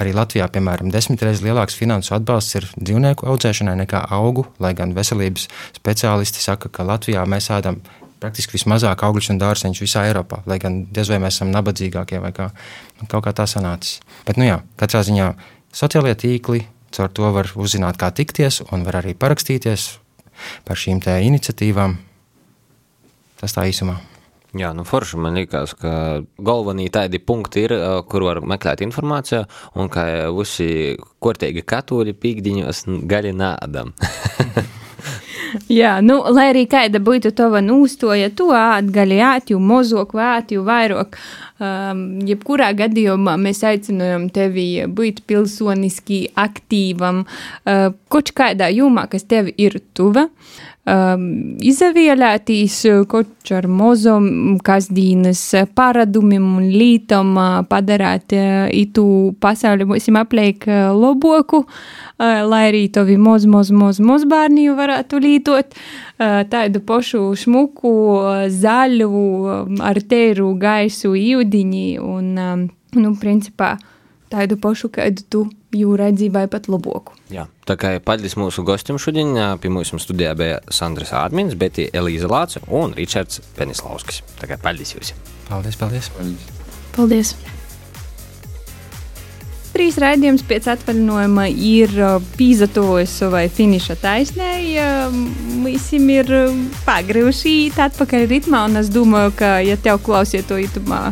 arī 0.00 0.14
Latvijā, 0.16 0.46
piemēram, 0.52 0.92
desmit 0.94 1.22
reizes 1.26 1.44
lielāks 1.44 1.78
finansu 1.78 2.14
atbalsts 2.16 2.58
ir 2.60 2.68
dzīvnieku 2.76 3.28
audzēšanai 3.30 3.76
nekā 3.82 4.04
augu, 4.14 4.46
lai 4.62 4.74
gan 4.78 4.94
veselības 4.96 5.48
speciālisti 5.78 6.42
saka, 6.42 6.70
ka 6.72 6.86
Latvijā 6.86 7.24
mēs 7.28 7.50
ēdam 7.54 7.80
praktiski 8.20 8.58
vismazāk 8.58 9.02
augļus 9.06 9.30
un 9.32 9.40
dārzeņus 9.40 9.80
visā 9.82 10.04
Eiropā, 10.10 10.42
lai 10.50 10.60
gan 10.62 10.82
diez 10.92 11.08
vai 11.10 11.20
mēs 11.22 11.38
esam 11.38 11.54
nabadzīgākie 11.54 12.20
vai 12.22 12.34
kā, 12.36 12.50
kaut 13.06 13.24
kā 13.24 13.32
tā 13.36 13.48
sanācis. 13.48 14.02
Bet, 14.28 14.40
nu 14.40 14.48
jā, 14.48 14.60
katrā 14.80 15.02
ziņā 15.06 15.32
sociālie 15.72 16.14
tīkli, 16.18 16.66
caur 16.94 17.10
to 17.14 17.32
var 17.32 17.50
uzzināt, 17.56 17.98
kā 18.00 18.12
tikties 18.12 18.60
un 18.68 18.84
var 18.86 19.00
arī 19.00 19.16
parakstīties 19.16 19.90
par 20.68 20.80
šīm 20.80 21.00
iniciatīvām. 21.00 21.98
Tas 23.40 23.56
tā 23.56 23.64
īsumā. 23.72 24.09
Jā, 24.58 24.72
nu 24.74 24.82
forši 24.82 25.18
man 25.22 25.36
liekas, 25.38 25.76
ka 25.78 25.92
galvenie 26.42 26.88
tādi 26.90 27.20
punkti 27.22 27.68
ir, 27.68 27.74
kur 28.10 28.26
var 28.26 28.40
meklēt 28.42 28.82
informāciju, 28.82 29.44
un 29.78 29.90
ka 29.92 30.06
visi 30.34 30.96
kortīgi 31.22 31.62
katoļi 31.62 32.16
pīkdiņos 32.18 32.84
gali 33.10 33.30
nādam. 33.36 33.94
Jā, 35.70 35.96
nu, 36.02 36.20
lai 36.34 36.48
arī 36.52 36.64
kāda 36.70 37.00
būtu 37.02 37.32
tava 37.34 37.62
nūstoja, 37.64 38.30
to 38.38 38.50
atgaļi 38.54 39.20
āt, 39.26 39.52
jo 39.54 39.58
mozok 39.62 40.14
vāt, 40.18 40.52
jo 40.54 40.62
vairāk. 40.66 41.18
Um, 41.60 42.04
jebkurā 42.24 42.70
gadījumā 42.78 43.34
mēs 43.40 43.62
aicinām 43.68 44.28
tevi 44.34 44.86
būt 44.88 45.24
pilsoniski 45.28 46.22
aktīvam, 46.38 47.24
uh, 47.26 47.90
kaut 48.12 48.32
kādā 48.36 48.70
jomā, 48.72 49.06
kas 49.12 49.26
tev 49.28 49.50
ir 49.56 49.80
tuva. 49.94 50.28
Uh, 50.30 50.69
um, 50.88 51.24
izvēlēties 51.60 52.76
kaut 53.10 53.52
ar 53.54 53.66
mozom 53.70 54.58
kasdienas 54.64 55.42
paradumiem 55.76 56.46
un 56.60 56.68
lītam 56.72 57.34
uh, 57.36 57.60
padarāt 57.68 58.34
uh, 58.36 58.66
itu 58.72 59.04
pasauli 59.42 59.86
mūsim 59.88 60.18
apliek 60.20 60.64
uh, 60.68 60.90
loboku, 60.96 61.64
uh, 61.66 62.40
lai 62.48 62.66
arī 62.70 62.86
tovi 62.92 63.18
moz, 63.20 63.46
moz, 63.50 63.72
moz, 63.74 64.00
moz 64.00 64.26
bērni 64.30 64.68
varētu 64.76 65.20
lītot 65.22 65.76
uh, 65.76 66.42
tādu 66.50 66.82
pošu 66.86 67.22
šmuku, 67.38 67.94
uh, 68.16 68.42
zaļu, 68.48 69.10
um, 69.10 69.80
ar 69.84 70.00
tēru 70.00 70.52
gaisu 70.60 71.14
jūdiņi 71.18 71.86
un, 72.00 72.34
um, 72.38 72.68
nu, 72.96 73.14
principā, 73.20 73.76
tādu 74.30 74.58
pašu, 74.60 74.90
kādu 74.94 75.26
tu 75.30 75.42
jau 75.74 75.96
redzēji, 75.98 76.32
vai 76.34 76.46
pat 76.50 76.70
labāku. 76.70 77.16
Jā, 77.34 77.46
tā 77.66 77.76
kā 77.80 77.92
paldies 78.04 78.38
mūsu 78.38 78.64
gostiem 78.66 78.98
šodien. 78.98 79.34
Pie 79.62 79.72
mums 79.72 79.92
studijā 80.02 80.34
bija 80.38 80.62
Sandrs 80.70 81.14
Ādmins, 81.16 81.58
Betī 81.58 81.90
Elīza 81.92 82.30
Lāca 82.30 82.62
un 82.66 82.96
Ričards 82.98 83.42
Penislauskis. 83.58 84.24
Tā 84.40 84.50
kā 84.50 84.58
paldies 84.62 84.96
jums! 84.96 85.14
Paldies, 85.50 85.78
paldies! 85.78 86.10
Paldies! 86.16 86.60
paldies. 86.96 87.34
Trīs 89.70 89.96
raidījums 90.02 90.42
pēc 90.44 90.66
atvaļinājuma 90.72 91.46
ir 91.54 91.92
pīzatojas 92.34 93.14
vai 93.30 93.44
finiša 93.54 93.96
taisnēji. 94.02 94.74
Visiem 95.62 96.10
ir 96.10 96.32
pagrīvuši 96.84 97.54
iet 97.68 97.78
atpakaļ 97.86 98.26
ritmā, 98.32 98.64
un 98.66 98.82
es 98.82 98.90
domāju, 98.92 99.32
ka, 99.38 99.52
ja 99.64 99.78
tev 99.80 100.02
klausiet 100.04 100.50
to 100.50 100.58
itumā, 100.60 101.04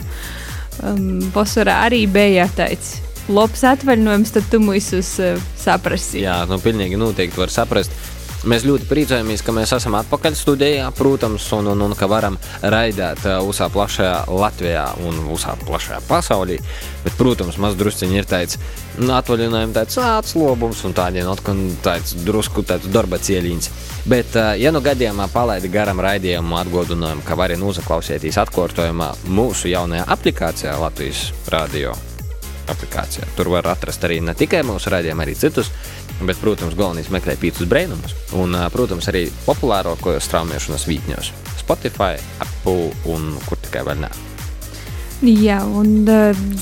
um, 0.82 1.20
vasarā 1.34 1.84
arī 1.86 2.02
bija 2.10 2.48
tāds 2.58 2.98
labs 3.32 3.64
atvaļinājums, 3.68 4.34
tad 4.36 4.46
tu 4.52 4.62
mūsus 4.62 5.16
uh, 5.22 5.50
saprasi. 5.60 6.22
Jā, 6.24 6.42
nu, 6.50 6.60
pilnīgi 6.62 7.00
noteikti 7.00 7.40
var 7.40 7.52
saprast. 7.52 7.94
Mēs 8.46 8.62
ļoti 8.62 8.86
priecājamies, 8.86 9.40
ka 9.42 9.50
mēs 9.50 9.72
esam 9.74 9.96
atpakaļ 9.98 10.36
studijā, 10.38 10.84
protams, 10.94 11.42
un, 11.56 11.72
un, 11.72 11.80
un 11.88 11.94
ka 11.98 12.06
varam 12.06 12.36
raidīt 12.62 13.24
visā 13.42 13.66
plašajā 13.74 14.28
Latvijā 14.30 14.84
un 15.02 15.16
visā 15.26 15.56
plašajā 15.64 15.98
pasaulē. 16.06 16.60
Bet, 17.02 17.16
protams, 17.18 17.58
maz 17.58 17.74
drusciņi 17.80 18.20
ir 18.20 18.28
tāds 18.30 18.60
nu, 19.00 19.10
atvaļinājums, 19.16 19.74
tāds 19.74 19.98
atslobums 20.04 20.84
un 20.86 20.94
tādiem 20.94 21.26
atkal 21.32 21.64
tāds 21.82 22.14
drusku 22.22 22.62
tāds 22.62 22.86
darba 22.94 23.18
cieliņš. 23.18 23.70
Bet, 24.08 24.38
ja 24.62 24.70
nu 24.70 24.84
gadījumā 24.86 25.26
palaidi 25.34 25.72
garam 25.74 25.98
raidījumu 26.06 26.60
atgādinājumu, 26.60 27.26
ka 27.26 27.36
vari 27.38 27.58
noklausīties 27.58 28.38
atkārtojumā 28.44 29.16
mūsu 29.26 29.74
jaunajā 29.74 30.06
aplikācijā 30.14 30.78
Latvijas 30.78 31.32
radio 31.50 31.98
aplikācijā. 32.72 33.26
Tur 33.36 33.52
var 33.54 33.68
atrast 33.72 34.04
arī 34.04 34.20
ne 34.24 34.34
tikai 34.38 34.62
mūsu 34.66 34.92
raidījumu, 34.92 35.24
arī 35.24 35.34
citus, 35.38 35.72
bet, 36.20 36.38
protams, 36.42 36.76
galvenais 36.78 37.10
meklēt 37.14 37.40
pīcis 37.42 37.68
brainumus 37.70 38.16
un, 38.38 38.56
protams, 38.74 39.10
arī 39.10 39.28
populārākajos 39.46 40.30
straumēšanas 40.30 40.88
vītņos- 40.88 41.34
Spotify, 41.62 42.16
Apple 42.40 42.90
un 43.12 43.36
kur 43.46 43.60
tikai 43.62 43.84
vēl 43.84 44.02
ne. 44.06 44.10
Jā, 45.18 45.58
un 45.66 46.06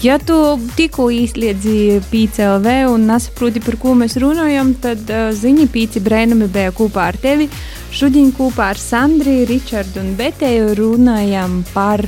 ja 0.01 0.15
tu 0.17 0.57
tikko 0.79 1.11
izliedzi 1.13 2.01
PCLV 2.09 2.87
un 2.89 3.05
nesaproti, 3.05 3.61
par 3.61 3.77
ko 3.77 3.93
mēs 3.93 4.17
runājam, 4.17 4.71
tad 4.81 5.05
ziņa 5.37 5.67
pīci 5.69 6.01
brēnumi 6.01 6.49
bija 6.49 6.73
kopā 6.73 7.11
ar 7.11 7.19
tevi. 7.21 7.51
Šodien 7.93 8.33
kopā 8.33 8.71
ar 8.73 8.81
Sandriju, 8.81 9.45
Ričardu 9.51 10.01
un 10.01 10.15
Betēju 10.17 10.73
runājam 10.79 11.59
par 11.75 12.01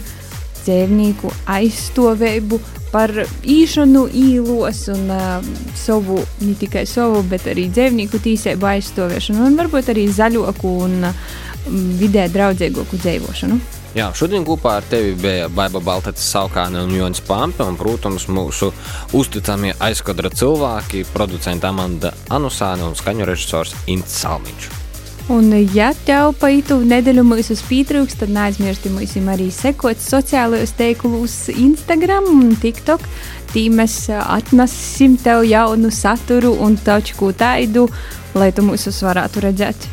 dzīvnieku 0.62 1.34
aizstāvību, 1.52 2.60
par 2.92 3.12
īšanu 3.42 4.06
īlos 4.16 4.84
un 4.94 5.10
uh, 5.12 5.50
savu, 5.78 6.20
ne 6.44 6.54
tikai 6.58 6.86
savu, 6.88 7.22
bet 7.28 7.48
arī 7.50 7.68
dzīvnieku 7.72 8.20
tīsību 8.24 8.70
aizstāvēšanu 8.74 9.44
un 9.48 9.58
varbūt 9.58 9.92
arī 9.92 10.06
zaļoku 10.12 10.76
un 10.86 11.10
uh, 11.10 11.26
vidē 12.00 12.28
draudzīgāku 12.32 13.00
dzīvošanu. 13.02 13.60
Jā, 13.96 14.10
šodien 14.14 14.44
kopā 14.44 14.76
ar 14.78 14.84
tevi 14.86 15.14
bija 15.18 15.46
Baiba 15.48 15.80
Baltāts, 15.82 16.26
Saukāne 16.28 16.84
un 16.84 16.92
Jonas 16.92 17.22
Pampe, 17.24 17.64
un, 17.64 17.78
protams, 17.80 18.28
mūsu 18.28 18.68
uzticamie 19.16 19.72
aizkadra 19.80 20.30
cilvēki, 20.30 21.06
producents 21.14 21.64
Amanda 21.66 22.12
Anusāne 22.28 22.84
un 22.86 22.98
skaņu 22.98 23.26
režisors 23.32 23.74
Ints 23.88 24.20
Salmiņš. 24.20 24.77
Un, 25.28 25.52
ja 25.74 25.90
tev 26.06 26.30
pa 26.40 26.48
itu 26.48 26.78
nedēļu 26.88 27.20
mūsu 27.28 27.52
pietrūks, 27.68 28.14
tad 28.16 28.30
neaizmirsti 28.32 28.88
mums 28.94 29.12
arī 29.28 29.50
sekot 29.52 30.00
sociālajos 30.00 30.70
teiklus 30.78 31.34
Instagram 31.52 32.30
un 32.32 32.54
TikTok. 32.56 33.04
Tī 33.52 33.66
mēs 33.68 34.06
atnesim 34.16 35.18
tev 35.20 35.44
jaunu 35.44 35.90
saturu 35.92 36.54
un 36.64 36.78
taču 36.80 37.18
ko 37.18 37.28
tādu, 37.36 37.84
lai 38.40 38.48
tu 38.56 38.64
mūsus 38.64 39.02
varētu 39.04 39.42
redzēt. 39.44 39.84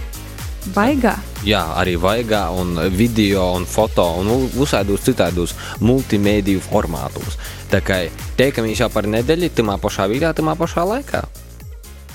Baigā. 0.72 1.18
Jā, 1.44 1.66
arī 1.82 1.98
vaigā, 2.00 2.46
un 2.56 2.80
video, 2.96 3.50
un 3.60 3.68
foto, 3.68 4.08
un 4.22 4.48
visādos 4.56 5.04
citādos 5.04 5.52
multimediju 5.84 6.64
formātos. 6.64 7.36
Tā 7.70 7.84
kā 7.84 8.00
teikamies 8.40 8.80
jau 8.86 8.90
par 8.94 9.12
nedēļu, 9.12 9.52
tamā 9.60 9.76
pašā 9.84 10.08
vietā, 10.08 10.32
tamā 10.32 10.56
pašā 10.56 10.88
laikā. 10.96 11.28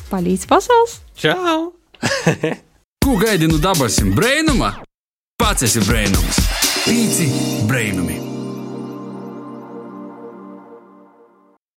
palīdz 0.08 0.48
pasaules! 0.48 0.98
Čau! 1.20 1.76
Ko 3.04 3.16
gaidi 3.16 3.46
no 3.48 3.58
dabasim 3.58 4.14
brainuma? 4.14 4.74
Pats 5.40 5.64
esi 5.64 5.80
brainums. 5.88 6.42
Pīci 6.84 7.30
brainumi! 7.68 8.29